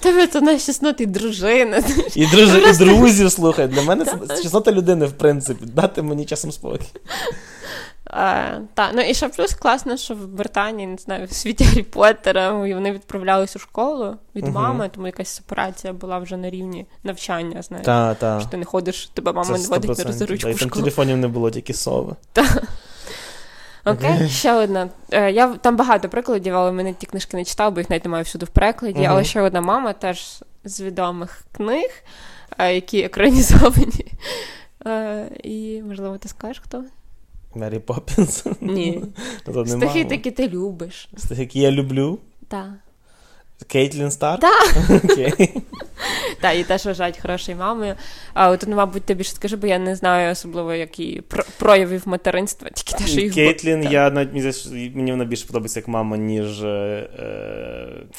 Тебе 0.00 0.26
це 0.26 0.40
на 0.40 0.58
чесноти 0.58 1.06
дружина. 1.06 1.82
І, 2.14 2.26
друж... 2.26 2.48
і 2.70 2.84
друзів 2.84 3.32
слухай. 3.32 3.68
Для 3.68 3.82
мене 3.82 4.04
це 4.04 4.42
чеснота 4.42 4.72
людини, 4.72 5.06
в 5.06 5.12
принципі, 5.12 5.64
дати 5.66 6.02
мені 6.02 6.24
часом 6.24 6.52
спокій. 6.52 6.88
Е, 8.10 8.60
та, 8.74 8.90
ну 8.94 9.00
і 9.00 9.14
ще 9.14 9.28
плюс 9.28 9.54
класно, 9.54 9.96
що 9.96 10.14
в 10.14 10.26
Британії, 10.26 10.86
не 10.86 10.96
знаю, 10.96 11.26
в 11.26 11.32
світі 11.32 11.64
Гаррі 11.64 11.82
Поттера 11.82 12.66
і 12.66 12.74
вони 12.74 12.92
відправлялись 12.92 13.56
у 13.56 13.58
школу 13.58 14.16
від 14.34 14.44
Мгм. 14.44 14.52
мами, 14.54 14.90
тому 14.94 15.06
якась 15.06 15.28
сепарація 15.28 15.92
була 15.92 16.18
вже 16.18 16.36
на 16.36 16.50
рівні 16.50 16.86
навчання, 17.04 17.62
знаєш. 17.62 17.86
Та, 17.86 18.14
та. 18.14 18.40
Що 18.40 18.48
ти 18.48 18.56
не 18.56 18.64
ходиш, 18.64 19.06
тебе 19.06 19.32
мама 19.32 19.58
не 19.58 19.66
водить 19.66 19.88
на 19.88 20.04
100%. 20.04 20.42
Та, 20.42 20.48
і 20.48 20.52
в 20.52 20.58
там 20.58 20.70
телефонів 20.70 21.16
не 21.16 21.28
було, 21.28 21.50
тільки 21.50 21.74
сови. 21.74 22.16
Окей, 23.84 24.28
ще 24.28 24.52
одна. 24.54 24.88
Е, 25.10 25.30
Я 25.30 25.54
там 25.54 25.76
багато 25.76 26.08
прикладів, 26.08 26.56
але 26.56 26.72
мене 26.72 26.92
ті 26.94 27.06
книжки 27.06 27.36
не 27.36 27.44
читав, 27.44 27.72
бо 27.72 27.80
їх 27.80 27.90
навіть 27.90 28.04
немає 28.04 28.24
всюди 28.24 28.46
в 28.46 28.48
перекладі. 28.48 29.00
Мгм. 29.00 29.10
Але 29.10 29.24
ще 29.24 29.40
одна 29.40 29.60
мама 29.60 29.92
теж 29.92 30.42
з 30.64 30.80
відомих 30.80 31.42
книг, 31.56 31.90
е, 32.58 32.74
які 32.74 33.00
екранізовані. 33.02 34.12
Е, 34.86 35.26
І, 35.42 35.82
можливо, 35.82 36.18
ти 36.18 36.28
скажеш 36.28 36.62
хто? 36.64 36.84
Мері 37.58 37.78
Поппінс. 37.78 38.44
Ні. 38.60 39.02
З 39.46 39.96
які 40.10 40.30
ти 40.30 40.48
любиш. 40.48 41.08
Стихи, 41.16 41.40
які 41.40 41.60
я 41.60 41.70
люблю. 41.70 42.18
Так. 42.48 42.70
Кейтлін 43.66 44.10
Стар? 44.10 44.40
Так. 44.40 44.76
Окей. 45.04 45.54
Та, 46.40 46.52
і 46.52 46.64
теж 46.64 46.86
вважають 46.86 47.18
хорошою 47.22 47.58
мамою. 47.58 47.94
А 48.34 48.50
от, 48.50 48.64
ну, 48.66 48.76
мабуть, 48.76 49.04
тобі 49.04 49.24
ж 49.24 49.34
скажи, 49.34 49.56
бо 49.56 49.66
я 49.66 49.78
не 49.78 49.96
знаю 49.96 50.32
особливо, 50.32 50.74
які 50.74 51.22
проявів 51.58 52.02
материнства, 52.06 52.68
тільки 52.70 53.04
те, 53.04 53.10
що 53.10 53.20
їх 53.20 53.34
Кейтлін, 53.34 53.82
я 53.90 54.10
навіть 54.10 54.66
мені 54.94 55.10
вона 55.10 55.24
більше 55.24 55.46
подобається 55.46 55.80
як 55.80 55.88
мама, 55.88 56.16
ніж 56.16 56.62
е, 56.62 57.08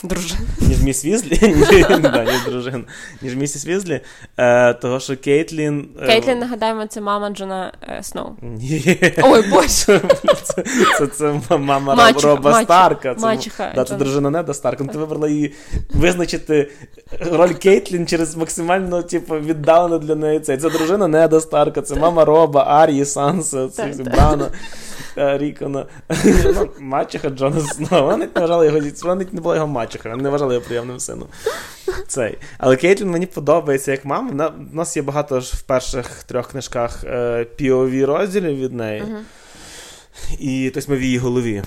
дружина. 0.03 0.39
Ніж 0.61 0.81
міс 0.83 1.05
Візлі, 1.05 1.47
ніж, 1.55 1.99
да, 1.99 2.23
ніж 2.23 2.43
дружина, 2.45 2.83
ніж 3.21 3.35
місіс 3.35 3.65
Візлі. 3.65 4.01
Е, 4.37 4.73
того, 4.73 4.99
що 4.99 5.17
Кейтлін. 5.17 5.89
Е, 6.01 6.05
Кейтлін, 6.05 6.39
нагадаємо, 6.39 6.85
це 6.87 7.01
мама 7.01 7.29
Джона 7.29 7.73
е, 7.89 8.03
Сноу. 8.03 8.31
Ні. 8.41 8.99
Ой, 9.23 9.49
боже. 9.49 9.67
Це, 10.43 10.63
це, 10.97 11.07
це 11.07 11.57
мама 11.57 11.95
Мачеха, 11.95 12.27
Роба 12.27 12.51
Мачеха, 12.51 12.63
Старка. 12.63 13.15
Це, 13.15 13.21
Мачеха, 13.21 13.71
да, 13.75 13.83
це 13.83 13.95
дружина 13.95 14.29
Неда 14.29 14.53
Старка. 14.53 14.83
Ну, 14.83 14.91
ти 14.91 14.97
вибрала 14.97 15.29
її 15.29 15.53
визначити 15.93 16.71
роль 17.19 17.53
Кейтлін 17.53 17.68
через 18.05 18.35
максимально 18.35 19.01
типу, 19.01 19.35
віддалену 19.35 19.99
для 19.99 20.15
неї 20.15 20.39
цей. 20.39 20.57
Це 20.57 20.69
дружина 20.69 21.07
Неда 21.07 21.39
Старка, 21.39 21.81
це 21.81 21.95
мама 21.95 22.25
Роба, 22.25 22.63
Арії, 22.67 23.05
Санса, 23.05 23.67
це 23.67 23.93
Брана. 24.03 24.49
Рікона. 25.15 25.85
Ну, 26.55 26.69
мачеха 26.79 27.29
Джона 27.29 27.59
Сноу. 27.59 28.05
Вона 28.05 28.17
не 28.17 28.27
вважала 28.35 28.65
його 28.65 28.79
вона 29.03 29.25
не 29.31 29.41
була 29.41 29.55
його 29.55 29.67
мачеха, 29.67 30.09
вона 30.09 30.23
не 30.23 30.29
вважала 30.29 30.53
його 30.53 30.65
приємним 30.65 30.99
сином. 30.99 31.27
Цей. 32.07 32.37
Але 32.57 32.75
Кейтлін 32.75 33.09
мені 33.09 33.25
подобається 33.25 33.91
як 33.91 34.05
мама. 34.05 34.51
У 34.71 34.75
нас 34.75 34.97
є 34.97 35.03
багато 35.03 35.39
ж 35.39 35.53
в 35.55 35.61
перших 35.61 36.23
трьох 36.23 36.47
книжках 36.47 37.03
е, 37.03 37.45
POV 37.59 38.05
розділів 38.05 38.57
від 38.57 38.73
неї. 38.73 39.03
І 40.39 40.71
тобто 40.73 40.91
ми 40.91 40.97
в 40.97 41.01
її 41.01 41.17
голові. 41.17 41.63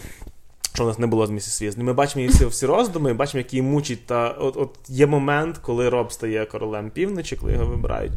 Що 0.75 0.85
в 0.85 0.87
нас 0.87 0.99
не 0.99 1.07
було 1.07 1.27
з 1.27 1.31
місіс 1.31 1.63
Візлі. 1.63 1.83
Ми 1.83 1.93
бачимо 1.93 2.21
її 2.21 2.35
всі, 2.35 2.47
всі 2.47 2.67
роздуми, 2.67 3.15
бачимо, 3.15 3.39
як 3.39 3.53
її 3.53 3.63
мучить. 3.63 4.07
Та 4.07 4.31
от, 4.31 4.57
от 4.57 4.71
є 4.89 5.07
момент, 5.07 5.59
коли 5.59 5.89
Роб 5.89 6.13
стає 6.13 6.47
королем 6.47 6.91
півночі, 6.91 7.37
коли 7.37 7.53
його 7.53 7.67
вибирають. 7.67 8.13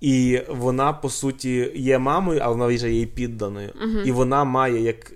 І 0.00 0.40
вона, 0.48 0.92
по 0.92 1.08
суті, 1.10 1.72
є 1.74 1.98
мамою, 1.98 2.40
але 2.42 2.52
вона 2.52 2.66
вже 2.66 2.92
є 2.92 3.06
підданою. 3.06 3.68
Uh-huh. 3.68 4.02
І 4.02 4.12
вона 4.12 4.44
має 4.44 4.80
як 4.80 5.12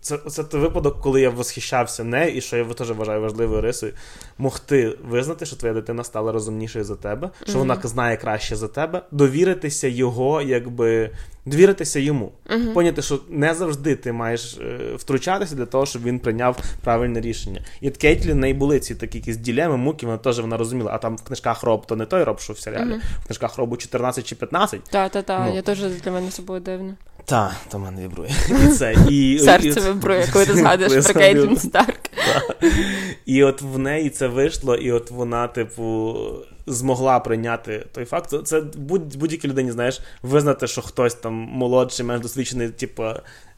Це 0.00 0.18
це 0.18 0.44
той 0.44 0.60
випадок, 0.60 1.00
коли 1.00 1.20
я 1.20 1.30
восхищався 1.30 2.04
нею, 2.04 2.36
і 2.36 2.40
що 2.40 2.56
я 2.56 2.64
теж 2.64 2.90
вважаю 2.90 3.20
важливою 3.20 3.60
рисою, 3.60 3.92
могти 4.38 4.98
визнати, 5.08 5.46
що 5.46 5.56
твоя 5.56 5.74
дитина 5.74 6.04
стала 6.04 6.32
розумнішою 6.32 6.84
за 6.84 6.96
тебе, 6.96 7.30
що 7.42 7.52
mm-hmm. 7.52 7.58
вона 7.58 7.78
знає 7.84 8.16
краще 8.16 8.56
за 8.56 8.68
тебе, 8.68 9.02
довіритися 9.10 9.88
його, 9.88 10.42
якби 10.42 11.10
довіритися 11.46 12.00
йому. 12.00 12.32
Mm-hmm. 12.46 12.72
Поняти, 12.72 13.02
що 13.02 13.20
не 13.28 13.54
завжди 13.54 13.96
ти 13.96 14.12
маєш 14.12 14.58
е, 14.60 14.94
втручатися 14.96 15.54
для 15.54 15.66
того, 15.66 15.86
щоб 15.86 16.02
він 16.02 16.18
прийняв 16.18 16.58
правильне 16.84 17.20
рішення. 17.20 17.64
І 17.80 17.88
от 17.88 17.96
Кейтлі 17.96 18.32
в 18.32 18.36
неї 18.36 18.54
були 18.54 18.80
ці 18.80 18.94
такі 18.94 19.18
якісь 19.18 19.36
ділеми, 19.36 19.76
муки, 19.76 20.06
вона 20.06 20.18
теж 20.18 20.40
вона 20.40 20.56
розуміла, 20.56 20.90
а 20.94 20.98
там 20.98 21.16
в 21.16 21.22
книжках 21.22 21.62
Роб, 21.62 21.86
то 21.86 21.96
не 21.96 22.06
той 22.06 22.22
Роб, 22.22 22.40
що 22.40 22.52
в 22.52 22.58
серіалі, 22.58 22.90
mm-hmm. 22.90 23.20
в 23.22 23.26
книжках 23.26 23.58
Робу 23.58 23.76
14 23.76 24.26
чи 24.26 24.34
15. 24.34 24.80
Так, 24.82 25.12
так, 25.12 25.26
так, 25.26 25.54
я 25.54 25.62
теж 25.62 25.78
для 25.80 26.10
мене 26.10 26.30
це 26.30 26.42
було 26.42 26.60
дивно. 26.60 26.94
Так, 27.24 27.52
то 27.70 27.78
мене 27.78 28.02
вібрує. 28.02 28.30
це. 28.78 28.94
І, 29.08 29.38
Серце 29.38 29.80
вибрує, 29.80 30.28
коли 30.32 30.46
ти 30.46 30.54
згадуєш 30.56 31.04
про 31.04 31.14
Кейтлін 31.14 31.56
Старк. 31.56 32.00
І 33.26 33.44
от 33.44 33.62
в 33.62 33.78
неї 33.78 34.10
це 34.10 34.26
вийшло, 34.26 34.74
і 34.76 34.92
от 34.92 35.10
вона, 35.10 35.48
типу, 35.48 36.16
змогла 36.66 37.20
прийняти 37.20 37.86
той 37.92 38.04
факт. 38.04 38.34
Це 38.44 38.60
будь, 38.60 39.16
будь-якій 39.16 39.48
людині, 39.48 39.70
знаєш, 39.70 40.00
визнати, 40.22 40.66
що 40.66 40.82
хтось 40.82 41.14
там 41.14 41.32
молодший, 41.34 42.06
менш 42.06 42.22
досвідчений, 42.22 42.68
типу. 42.68 43.04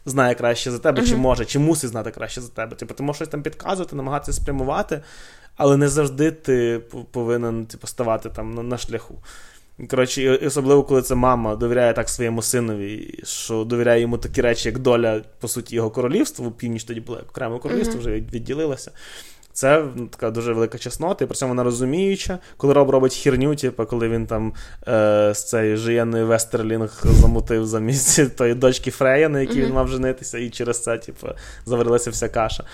Знає 0.09 0.35
краще 0.35 0.71
за 0.71 0.79
тебе, 0.79 1.03
uh-huh. 1.03 1.09
чи 1.09 1.17
може, 1.17 1.45
чи 1.45 1.59
мусить 1.59 1.91
знати 1.91 2.11
краще 2.11 2.41
за 2.41 2.49
тебе. 2.49 2.77
Типу, 2.77 2.95
ти 2.95 3.03
можеш 3.03 3.17
щось 3.17 3.29
там 3.29 3.43
підказувати, 3.43 3.97
намагатися 3.97 4.33
спрямувати, 4.33 5.03
але 5.57 5.77
не 5.77 5.89
завжди 5.89 6.31
ти 6.31 6.81
повинен 7.11 7.67
типу, 7.67 7.87
ставати 7.87 8.29
там 8.29 8.55
на, 8.55 8.63
на 8.63 8.79
шляху. 8.79 9.15
Коротше, 9.91 10.37
особливо, 10.37 10.83
коли 10.83 11.03
це 11.03 11.15
мама 11.15 11.57
довіряє 11.57 11.93
так 11.93 12.09
своєму 12.09 12.43
синові, 12.43 13.21
що 13.25 13.65
довіряє 13.65 14.01
йому 14.01 14.19
такі 14.19 14.41
речі, 14.41 14.69
як 14.69 14.79
доля, 14.79 15.23
по 15.41 15.49
суті, 15.49 15.77
його 15.77 15.91
королівства. 15.91 16.51
Північ 16.51 16.85
тоді 16.85 17.01
було 17.01 17.19
окреме 17.31 17.59
королівство, 17.59 17.95
mm-hmm. 17.95 18.01
вже 18.01 18.11
відділилося. 18.11 18.91
Це 19.57 19.85
ну, 19.95 20.07
така 20.07 20.31
дуже 20.31 20.53
велика 20.53 20.79
чеснота, 20.79 21.25
і 21.25 21.29
при 21.29 21.37
цьому 21.37 21.51
вона 21.51 21.65
розуміюча. 21.65 22.39
Коли 22.57 22.75
Роб 22.75 22.91
робить 22.91 23.15
херню, 23.15 23.55
типу, 23.55 23.87
коли 23.87 24.09
він 24.09 24.27
там 24.27 24.53
е, 24.89 25.33
з 25.35 25.45
цією 25.45 25.77
жиєнною 25.77 26.27
Вестерлінг 26.27 27.03
замутив 27.05 27.67
замість 27.67 28.37
тої 28.37 28.55
дочки 28.55 28.91
Фрея, 28.91 29.29
на 29.29 29.41
якій 29.41 29.53
mm-hmm. 29.53 29.67
він 29.67 29.73
мав 29.73 29.89
женитися, 29.89 30.39
і 30.39 30.51
через 30.51 30.83
це, 30.83 30.99
типу, 30.99 31.27
заварилася 31.67 32.11
вся 32.11 32.29
каша. 32.29 32.65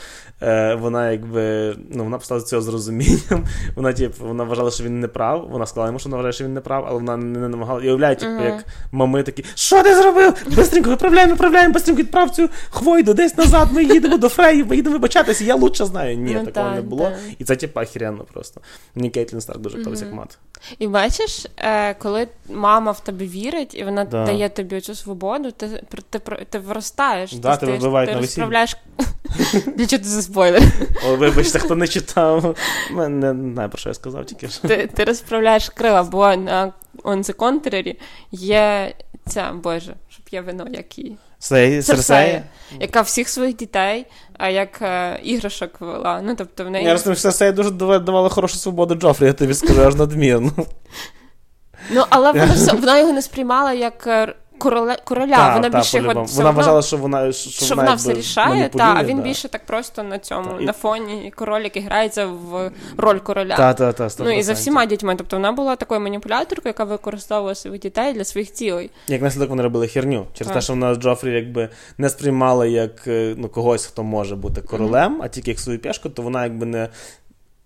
Е, 0.42 0.74
Вона 0.74 1.10
якби 1.10 1.74
ну, 1.90 2.04
вона 2.04 2.18
поставила 2.18 2.46
цього 2.46 2.62
з 2.62 2.68
розумінням. 2.68 3.44
Вона, 3.76 3.92
типу, 3.92 4.24
вона 4.26 4.44
вважала, 4.44 4.70
що 4.70 4.84
він 4.84 5.00
не 5.00 5.08
прав. 5.08 5.48
Вона 5.50 5.66
сказала 5.66 5.86
йому, 5.86 5.98
що 5.98 6.08
вона 6.08 6.16
вважає, 6.16 6.32
що 6.32 6.44
він 6.44 6.54
не 6.54 6.60
прав, 6.60 6.84
але 6.88 6.98
вона 6.98 7.16
не 7.16 7.48
намагала. 7.48 7.80
І 7.80 7.84
уявляє, 7.84 8.16
типу, 8.16 8.32
mm-hmm. 8.32 8.44
як 8.44 8.64
мами 8.92 9.22
такі, 9.22 9.44
що 9.54 9.82
ти 9.82 9.94
зробив? 9.94 10.34
Бистренько 10.56 10.90
виправляємо, 10.90 11.32
виправляємо, 11.32 11.74
бистренько 11.74 12.02
відправ 12.02 12.30
цю 12.30 12.48
хвойду 12.70 13.14
десь 13.14 13.38
назад. 13.38 13.68
Ми 13.72 13.84
їдемо 13.84 14.16
до 14.16 14.28
Фреї, 14.28 14.64
ми 14.64 14.76
їдемо 14.76 14.92
вибачатися, 14.92 15.44
я 15.44 15.54
лучше 15.54 15.84
знаю. 15.84 16.16
Ні, 16.16 16.34
ну, 16.34 16.44
такого 16.44 16.71
не 16.74 16.82
було. 16.82 17.10
Да. 17.10 17.18
І 17.38 17.44
це 17.44 17.56
типу, 17.56 17.80
охеренно 17.80 18.24
просто. 18.32 18.60
Мені 18.94 19.10
Кейтлін 19.10 19.40
Старк 19.40 19.60
дуже 19.60 19.76
подобається 19.76 20.04
як 20.04 20.14
мат. 20.14 20.38
І 20.78 20.88
бачиш, 20.88 21.46
е, 21.56 21.94
коли 21.94 22.28
мама 22.48 22.92
в 22.92 23.00
тебе 23.00 23.26
вірить, 23.26 23.74
і 23.74 23.84
вона 23.84 24.04
да. 24.04 24.26
дає 24.26 24.48
тобі 24.48 24.80
цю 24.80 24.94
свободу, 24.94 25.50
ти 25.50 25.68
ти, 25.68 26.18
ти, 26.18 26.46
ти 26.50 26.58
виростаєш. 26.58 27.32
Да, 27.32 27.56
ти, 27.56 27.66
ти, 27.66 27.78
ти 28.06 28.18
розправляєш. 28.18 28.76
Для 29.76 29.86
чого 29.86 30.02
ти 30.02 30.08
за 30.08 30.22
спойлер? 30.22 30.62
О, 31.06 31.16
вибачте, 31.16 31.58
хто 31.58 31.74
не 31.76 31.88
читав. 31.88 32.56
Не, 32.90 33.30
знаю, 33.52 33.68
про 33.68 33.78
що 33.78 33.88
я 33.88 33.94
сказав 33.94 34.26
тільки 34.26 34.48
що. 34.48 34.68
Ти 34.68 34.86
ти 34.86 35.04
розправляєш 35.04 35.68
крила, 35.68 36.02
бо 36.02 36.36
на 36.36 36.72
On 37.04 37.18
the 37.18 37.36
Contrary 37.36 37.96
є 38.30 38.94
ця, 39.26 39.52
боже, 39.52 39.94
щоб 40.08 40.24
я 40.30 40.42
вино, 40.42 40.66
як 40.70 40.98
Серсея, 41.42 42.42
яка 42.80 43.00
всіх 43.00 43.28
своїх 43.28 43.56
дітей, 43.56 44.06
а 44.38 44.48
як 44.48 44.82
е, 44.82 45.20
іграшок 45.22 45.80
вела. 45.80 46.22
Ну, 46.24 46.34
тобто 46.38 46.64
в 46.64 46.70
неї... 46.70 46.86
Я 46.86 46.92
розумію, 46.92 47.16
Серсея 47.16 47.52
дуже 47.52 47.70
давала 47.70 48.28
хорошу 48.28 48.56
свободу 48.56 48.94
Джофрі, 48.94 49.26
я 49.26 49.32
тобі 49.32 49.54
скажу, 49.54 49.82
аж 49.82 49.94
надмірно. 49.94 50.52
Ну, 51.90 52.04
але 52.10 52.32
вона, 52.32 52.54
вона 52.72 52.98
його 52.98 53.12
не 53.12 53.22
сприймала 53.22 53.72
як 53.72 54.08
короле, 54.62 54.96
короля. 55.04 55.36
Та, 55.36 55.54
вона 55.54 55.70
та, 55.70 55.78
більше 55.78 55.96
його 55.96 56.08
вона 56.08 56.22
все 56.22 56.50
вважала, 56.50 56.82
що 56.82 56.96
вона 56.96 57.32
що, 57.32 57.50
що 57.50 57.74
вона, 57.74 57.82
вона 57.82 57.94
все 57.94 58.14
рішає, 58.14 58.68
та, 58.68 58.94
а 58.96 59.04
він 59.04 59.16
да. 59.16 59.22
більше 59.22 59.48
так 59.48 59.66
просто 59.66 60.02
на 60.02 60.18
цьому, 60.18 60.50
та, 60.58 60.64
на 60.64 60.72
фоні 60.72 61.32
король, 61.36 61.62
який 61.62 61.82
грається 61.82 62.26
в 62.26 62.70
роль 62.96 63.18
короля. 63.18 63.56
Та, 63.56 63.74
та, 63.74 63.92
та, 63.92 64.08
ну 64.18 64.30
і 64.30 64.42
за 64.42 64.52
всіма 64.52 64.86
дітьми. 64.86 65.14
Тобто 65.18 65.36
вона 65.36 65.52
була 65.52 65.76
такою 65.76 66.00
маніпуляторкою, 66.00 66.70
яка 66.70 66.84
використовувала 66.84 67.54
своїх 67.54 67.80
дітей 67.80 68.12
для 68.12 68.24
своїх 68.24 68.52
цілей. 68.52 68.90
Як 69.08 69.22
наслідок 69.22 69.50
вони 69.50 69.62
робили 69.62 69.88
херню. 69.88 70.26
Через 70.34 70.52
те, 70.52 70.60
що 70.60 70.72
вона 70.72 70.94
Джофрі 70.94 71.32
якби 71.32 71.68
не 71.98 72.08
сприймала 72.08 72.66
як 72.66 73.06
е, 73.06 73.34
ну, 73.38 73.48
когось, 73.48 73.86
хто 73.86 74.02
може 74.02 74.36
бути 74.36 74.60
королем, 74.60 75.16
mm-hmm. 75.16 75.24
а 75.24 75.28
тільки 75.28 75.50
як 75.50 75.60
свою 75.60 75.78
пішку, 75.78 76.08
то 76.08 76.22
вона 76.22 76.44
якби 76.44 76.66
не 76.66 76.88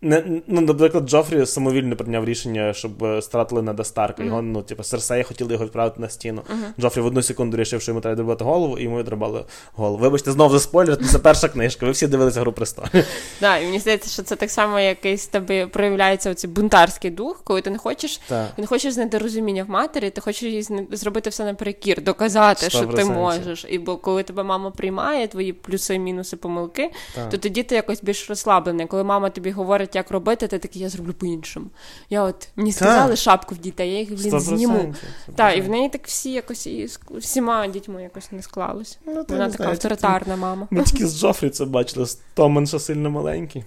не, 0.07 0.43
ну, 0.47 0.61
Наприклад, 0.61 1.09
Джофрі 1.09 1.47
самовільно 1.47 1.97
прийняв 1.97 2.25
рішення, 2.25 2.73
щоб 2.73 3.05
е, 3.05 3.23
стратили 3.23 3.63
Неда 3.63 3.85
Старка. 3.85 4.25
Його, 4.25 4.43
ну, 4.43 4.63
типу, 4.63 4.83
Серсея 4.83 5.23
хотіли 5.25 5.53
його 5.53 5.65
відправити 5.65 6.01
на 6.01 6.09
стіну. 6.09 6.43
Uh-huh. 6.51 6.81
Джофрі 6.81 7.01
в 7.01 7.07
одну 7.07 7.23
секунду 7.23 7.57
рішив, 7.57 7.83
що 7.83 7.91
йому 7.91 8.01
треба 8.01 8.17
добити 8.17 8.45
голову, 8.45 8.79
і 8.79 8.83
йому 8.83 8.99
відрубали 8.99 9.45
голову. 9.75 9.99
Вибачте, 9.99 10.33
знову 10.33 10.53
за 10.53 10.61
спойлер, 10.61 11.07
це 11.07 11.19
перша 11.19 11.49
книжка. 11.49 11.87
Ви 11.87 11.93
всі 11.93 12.07
дивилися 12.07 12.41
гру 12.41 12.53
престолів. 12.53 12.91
Так, 13.41 13.63
і 13.63 13.65
мені 13.65 13.79
здається, 13.79 14.11
що 14.11 14.23
це 14.23 14.37
так 14.37 14.51
само 14.51 14.81
якийсь 14.81 15.27
тобі 15.27 15.67
проявляється 15.73 16.31
оцей 16.31 16.51
бунтарський 16.51 17.11
дух, 17.11 17.41
коли 17.45 17.61
ти 17.61 17.71
не 17.71 17.79
хочеш 17.79 18.21
не 18.57 18.67
хочеш 18.67 18.95
знайти 18.95 19.19
розуміння 19.19 19.65
в 19.65 19.71
матері, 19.71 20.11
ти 20.11 20.21
хочеш 20.21 20.43
їй 20.43 20.87
зробити 20.91 21.31
все 21.31 21.45
наперекір, 21.45 22.03
доказати, 22.03 22.67
100%. 22.67 22.71
що 22.71 22.87
ти 22.87 23.05
можеш. 23.05 23.67
І 23.69 23.79
бо 23.79 23.97
коли 23.97 24.23
тебе 24.23 24.43
мама 24.43 24.71
приймає 24.71 25.29
твої 25.29 25.53
плюси, 25.53 25.99
мінуси, 25.99 26.37
помилки, 26.37 26.91
так. 27.15 27.31
то 27.31 27.39
тоді 27.39 27.63
ти 27.63 27.75
якось 27.75 28.03
більш 28.03 28.29
розслаблений. 28.29 28.87
Коли 28.87 29.05
мама 29.05 29.31
тобі 29.31 29.51
говорить, 29.51 29.96
як 29.97 30.11
робити, 30.11 30.49
ти 30.49 30.59
такий, 30.59 30.83
я 30.83 30.89
зроблю 30.89 31.13
по-іншому. 31.13 31.67
Я 32.11 32.23
от 32.23 32.49
Мені 32.57 32.73
сказали 32.73 33.11
так. 33.11 33.19
шапку 33.19 33.55
в 33.55 33.59
дітей, 33.59 33.93
я 33.93 33.99
їх 33.99 34.09
блін, 34.09 34.41
зніму. 34.41 34.95
Так, 35.35 35.59
і 35.59 35.61
в 35.61 35.69
неї 35.69 35.89
так 35.89 36.07
всі 36.07 36.33
якось 36.33 36.67
і 36.67 36.89
всіма 37.11 37.67
дітьми 37.67 38.03
якось 38.03 38.33
не 38.33 38.43
склалося. 38.43 38.97
Ну, 39.07 39.25
Вона 39.29 39.51
така 39.51 39.69
авторитарна 39.69 40.37
мама. 40.37 40.69
Ми 40.71 40.83
тільки 40.83 41.07
з 41.07 41.21
Джофрі 41.21 41.51
це 41.51 41.65
бачили, 41.65 42.07
Томан 42.35 42.67
ще 42.67 42.79
сильно 42.79 43.11
маленький. 43.11 43.65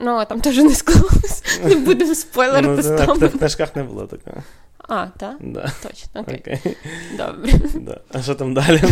Ну, 0.00 0.10
а 0.10 0.24
там 0.24 0.40
теж 0.40 0.58
не 0.58 0.74
склалося. 0.74 1.42
Не 1.64 1.74
будемо 1.74 2.14
спойлерити 2.14 2.82
з 2.82 2.86
Томаном. 2.88 3.28
В 3.28 3.38
книжках 3.38 3.76
не 3.76 3.82
було 3.82 4.06
такого. 4.06 4.42
А, 4.88 5.06
так? 5.06 5.36
Да. 5.40 5.72
Точно, 5.82 6.20
окей. 6.20 6.42
окей. 6.46 6.76
Добре. 7.16 7.52
Да. 7.74 8.00
А 8.12 8.22
що 8.22 8.34
там 8.34 8.54
далі? 8.54 8.82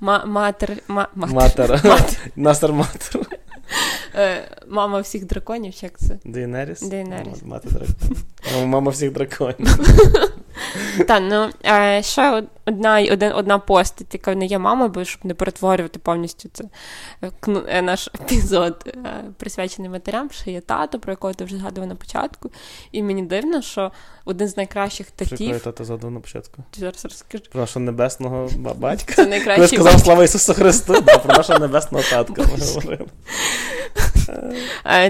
Матер. 0.00 0.76
Матер. 1.14 1.82
Настер 2.36 2.72
Матер. 2.72 3.20
Е, 3.20 3.38
мама 4.68 5.00
всіх 5.00 5.24
драконів, 5.26 5.74
як 5.82 5.98
це? 5.98 6.18
Дейнеріс? 6.24 6.82
Дейнеріс. 6.82 7.42
Мати 7.42 7.68
драконів. 7.68 8.66
Мама 8.66 8.90
всіх 8.90 9.12
драконів. 9.12 9.78
Та, 11.08 11.20
ну, 11.20 11.50
е, 11.64 12.02
ще 12.02 12.44
одна 12.66 13.08
один, 13.12 13.32
одна 13.32 13.58
постать, 13.58 14.14
яка 14.14 14.34
не 14.34 14.46
є 14.46 14.58
мама, 14.58 14.88
бо 14.88 15.04
щоб 15.04 15.26
не 15.26 15.34
перетворювати 15.34 15.98
повністю 15.98 16.48
це 16.52 16.64
е, 17.68 17.82
наш 17.82 18.10
епізод 18.20 18.96
присвячений 19.36 19.90
матерям, 19.90 20.30
що 20.30 20.50
є 20.50 20.60
тато, 20.60 20.98
про 20.98 21.12
якого 21.12 21.34
ти 21.34 21.44
вже 21.44 21.56
згадував 21.56 21.88
на 21.88 21.94
початку. 21.94 22.50
І 22.92 23.02
мені 23.02 23.22
дивно, 23.22 23.62
що 23.62 23.92
один 24.24 24.48
з 24.48 24.56
найкращих 24.56 25.10
татів. 25.10 25.36
Про 25.36 25.46
якого 25.46 25.60
тато 25.60 25.84
згадував 25.84 26.14
на 26.14 26.20
початку? 26.20 26.62
Зараз 26.78 27.04
розкажу. 27.04 27.44
Про 27.52 27.60
нашого 27.60 27.84
небесного 27.84 28.48
батька. 28.76 29.14
Це 29.14 29.26
найкращий 29.26 29.62
Я 29.62 29.68
сказав 29.68 30.00
слава 30.00 30.24
Ісусу 30.24 30.54
Христу, 30.54 31.02
про 31.02 31.34
нашого 31.36 31.58
небесного 31.58 32.04
татка 32.10 32.42
ми 32.42 32.66
говорили. 32.66 33.06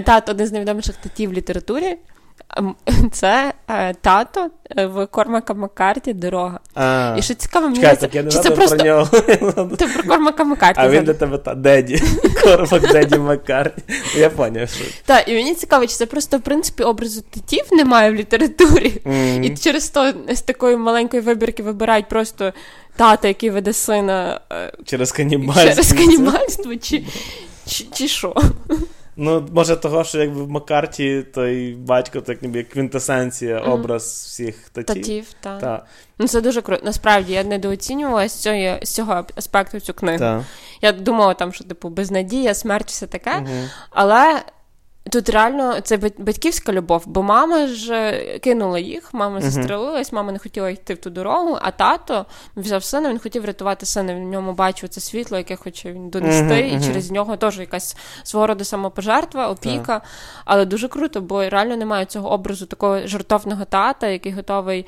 Тато 0.05 0.31
один 0.31 0.47
з 0.47 0.51
найвідоміших 0.51 0.95
татів 0.95 1.29
в 1.29 1.33
літературі. 1.33 1.97
Це 3.11 3.53
е, 3.67 3.93
тато 3.93 4.49
е, 4.77 4.85
в 4.85 5.07
Кормака 5.07 5.53
Маккарті 5.53 6.13
дорога. 6.13 6.59
А, 6.75 7.15
І 7.17 7.21
що 7.21 7.33
цікаво, 7.33 7.65
мені 7.67 7.79
Чекай, 7.79 7.99
так 7.99 8.15
я 8.15 8.23
не 8.23 8.31
чи 8.31 8.39
це 8.39 8.51
просто... 8.51 8.75
нього. 8.75 9.05
Ти 9.77 9.87
про 9.87 10.03
Кормака 10.03 10.43
Маккарті. 10.43 10.79
А 10.81 10.89
він 10.89 11.03
для 11.03 11.13
тебе 11.13 11.37
та 11.37 11.55
Деді. 11.55 12.03
Кормак 12.43 12.91
Деді 12.91 13.17
Маккарті. 13.17 13.83
Я 14.17 14.29
поняв, 14.29 14.69
що. 14.69 14.85
Так, 15.05 15.29
і 15.29 15.33
мені 15.33 15.55
цікаво, 15.55 15.87
чи 15.87 15.95
це 15.95 16.05
просто, 16.05 16.37
в 16.37 16.41
принципі, 16.41 16.83
образу 16.83 17.21
татів 17.21 17.65
немає 17.71 18.11
в 18.11 18.15
літературі. 18.15 19.01
Mm-hmm. 19.05 19.41
І 19.41 19.57
через 19.57 19.89
то 19.89 20.13
з 20.29 20.41
такої 20.41 20.77
маленької 20.77 21.21
вибірки 21.21 21.63
вибирають 21.63 22.09
просто 22.09 22.53
тата, 22.95 23.27
який 23.27 23.49
веде 23.49 23.73
сина 23.73 24.39
е, 24.51 24.71
через 24.85 25.11
канібальство. 25.11 25.69
Через 25.69 25.93
канібальство, 25.93 26.75
чи, 26.75 27.03
чи, 27.67 27.85
чи 27.93 28.07
що? 28.07 28.35
Ну, 29.17 29.47
може, 29.51 29.75
того, 29.75 30.03
що 30.03 30.21
якби 30.21 30.43
в 30.43 30.49
Маккарті 30.49 31.25
той 31.33 31.73
батько, 31.73 32.21
так 32.21 32.41
ніби 32.41 32.63
квінтесенція, 32.63 33.59
mm-hmm. 33.59 33.71
образ 33.71 34.03
всіх 34.03 34.69
татів. 34.69 34.95
Татів, 34.95 35.25
так. 35.39 35.59
Та. 35.61 35.85
Ну, 36.19 36.27
це 36.27 36.41
дуже 36.41 36.61
круто. 36.61 36.81
Насправді 36.85 37.33
я 37.33 37.43
недооцінювала 37.43 38.27
з 38.27 38.41
цього, 38.41 38.77
з 38.81 38.93
цього 38.93 39.25
аспекту 39.35 39.79
цю 39.79 39.93
книгу. 39.93 40.19
Та. 40.19 40.45
Я 40.81 40.91
думала, 40.91 41.33
там, 41.33 41.53
що 41.53 41.63
типу 41.63 41.89
безнадія, 41.89 42.53
смерть, 42.53 42.87
все 42.87 43.07
таке. 43.07 43.31
Mm-hmm. 43.31 43.69
Але 43.89 44.41
Тут 45.11 45.29
реально 45.29 45.81
це 45.81 45.97
батьківська 46.17 46.71
любов, 46.71 47.03
бо 47.05 47.23
мама 47.23 47.67
ж 47.67 48.11
кинула 48.43 48.79
їх, 48.79 49.13
мама 49.13 49.41
застрелилась, 49.41 50.11
мама 50.11 50.31
не 50.31 50.39
хотіла 50.39 50.69
йти 50.69 50.93
в 50.93 50.97
ту 50.97 51.09
дорогу, 51.09 51.57
а 51.61 51.71
тато 51.71 52.25
взяв 52.55 52.83
сина, 52.83 53.09
він 53.09 53.19
хотів 53.19 53.45
рятувати 53.45 53.85
сина. 53.85 54.15
Він 54.15 54.25
в 54.25 54.29
ньому 54.29 54.53
бачив 54.53 54.89
це 54.89 55.01
світло, 55.01 55.37
яке 55.37 55.55
хоче 55.55 55.91
він 55.93 56.09
донести, 56.09 56.59
і 56.67 56.85
через 56.85 57.11
нього 57.11 57.37
теж 57.37 57.59
якась 57.59 57.97
свого 58.23 58.47
роду 58.47 58.63
самопожертва, 58.63 59.47
опіка. 59.49 60.01
Але 60.45 60.65
дуже 60.65 60.87
круто, 60.87 61.21
бо 61.21 61.49
реально 61.49 61.77
немає 61.77 62.05
цього 62.05 62.31
образу 62.31 62.65
такого 62.65 63.07
жартовного 63.07 63.65
тата, 63.65 64.07
який 64.07 64.31
готовий. 64.31 64.85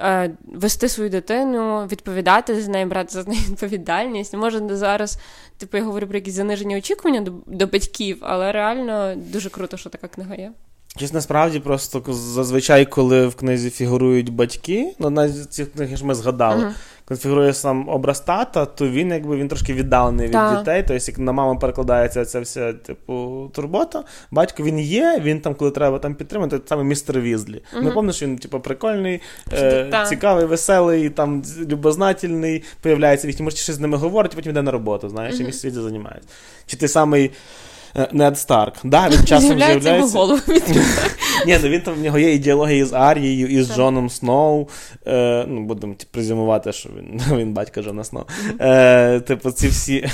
Е, 0.00 0.30
вести 0.44 0.88
свою 0.88 1.10
дитину, 1.10 1.86
відповідати 1.86 2.62
за 2.62 2.70
неї, 2.70 2.86
брати 2.86 3.12
за 3.12 3.30
неї 3.30 3.40
відповідальність. 3.48 4.34
Може, 4.34 4.76
зараз, 4.76 5.18
типу, 5.56 5.76
я 5.76 5.84
говорю 5.84 6.06
про 6.06 6.16
якісь 6.16 6.34
занижені 6.34 6.76
очікування 6.76 7.20
до, 7.20 7.32
до 7.46 7.66
батьків, 7.66 8.18
але 8.20 8.52
реально 8.52 9.14
дуже 9.16 9.50
круто, 9.50 9.76
що 9.76 9.90
така 9.90 10.08
книга 10.08 10.34
є. 10.34 10.52
Чесно, 10.96 11.16
насправді, 11.16 11.60
просто 11.60 12.02
зазвичай, 12.12 12.86
коли 12.86 13.26
в 13.26 13.34
книзі 13.34 13.70
фігурують 13.70 14.32
батьки, 14.32 14.94
ну 14.98 15.10
на 15.10 15.32
ці 15.32 15.64
книги 15.64 15.96
ж 15.96 16.06
ми 16.06 16.14
згадали. 16.14 16.64
Uh-huh 16.64 16.72
конфігурує 17.08 17.54
сам 17.54 17.88
образ 17.88 18.20
тата, 18.20 18.66
то 18.66 18.88
він 18.88 19.10
якби 19.10 19.36
він 19.36 19.48
трошки 19.48 19.74
віддалений 19.74 20.26
від 20.26 20.58
дітей. 20.58 20.84
Тобто, 20.88 21.10
як 21.10 21.18
на 21.18 21.32
маму 21.32 21.58
перекладається 21.58 22.24
ця 22.24 22.40
вся 22.40 22.72
типу 22.72 23.50
турбота, 23.54 24.04
батько 24.30 24.62
він 24.62 24.78
є, 24.78 25.20
він 25.22 25.40
там, 25.40 25.54
коли 25.54 25.70
треба 25.70 25.98
там 25.98 26.14
підтримати, 26.14 26.60
саме 26.66 26.84
містер 26.84 27.20
Візлі. 27.20 27.54
Угу. 27.54 27.62
Ми 27.72 27.80
пам'ятаємо, 27.80 28.12
що 28.12 28.26
він 28.26 28.38
типу, 28.38 28.60
прикольний, 28.60 29.20
е, 29.52 30.04
цікавий, 30.08 30.44
веселий, 30.44 31.10
там 31.10 31.42
любознательний, 31.68 32.64
появляється, 32.80 33.28
він 33.28 33.36
може 33.40 33.56
щось 33.56 33.76
з 33.76 33.80
ними 33.80 33.96
говорить, 33.96 34.34
потім 34.34 34.50
йде 34.50 34.62
на 34.62 34.70
роботу, 34.70 35.08
знаєш, 35.08 35.34
угу. 35.34 35.42
і 35.42 35.46
містер 35.46 35.70
Візлі 35.70 35.82
займається. 35.82 36.28
Чи 36.66 36.76
ти 36.76 36.88
самий. 36.88 37.30
Е, 37.96 38.08
Нед 38.12 38.38
Старк. 38.38 38.74
Да, 38.84 39.08
він 39.08 39.24
часом 39.24 39.58
з'являється. 39.58 40.18
голову 40.18 40.40
Ні, 41.46 41.58
ну 41.62 41.68
він 41.68 41.80
там 41.80 41.94
в 41.94 42.00
нього 42.00 42.18
є 42.18 42.34
ідеологія 42.34 42.86
з 42.86 42.92
Арією, 42.92 43.48
і 43.48 43.62
з 43.62 43.74
Джоном 43.74 44.10
Сноу. 44.10 44.68
Е, 45.06 45.44
ну, 45.48 45.64
Будемо 45.64 45.94
презюмувати, 46.10 46.72
що 46.72 46.88
він 46.98 47.20
він 47.38 47.52
батька 47.52 47.82
Джона 47.82 48.04
Сноу. 48.04 48.24
Е, 48.60 49.20
Типу, 49.20 49.50
ці 49.50 49.68
всі. 49.68 50.08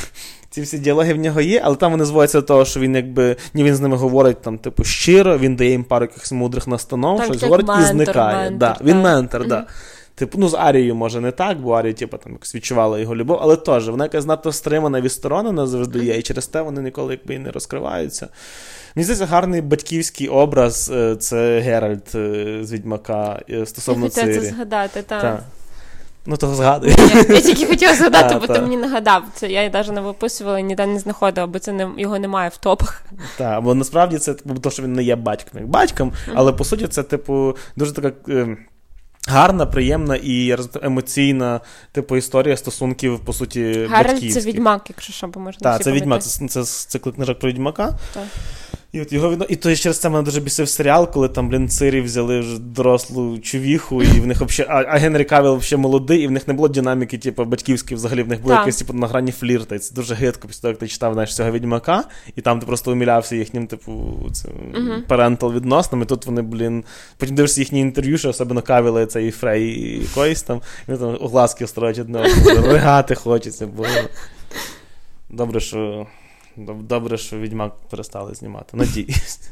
Ці 0.51 0.63
всі 0.63 0.79
діалоги 0.79 1.15
в 1.15 1.17
нього 1.17 1.41
є, 1.41 1.61
але 1.65 1.77
там 1.77 1.91
вони 1.91 2.05
зводяться 2.05 2.41
до 2.41 2.47
того, 2.47 2.65
що 2.65 2.81
він 2.81 2.95
якби 2.97 3.37
ні, 3.55 3.65
він 3.65 3.77
з 3.77 3.81
ними 3.81 3.97
говорить 3.97 4.43
там, 4.43 4.59
типу, 4.59 4.85
щиро, 4.85 5.39
він 5.39 5.57
дає 5.57 5.71
їм 5.71 5.85
пару 5.85 6.05
якихось 6.05 6.33
мудрих 6.33 6.67
настанов, 6.67 7.25
щось 7.25 7.43
говорить 7.43 7.67
ментор, 7.67 7.85
і 7.85 7.93
зникає. 7.93 8.37
Ментор, 8.37 8.59
да, 8.59 8.77
Він 8.85 9.01
ментор, 9.01 9.41
так. 9.41 9.49
Да. 9.49 9.67
Типу, 10.15 10.39
ну, 10.39 10.49
з 10.49 10.55
Арією, 10.55 10.95
може, 10.95 11.21
не 11.21 11.31
так, 11.31 11.61
бо 11.61 11.73
Арія, 11.73 11.95
типу, 11.95 12.17
там 12.17 12.33
якось 12.33 12.55
відчувала 12.55 12.99
його 12.99 13.17
любов, 13.17 13.39
але 13.43 13.57
теж 13.57 13.89
вона 13.89 14.05
якась 14.05 14.27
надто 14.27 14.53
стримана 14.53 15.01
відсторонена 15.01 15.67
завжди 15.67 16.05
є, 16.05 16.19
і 16.19 16.23
через 16.23 16.47
те 16.47 16.63
вони 16.63 16.83
ніколи 16.83 17.13
якби 17.13 17.35
і 17.35 17.39
не 17.39 17.51
розкриваються. 17.51 18.29
Мені 18.95 19.05
здається, 19.05 19.27
гарний 19.27 19.61
батьківський 19.61 20.29
образ 20.29 20.91
е, 20.95 21.17
це 21.17 21.61
Геральт 21.61 22.15
е, 22.15 22.59
з 22.63 22.73
Відьмака 22.73 23.41
е, 23.51 23.67
стосовно 23.67 24.09
Цирі. 24.09 24.35
Це 24.35 24.41
згадати, 24.41 25.03
так. 25.03 25.23
Та. 25.23 25.43
Ну, 26.27 26.37
то 26.37 26.55
згадую. 26.55 26.95
Я, 26.99 27.35
я 27.35 27.41
тільки 27.41 27.67
хотіла 27.67 27.95
згадати, 27.95 28.35
бо 28.47 28.55
ти 28.55 28.61
мені 28.61 28.77
нагадав. 28.77 29.23
Це 29.35 29.51
я 29.51 29.71
навіть 29.71 29.93
не 29.93 30.01
виписувала 30.01 30.59
і 30.59 30.63
ніде 30.63 30.87
не 30.87 30.99
знаходила, 30.99 31.47
бо 31.47 31.59
це 31.59 31.73
не 31.73 31.89
його 31.97 32.19
немає 32.19 32.49
в 32.49 32.57
топах. 32.57 33.03
Так, 33.39 33.63
бо 33.63 33.75
насправді 33.75 34.19
це 34.19 34.35
типу, 34.35 34.55
то, 34.55 34.71
що 34.71 34.83
він 34.83 34.93
не 34.93 35.03
є 35.03 35.17
батьком, 35.17 35.61
як 35.61 35.69
батьком, 35.69 36.13
але 36.35 36.53
по 36.53 36.65
суті, 36.65 36.87
це, 36.89 37.03
типу, 37.03 37.57
дуже 37.77 37.93
така. 37.93 38.13
Гарна, 39.29 39.67
приємна 39.67 40.17
і 40.17 40.57
емоційна, 40.83 41.61
типу, 41.93 42.17
історія 42.17 42.57
стосунків, 42.57 43.21
по 43.21 43.33
суті, 43.33 43.89
Геральт 43.91 44.33
це 44.33 44.41
відьмак, 44.41 44.83
якщо 44.89 45.13
що, 45.13 45.27
бо 45.27 45.41
можна. 45.41 45.61
Так, 45.61 45.83
це 45.83 45.93
відьмак, 45.93 46.23
це, 46.23 46.49
це, 46.49 46.65
це 46.65 46.99
книжок 46.99 47.39
про 47.39 47.49
відьмака. 47.49 47.99
Так. 48.15 48.25
І 48.95 49.01
от 49.01 49.13
його 49.13 49.37
І 49.49 49.57
то 49.57 49.77
через 49.77 49.99
це 49.99 50.09
мене 50.09 50.25
дуже 50.25 50.41
бісив 50.41 50.69
серіал, 50.69 51.11
коли 51.11 51.29
там, 51.29 51.49
блін, 51.49 51.69
Цири 51.69 52.03
взяли 52.03 52.41
вже 52.41 52.59
дорослу 52.59 53.39
чувіху, 53.39 54.03
і 54.03 54.21
в 54.21 54.27
них 54.27 54.41
взагалі. 54.41 54.87
А, 54.87 54.95
а 54.95 54.99
Генрі 54.99 55.25
Кавіл 55.25 55.57
взагалі 55.57 55.83
молодий, 55.83 56.23
і 56.23 56.27
в 56.27 56.31
них 56.31 56.49
не 56.49 56.55
було 56.55 56.69
динаміки, 56.69 57.19
типу, 57.19 57.45
батьківської 57.45 57.97
взагалі, 57.97 58.23
в 58.23 58.29
них 58.29 58.43
було 58.43 58.55
якесь 58.55 58.77
типу, 58.77 58.93
на 58.93 59.07
грані 59.07 59.33
флірта. 59.33 59.75
І 59.75 59.79
це 59.79 59.95
дуже 59.95 60.15
гидко 60.15 60.49
після 60.49 60.61
того, 60.61 60.71
як 60.71 60.79
ти 60.79 60.89
читав 60.89 61.13
знаєш, 61.13 61.37
цього 61.37 61.51
відьмака, 61.51 62.05
і 62.37 62.41
там 62.41 62.61
ти 62.61 62.67
просто 62.67 62.93
умілявся 62.93 63.37
їхнім, 63.37 63.67
типу, 63.67 64.17
цим 64.33 64.53
парентал 65.09 65.53
відносинам, 65.53 66.03
і 66.03 66.07
тут 66.07 66.27
вони, 66.27 66.43
блін, 66.43 66.85
потім 67.17 67.37
дивишся 67.37 67.61
їхні 67.61 67.81
інтерв'ю, 67.81 68.19
що 68.19 68.29
особливо 68.29 68.63
Кавіла, 68.63 69.07
цей 69.07 69.31
Фрей 69.31 69.65
і 69.65 70.03
якоїсь 70.03 70.43
там, 70.43 70.61
і 70.89 70.93
вони 70.93 70.99
там 70.99 71.25
огласки 71.27 71.67
строять 71.67 71.99
одного, 71.99 72.27
ригати 72.47 73.15
хочеться, 73.15 73.67
бо. 73.67 73.87
Добре, 75.31 75.61
що. 75.61 76.07
Добре, 76.57 77.19
що 77.19 77.39
відьмак 77.39 77.75
перестали 77.91 78.35
знімати. 78.35 78.77
Надіюсь. 78.77 79.51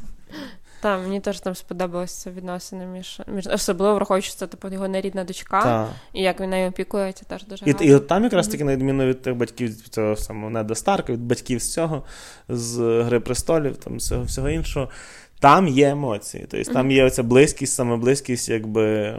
Так, 0.83 1.01
мені 1.01 1.19
теж 1.19 1.39
там 1.39 1.55
сподобалося 1.55 2.31
відносини 2.31 2.85
між 2.85 3.21
між 3.27 3.47
особливо 3.47 3.95
враховуючи 3.95 4.31
це 4.31 4.47
типу 4.47 4.69
його 4.69 4.87
нерідна 4.87 5.23
дочка, 5.23 5.61
Та. 5.61 5.89
і 6.13 6.21
як 6.21 6.39
він 6.39 6.49
нею 6.49 6.69
опікується, 6.69 7.25
теж 7.25 7.45
дуже 7.45 7.65
і, 7.65 7.71
гарно. 7.71 7.87
І 7.87 7.93
от 7.93 8.07
там 8.07 8.23
якраз 8.23 8.47
таки, 8.47 8.63
на 8.63 8.75
відміну 8.75 9.05
від 9.05 9.21
тих 9.21 9.35
батьків 9.35 9.89
цього 9.89 10.15
самого 10.15 10.49
Неда 10.49 10.75
Старка, 10.75 11.13
від 11.13 11.21
батьків 11.21 11.61
з 11.61 11.73
цього, 11.73 12.03
з 12.49 13.01
Гри 13.03 13.19
престолів, 13.19 13.77
там 13.77 13.97
всього 13.97 14.23
всього 14.23 14.49
іншого, 14.49 14.89
там 15.39 15.67
є 15.67 15.89
емоції. 15.89 16.45
Тобто 16.49 16.73
там 16.73 16.91
є 16.91 17.03
оця 17.03 17.23
близькість, 17.23 17.73
саме 17.73 17.97
близькість, 17.97 18.49
якби 18.49 19.15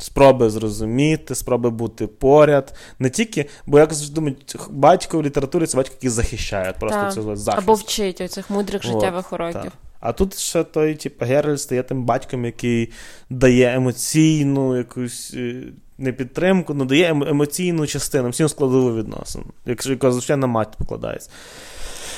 спроби 0.00 0.50
зрозуміти, 0.50 1.34
спроби 1.34 1.70
бути 1.70 2.06
поряд. 2.06 2.74
Не 2.98 3.10
тільки, 3.10 3.46
бо 3.66 3.78
як 3.78 3.90
думають, 4.12 4.56
батько 4.70 5.18
в 5.18 5.22
літературі 5.22 5.66
це 5.66 5.76
батько, 5.76 5.94
який 5.94 6.10
захищає 6.10 6.72
просто 6.72 7.00
так. 7.00 7.14
це 7.14 7.22
захист. 7.22 7.48
Або 7.48 7.74
вчить 7.74 8.20
оцих 8.20 8.50
мудрих 8.50 8.82
життєвих 8.82 9.32
уроків. 9.32 9.62
Так. 9.62 9.72
А 10.00 10.12
тут 10.12 10.38
ще 10.38 10.64
той, 10.64 10.94
типу, 10.94 11.24
Геральт 11.24 11.60
стає 11.60 11.82
тим 11.82 12.04
батьком, 12.04 12.44
який 12.44 12.92
дає 13.30 13.74
емоційну 13.74 14.76
якусь 14.76 15.34
е, 15.36 15.62
не 15.98 16.12
підтримку, 16.12 16.72
але 16.76 16.84
дає 16.84 17.10
емоційну 17.10 17.86
частину, 17.86 18.30
всім 18.30 18.48
складову 18.48 18.94
відносин, 18.94 19.42
якщо 19.66 19.90
яка 19.90 20.12
звичайно 20.12 20.40
на 20.40 20.46
мать 20.46 20.76
покладається. 20.78 21.30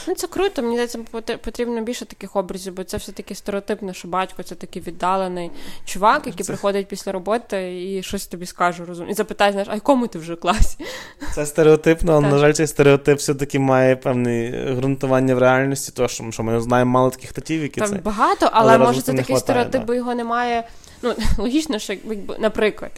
Ну, 0.09 0.15
це 0.15 0.27
круто, 0.27 0.63
мені 0.63 0.75
здається, 0.75 0.99
потрібно 1.37 1.83
більше 1.83 2.05
таких 2.05 2.37
образів, 2.37 2.75
бо 2.75 2.85
це 2.85 2.97
все-таки 2.97 3.35
стереотипно, 3.35 3.93
що 3.93 4.09
батько 4.09 4.43
це 4.43 4.55
такий 4.55 4.83
віддалений 4.83 5.51
чувак, 5.85 6.27
який 6.27 6.45
це... 6.45 6.53
приходить 6.53 6.87
після 6.87 7.13
роботи 7.13 7.83
і 7.85 8.03
щось 8.03 8.27
тобі 8.27 8.47
скаже, 8.47 8.85
розум. 8.85 9.11
І 9.11 9.15
запитає, 9.15 9.53
знаєш, 9.53 9.69
а 9.71 9.75
якому 9.75 10.07
ти 10.07 10.19
вже 10.19 10.35
в 10.35 10.41
класі? 10.41 10.77
Це 11.35 11.47
стереотипно, 11.47 12.13
але, 12.13 12.29
на 12.29 12.39
жаль, 12.39 12.53
цей 12.53 12.67
стереотип 12.67 13.19
все-таки 13.19 13.59
має 13.59 13.97
певне 13.97 14.51
ґрунтування 14.77 15.35
в 15.35 15.39
реальності, 15.39 15.93
тому 15.95 16.09
що, 16.09 16.31
що 16.31 16.43
ми 16.43 16.61
знаємо 16.61 16.91
мало 16.91 17.11
таких 17.11 17.33
татів, 17.33 17.63
які 17.63 17.81
Там 17.81 17.89
це. 17.89 17.97
багато, 17.97 18.49
але, 18.53 18.75
але 18.75 18.87
може 18.87 19.03
це 19.03 19.15
такий 19.15 19.37
стереотип, 19.37 19.81
да. 19.81 19.87
бо 19.87 19.95
його 19.95 20.15
немає. 20.15 20.69
Ну, 21.03 21.15
логічно, 21.39 21.79
що 21.79 21.95
наприклад, 22.39 22.93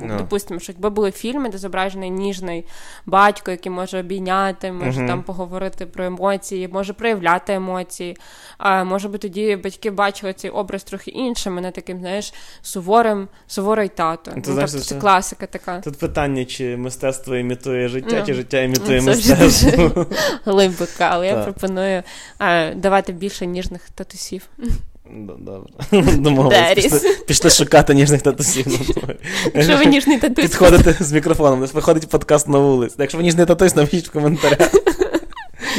Ну. 0.00 0.16
Допустимо, 0.18 0.60
що 0.60 0.72
якби 0.72 0.90
були 0.90 1.12
фільми, 1.12 1.48
де 1.48 1.58
зображений 1.58 2.10
ніжний 2.10 2.66
батько, 3.06 3.50
який 3.50 3.72
може 3.72 4.00
обійняти, 4.00 4.72
може 4.72 4.98
Мгм. 4.98 5.08
там 5.08 5.22
поговорити 5.22 5.86
про 5.86 6.04
емоції, 6.04 6.68
може 6.68 6.92
проявляти 6.92 7.52
емоції. 7.52 8.16
А 8.58 8.84
може 8.84 9.08
би 9.08 9.18
тоді 9.18 9.56
батьки 9.56 9.90
бачили 9.90 10.32
цей 10.32 10.50
образ 10.50 10.84
трохи 10.84 11.10
іншим, 11.10 11.58
а 11.58 11.60
не 11.60 11.70
таким, 11.70 11.98
знаєш, 11.98 12.34
суворим, 12.62 13.28
суворий 13.46 13.88
тато. 13.88 14.32
Ну, 14.36 14.42
тобто 14.44 14.66
це 14.66 14.94
класика 14.94 15.46
така. 15.46 15.80
Тут 15.80 15.98
питання, 15.98 16.44
чи 16.44 16.76
мистецтво 16.76 17.36
імітує 17.36 17.88
життя, 17.88 18.16
Ну, 18.20 18.26
чи 18.26 18.34
життя 18.34 18.60
імітує 18.62 19.00
це 19.00 19.06
мистецтво. 19.06 20.06
Глибока, 20.44 21.08
але 21.10 21.26
я 21.26 21.36
пропоную 21.36 22.02
давати 22.74 23.12
більше 23.12 23.46
ніжних 23.46 23.90
татусів. 23.90 24.48
Добре. 25.10 25.70
Домовились. 26.16 27.04
Пішли, 27.26 27.50
шукати 27.50 27.94
ніжних 27.94 28.22
татусів. 28.22 28.66
Якщо 29.54 29.76
ви 29.76 29.86
ніжний 29.86 30.18
татусь, 30.18 30.44
Підходите 30.44 30.96
з 31.00 31.12
мікрофоном, 31.12 31.60
виходить 31.60 32.08
подкаст 32.08 32.48
на 32.48 32.58
вулиці. 32.58 32.94
Якщо 32.98 33.18
ви 33.18 33.24
ніжний 33.24 33.46
татусь, 33.46 33.76
напишіть 33.76 34.08
в 34.08 34.12
коментарях. 34.12 34.70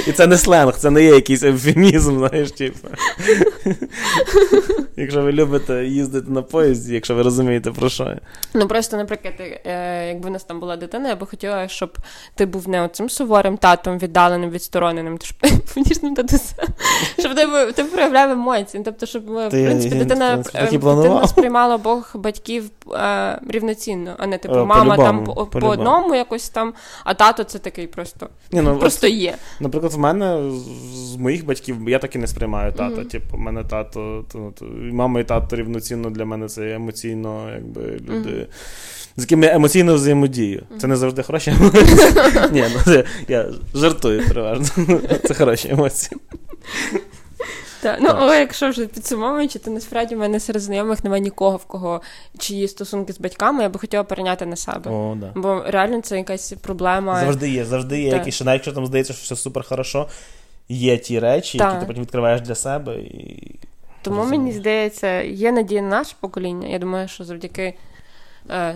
І 0.07 0.11
це 0.11 0.27
не 0.27 0.37
сленг, 0.37 0.77
це 0.77 0.91
не 0.91 1.03
є 1.03 1.15
якийсь 1.15 1.43
евфемізм, 1.43 2.17
знаєш, 2.17 2.51
типу. 2.51 2.87
Якщо 4.97 5.21
ви 5.21 5.31
любите 5.31 5.85
їздити 5.85 6.31
на 6.31 6.41
поїзді, 6.41 6.93
якщо 6.93 7.15
ви 7.15 7.23
розумієте 7.23 7.71
про 7.71 7.89
що. 7.89 8.15
Ну 8.53 8.67
просто, 8.67 8.97
наприклад, 8.97 9.33
е, 9.39 10.07
якби 10.07 10.29
в 10.29 10.31
нас 10.31 10.43
там 10.43 10.59
була 10.59 10.77
дитина, 10.77 11.09
я 11.09 11.15
би 11.15 11.25
хотіла, 11.25 11.67
щоб 11.67 11.97
ти 12.35 12.45
був 12.45 12.69
не 12.69 12.81
оцим 12.81 13.09
суворим 13.09 13.57
татом, 13.57 13.97
віддаленим, 13.97 14.49
відстороненим, 14.49 15.17
то 15.17 15.25
щоб 17.19 17.35
ти 17.75 17.83
проявляв 17.83 18.31
емоції. 18.31 18.83
Тобто, 18.83 19.05
щоб 19.05 19.23
в 19.25 19.49
принципі 19.49 19.95
в 19.95 19.97
дитина, 19.99 20.31
принципі, 20.33 20.57
е, 20.57 20.77
дитина 20.77 21.27
сприймала 21.27 21.75
обох 21.75 22.15
батьків 22.15 22.69
е, 22.93 23.39
рівноцінно, 23.49 24.15
а 24.17 24.27
не 24.27 24.37
типу 24.37 24.57
Е, 24.61 24.65
мама 24.65 24.97
там 24.97 25.23
по, 25.23 25.67
одному 25.67 26.15
якось 26.15 26.49
там, 26.49 26.73
а 27.03 27.13
тато 27.13 27.43
це 27.43 27.59
такий 27.59 27.87
просто, 27.87 28.29
ну, 28.51 28.79
просто 28.79 29.07
є. 29.07 29.35
Наприклад, 29.59 29.86
в 29.87 29.99
мене 29.99 30.51
з- 30.51 31.15
моїх 31.15 31.45
батьків 31.45 31.75
я 31.89 31.99
так 31.99 32.15
і 32.15 32.19
не 32.19 32.27
сприймаю 32.27 32.71
тата. 32.71 32.95
Мгм. 32.95 33.05
Типу, 33.05 33.37
в 33.37 33.39
мене 33.39 33.63
тато, 33.63 34.25
то, 34.31 34.53
то, 34.59 34.65
мама 34.91 35.19
і 35.19 35.23
тато 35.23 35.55
рівноцінно 35.55 36.09
для 36.09 36.25
мене 36.25 36.47
це 36.47 36.73
емоційно, 36.75 37.49
якби 37.55 37.81
люди. 37.81 38.29
Мгм. 38.29 38.45
З 39.17 39.21
якими 39.21 39.45
я 39.45 39.53
емоційно 39.55 39.95
взаємодію. 39.95 40.63
Це 40.81 40.87
не 40.87 40.95
завжди 40.95 41.23
хороші 41.23 41.51
емоції. 41.59 41.83
Ні, 42.51 42.63
ну 42.75 42.81
це 42.85 43.03
я 43.27 43.45
жартую 43.75 44.27
переважно. 44.27 44.65
Це 45.27 45.33
хороші 45.33 45.69
емоції. 45.69 46.19
Ну, 47.83 48.07
Так. 48.07 48.17
але 48.19 48.39
якщо 48.39 48.69
вже 48.69 48.85
підсумовуючи, 48.87 49.59
то 49.59 49.71
насправді 49.71 50.15
в 50.15 50.19
мене 50.19 50.39
серед 50.39 50.61
знайомих 50.61 51.03
немає 51.03 51.21
нікого, 51.21 51.57
в 51.57 51.65
кого 51.65 52.01
чиї 52.37 52.67
стосунки 52.67 53.13
з 53.13 53.19
батьками, 53.19 53.63
я 53.63 53.69
би 53.69 53.79
хотіла 53.79 54.03
перейняти 54.03 54.45
на 54.45 54.55
себе. 54.55 54.91
О, 54.91 55.15
да. 55.15 55.31
Бо 55.35 55.63
реально 55.67 56.01
це 56.01 56.17
якась 56.17 56.53
проблема. 56.61 57.19
Завжди 57.19 57.49
є, 57.49 57.65
завжди 57.65 58.01
є 58.01 58.07
якісь, 58.09 58.41
навіть 58.41 58.57
якщо 58.57 58.71
там 58.71 58.85
здається, 58.85 59.13
що 59.13 59.23
все 59.23 59.35
супер 59.35 59.63
хорошо, 59.63 60.07
є 60.69 60.97
ті 60.97 61.19
речі, 61.19 61.57
Так. 61.57 61.67
які 61.67 61.79
ти 61.79 61.85
потім 61.87 62.03
відкриваєш 62.03 62.41
для 62.41 62.55
себе. 62.55 62.95
І... 62.95 63.55
Тому 64.01 64.17
Розумію. 64.17 64.41
мені 64.41 64.57
здається, 64.57 65.21
є 65.21 65.51
надія 65.51 65.81
на 65.81 65.87
наше 65.87 66.15
покоління. 66.19 66.67
Я 66.67 66.79
думаю, 66.79 67.07
що 67.07 67.23
завдяки 67.23 67.73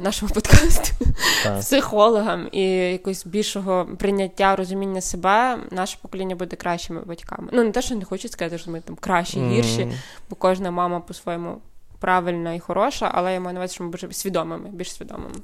нашому 0.02 0.32
подкасту, 0.34 1.06
Так. 1.44 1.60
психологам 1.60 2.50
і 2.52 2.62
якось 2.72 3.26
більшого 3.26 3.88
прийняття, 4.00 4.56
розуміння 4.56 5.02
себе, 5.02 5.58
наше 5.72 5.98
покоління 6.02 6.36
буде 6.36 6.56
кращими 6.56 7.02
батьками. 7.02 7.50
Ну 7.52 7.64
не 7.64 7.72
те, 7.72 7.82
що 7.82 7.96
не 7.96 8.06
хочу 8.06 8.28
сказати, 8.30 8.58
що 8.58 8.72
ми 8.72 8.82
там 8.82 8.96
кращі, 8.96 9.40
гірші, 9.40 9.88
бо 10.30 10.36
кожна 10.36 10.72
мама 10.72 11.00
по-своєму 11.00 11.58
правильна 12.00 12.54
і 12.54 12.60
хороша, 12.60 13.12
але 13.14 13.34
я 13.34 13.40
маю 13.40 13.54
на 13.54 13.60
увазі, 13.60 13.74
що 13.74 13.84
ми 13.84 13.90
будемо 13.90 14.14
свідомими, 14.14 14.70
більш 14.70 14.94
свідомими. 14.94 15.36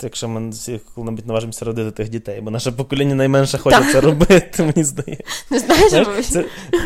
Це 0.00 0.06
якщо 0.06 0.28
ми 0.28 0.50
всі 0.50 0.80
коли-небудь 0.94 1.26
наважимося 1.26 1.64
родити 1.64 1.90
тих 1.90 2.08
дітей, 2.08 2.40
бо 2.40 2.50
наше 2.50 2.72
покоління 2.72 3.14
найменше 3.14 3.58
хоче 3.58 3.92
це 3.92 4.00
робити, 4.00 4.62
мені 4.62 4.84
здається. 4.84 5.24
Не 5.50 5.58
знаєш, 5.58 6.26
це, 6.26 6.44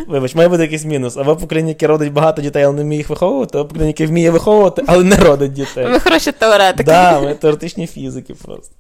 вибач, 0.09 0.35
має 0.35 0.49
бути 0.49 0.63
якийсь 0.63 0.85
мінус. 0.85 1.17
Або 1.17 1.37
покоління, 1.37 1.69
яке 1.69 1.87
родить 1.87 2.13
багато 2.13 2.43
дітей, 2.43 2.63
але 2.65 2.75
не 2.75 2.83
вміє 2.83 2.99
їх 2.99 3.09
виховувати, 3.09 3.59
або 3.59 3.69
покоління, 3.69 3.89
яке 3.89 4.07
вміє 4.07 4.31
виховувати, 4.31 4.85
але 4.87 5.05
не 5.05 5.17
родить 5.17 5.53
дітей. 5.53 5.87
ми 5.87 6.01
хороші 6.01 6.33
теоретики. 6.33 6.85
Да, 6.85 7.21
ми 7.21 7.35
теоретичні 7.35 7.87
фізики 7.87 8.35
просто. 8.35 8.75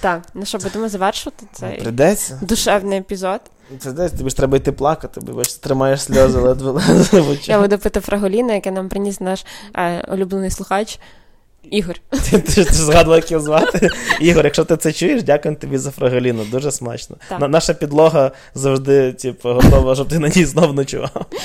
Так, 0.00 0.22
ну 0.34 0.44
що, 0.44 0.58
будемо 0.58 0.88
завершувати 0.88 1.46
цей 1.52 1.80
Придеться. 1.80 2.38
душевний 2.42 2.98
епізод. 2.98 3.40
Придеться, 3.82 4.18
тобі 4.18 4.30
ж 4.30 4.36
треба 4.36 4.56
йти 4.56 4.72
плакати, 4.72 5.20
бо 5.20 5.32
бачиш, 5.32 5.54
тримаєш 5.54 6.02
сльози 6.02 6.38
ледве 6.38 6.70
ледве 6.70 7.36
Я 7.44 7.60
буду 7.60 7.78
пити 7.78 8.00
фраголіна, 8.00 8.54
яке 8.54 8.70
нам 8.70 8.88
приніс 8.88 9.20
наш 9.20 9.44
е, 9.76 10.04
улюблений 10.12 10.50
слухач 10.50 10.98
Ігор. 11.70 11.96
Ти, 12.10 12.38
ти, 12.38 12.38
ти 12.38 12.62
ж 12.62 12.72
згадував, 12.72 13.18
як 13.18 13.30
його 13.30 13.44
звати. 13.44 13.88
Ігор, 14.20 14.44
якщо 14.44 14.64
ти 14.64 14.76
це 14.76 14.92
чуєш, 14.92 15.22
дякую 15.22 15.56
тобі 15.56 15.78
за 15.78 15.90
фрагаліну. 15.90 16.44
Дуже 16.44 16.72
смачно. 16.72 17.16
Так. 17.28 17.40
На, 17.40 17.48
наша 17.48 17.74
підлога 17.74 18.30
завжди, 18.54 19.12
типу, 19.12 19.48
готова, 19.48 19.94
щоб 19.94 20.08
ти 20.08 20.18
на 20.18 20.28
ній 20.28 20.44
знов 20.44 20.74
ночував. 20.74 21.26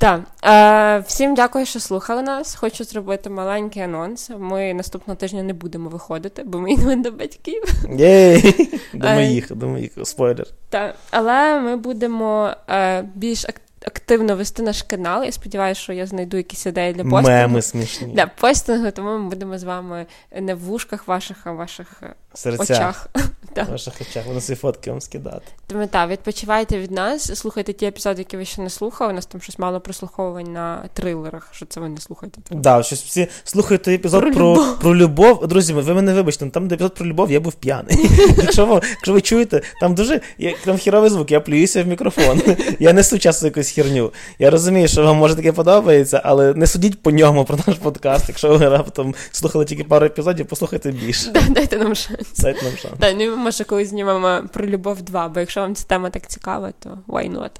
Так, 0.00 0.20
е, 0.44 1.04
всім 1.06 1.34
дякую, 1.34 1.66
що 1.66 1.80
слухали 1.80 2.22
нас. 2.22 2.54
Хочу 2.54 2.84
зробити 2.84 3.30
маленький 3.30 3.82
анонс. 3.82 4.30
Ми 4.38 4.74
наступного 4.74 5.16
тижня 5.16 5.42
не 5.42 5.52
будемо 5.52 5.88
виходити, 5.88 6.42
бо 6.46 6.58
ми 6.58 6.72
йдемо 6.72 7.02
до 7.02 7.10
батьків. 7.10 7.62
Єй! 7.98 8.70
До 8.94 9.08
моїх, 9.08 9.54
до 9.54 9.68
моїх, 9.68 9.92
спойлер. 10.04 10.46
Так, 10.68 10.94
але 11.10 11.60
ми 11.60 11.76
будемо 11.76 12.50
е, 12.68 13.04
більш 13.14 13.44
ак- 13.44 13.60
активно 13.86 14.36
вести 14.36 14.62
наш 14.62 14.82
канал. 14.82 15.24
Я 15.24 15.32
сподіваюся, 15.32 15.80
що 15.80 15.92
я 15.92 16.06
знайду 16.06 16.36
якісь 16.36 16.66
ідеї 16.66 16.92
для 16.92 17.02
постингу. 17.02 17.28
Меми 17.28 17.62
смішні. 17.62 18.14
Для 18.14 18.26
постингу, 18.26 18.90
тому 18.90 19.18
ми 19.18 19.28
будемо 19.28 19.58
з 19.58 19.64
вами 19.64 20.06
не 20.40 20.54
в 20.54 20.58
вушках 20.58 21.08
ваших, 21.08 21.36
а 21.44 21.52
в 21.52 21.56
ваших 21.56 22.02
е, 22.02 22.14
Серцях. 22.34 22.70
очах. 22.70 23.08
В 23.68 23.70
ваших 23.70 23.94
очах. 24.00 24.26
Вони 24.26 24.40
свої 24.40 24.56
фотки 24.56 24.90
вам 24.90 25.00
скидати. 25.00 25.46
Тому 25.66 25.86
так, 25.86 26.10
відпочивайте 26.10 26.78
від 26.78 26.90
нас, 26.90 27.38
слухайте 27.38 27.72
ті 27.72 27.86
епізоди, 27.86 28.18
які 28.18 28.36
ви 28.36 28.44
ще 28.44 28.62
не 28.62 28.70
слухали. 28.70 29.12
У 29.12 29.14
нас 29.14 29.26
там 29.26 29.40
щось 29.40 29.58
мало 29.58 29.80
прослуховувань 29.80 30.52
на 30.52 30.84
трилерах, 30.94 31.48
що 31.52 31.66
це 31.66 31.80
ви 31.80 31.88
не 31.88 32.00
слухаєте. 32.00 32.40
Да, 32.50 32.82
щось 32.82 33.02
всі 33.02 33.28
слухають 33.44 33.82
той 33.82 33.94
епізод 33.94 34.22
Про 34.22 34.32
про, 34.32 34.52
любов. 34.52 34.78
про, 34.78 34.96
любов. 34.96 35.46
Друзі, 35.46 35.72
ви 35.72 35.94
мене 35.94 36.14
вибачте, 36.14 36.44
ну, 36.44 36.50
там 36.50 36.68
де 36.68 36.74
епізод 36.74 36.94
про 36.94 37.06
любов, 37.06 37.30
я 37.30 37.40
був 37.40 37.52
п'яний. 37.52 38.10
якщо, 38.36 38.66
ви, 38.66 38.80
якщо 38.82 39.12
ви 39.12 39.20
чуєте, 39.20 39.62
там 39.80 39.94
дуже 39.94 40.20
я, 40.38 40.54
там 40.64 40.76
хіровий 40.76 41.10
звук, 41.10 41.30
я 41.30 41.40
плююся 41.40 41.82
в 41.82 41.86
мікрофон. 41.86 42.42
я 42.78 42.92
несу 42.92 43.18
часто 43.18 43.46
якусь 43.70 43.92
херню. 43.92 44.12
Я 44.38 44.50
розумію, 44.50 44.88
що 44.88 45.02
вам 45.02 45.16
може 45.16 45.34
таке 45.34 45.52
подобається, 45.52 46.20
але 46.24 46.54
не 46.54 46.66
судіть 46.66 47.02
по 47.02 47.10
ньому 47.10 47.44
про 47.44 47.58
наш 47.66 47.76
подкаст. 47.76 48.28
Якщо 48.28 48.56
ви 48.56 48.68
раптом 48.68 49.14
слухали 49.30 49.64
тільки 49.64 49.84
пару 49.84 50.06
епізодів, 50.06 50.46
послухайте 50.46 50.92
більше. 50.92 51.30
Да, 51.30 51.40
Дайте 51.50 51.78
нам 51.78 51.94
шанс. 51.94 52.32
Дайте 52.38 52.64
нам 52.64 52.76
шанс. 52.76 52.94
Да, 52.98 53.12
ну, 53.12 53.36
може, 53.36 53.64
колись 53.64 53.88
знімемо 53.88 54.48
про 54.52 54.66
любов 54.66 55.02
2, 55.02 55.28
бо 55.28 55.40
якщо 55.40 55.60
вам 55.60 55.74
ця 55.74 55.86
тема 55.86 56.10
так 56.10 56.26
цікава, 56.26 56.72
то 56.78 56.98
why 57.08 57.32
not? 57.32 57.50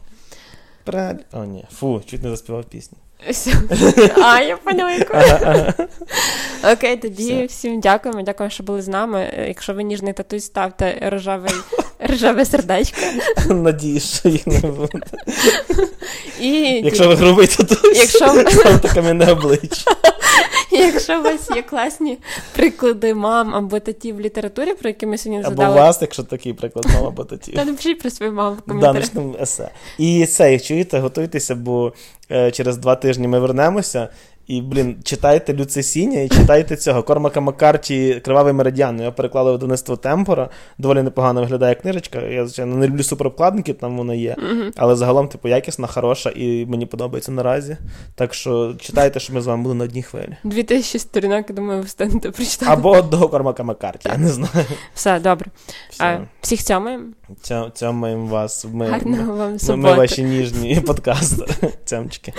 Правильно. 0.84 1.20
О, 1.32 1.44
ні. 1.44 1.64
Фу, 1.72 2.02
чуть 2.06 2.22
не 2.22 2.30
заспівав 2.30 2.64
пісню. 2.64 2.98
Все. 3.28 3.52
А, 4.22 4.40
я 4.40 4.56
поняла, 4.56 4.90
яку. 4.92 5.14
Окей, 6.72 6.96
тоді 6.96 7.34
Все. 7.34 7.46
всім 7.46 7.80
дякуємо. 7.80 8.22
Дякуємо, 8.22 8.50
що 8.50 8.62
були 8.62 8.82
з 8.82 8.88
нами. 8.88 9.44
Якщо 9.48 9.74
ви 9.74 9.82
ніжний 9.82 10.12
татусь, 10.12 10.44
ставте 10.44 11.08
рожевий, 11.12 11.52
рожеве 12.00 12.44
сердечко. 12.44 13.00
Надіюсь, 13.54 14.18
що 14.18 14.28
їх 14.28 14.46
не 14.46 14.58
буде. 14.60 15.00
І 16.40 16.50
Якщо 16.84 17.08
ви 17.08 17.14
грубий 17.14 17.46
татусь, 17.46 17.96
Якщо 17.98 18.28
ставте 18.50 18.88
кам'яне 18.94 19.32
обличчя. 19.32 19.90
Якщо 20.70 21.20
у 21.20 21.22
вас 21.22 21.50
є 21.56 21.62
класні 21.62 22.18
приклади 22.56 23.14
мам 23.14 23.54
або 23.54 23.80
татів 23.80 24.16
в 24.16 24.20
літературі, 24.20 24.74
про 24.74 24.88
які 24.88 25.06
ми 25.06 25.18
сьогодні 25.18 25.44
Або 25.44 25.52
у 25.52 25.56
задали, 25.56 25.76
вас, 25.80 25.98
якщо 26.00 26.22
такий 26.22 26.52
приклад 26.54 26.84
мам 26.94 27.06
або 27.06 27.24
татів. 27.24 27.54
Та 27.54 27.64
напишіть 27.64 28.00
про 28.00 28.10
свою 28.10 28.32
маму 28.32 28.54
в 28.54 28.56
Да, 28.56 28.62
коментарях. 28.66 28.94
начнемо 28.94 29.34
есе. 29.40 29.70
І 29.98 30.26
це, 30.26 30.52
як 30.52 30.62
чуєте, 30.62 30.98
готуйтеся, 30.98 31.54
бо 31.54 31.92
е, 32.30 32.50
через 32.50 32.76
два 32.76 32.96
тижні 32.96 33.28
ми 33.28 33.38
вернемося. 33.40 34.08
І, 34.50 34.60
блін, 34.62 34.96
читайте 35.04 35.54
Люце 35.54 35.82
Сіня 35.82 36.20
і 36.20 36.28
читайте 36.28 36.76
цього. 36.76 37.02
Кормака 37.02 37.40
Маккарті 37.40 38.20
Кривавий 38.24 38.52
меридіан. 38.52 39.00
Його 39.00 39.12
переклали 39.12 39.52
видавництво 39.52 39.96
Темпора. 39.96 40.48
Доволі 40.78 41.02
непогано 41.02 41.40
виглядає 41.40 41.74
книжечка. 41.74 42.20
Я, 42.20 42.46
звичайно, 42.46 42.76
не 42.76 42.86
люблю 42.86 43.02
суперобкладинки, 43.02 43.72
там 43.72 43.96
вона 43.96 44.14
є. 44.14 44.36
Але 44.76 44.96
загалом, 44.96 45.28
типу, 45.28 45.48
якісна, 45.48 45.86
хороша, 45.86 46.30
і 46.30 46.66
мені 46.66 46.86
подобається 46.86 47.32
наразі. 47.32 47.76
Так 48.14 48.34
що 48.34 48.74
читайте, 48.74 49.20
що 49.20 49.32
ми 49.32 49.40
з 49.40 49.46
вами 49.46 49.62
були 49.62 49.74
на 49.74 49.84
одній 49.84 50.02
хвилі. 50.02 50.36
2000 50.44 50.98
сторінок, 50.98 51.46
я 51.48 51.54
думаю, 51.56 51.78
ви 51.80 51.86
встанете 51.86 52.30
прочитати. 52.30 52.72
Або 52.72 53.02
до 53.02 53.28
Кормака 53.28 53.62
Маккарті, 53.62 54.08
я 54.08 54.18
не 54.18 54.28
знаю. 54.28 54.66
Все, 54.94 55.20
добре. 55.20 55.50
Все. 55.90 56.04
А, 56.04 56.26
всіх 56.40 56.62
цьомаємо. 56.62 57.04
Цьомаємо 57.74 58.26
вас. 58.26 58.64
Ми, 58.64 58.72
ми, 58.72 58.86
Гарного 58.86 59.36
вам 59.36 59.52
ми, 59.52 59.58
суботи. 59.58 59.82
ми 59.82 59.94
ваші 59.94 60.22
ніжні 60.24 60.80
подкасти. 60.86 61.44
Цямчики. 61.84 62.32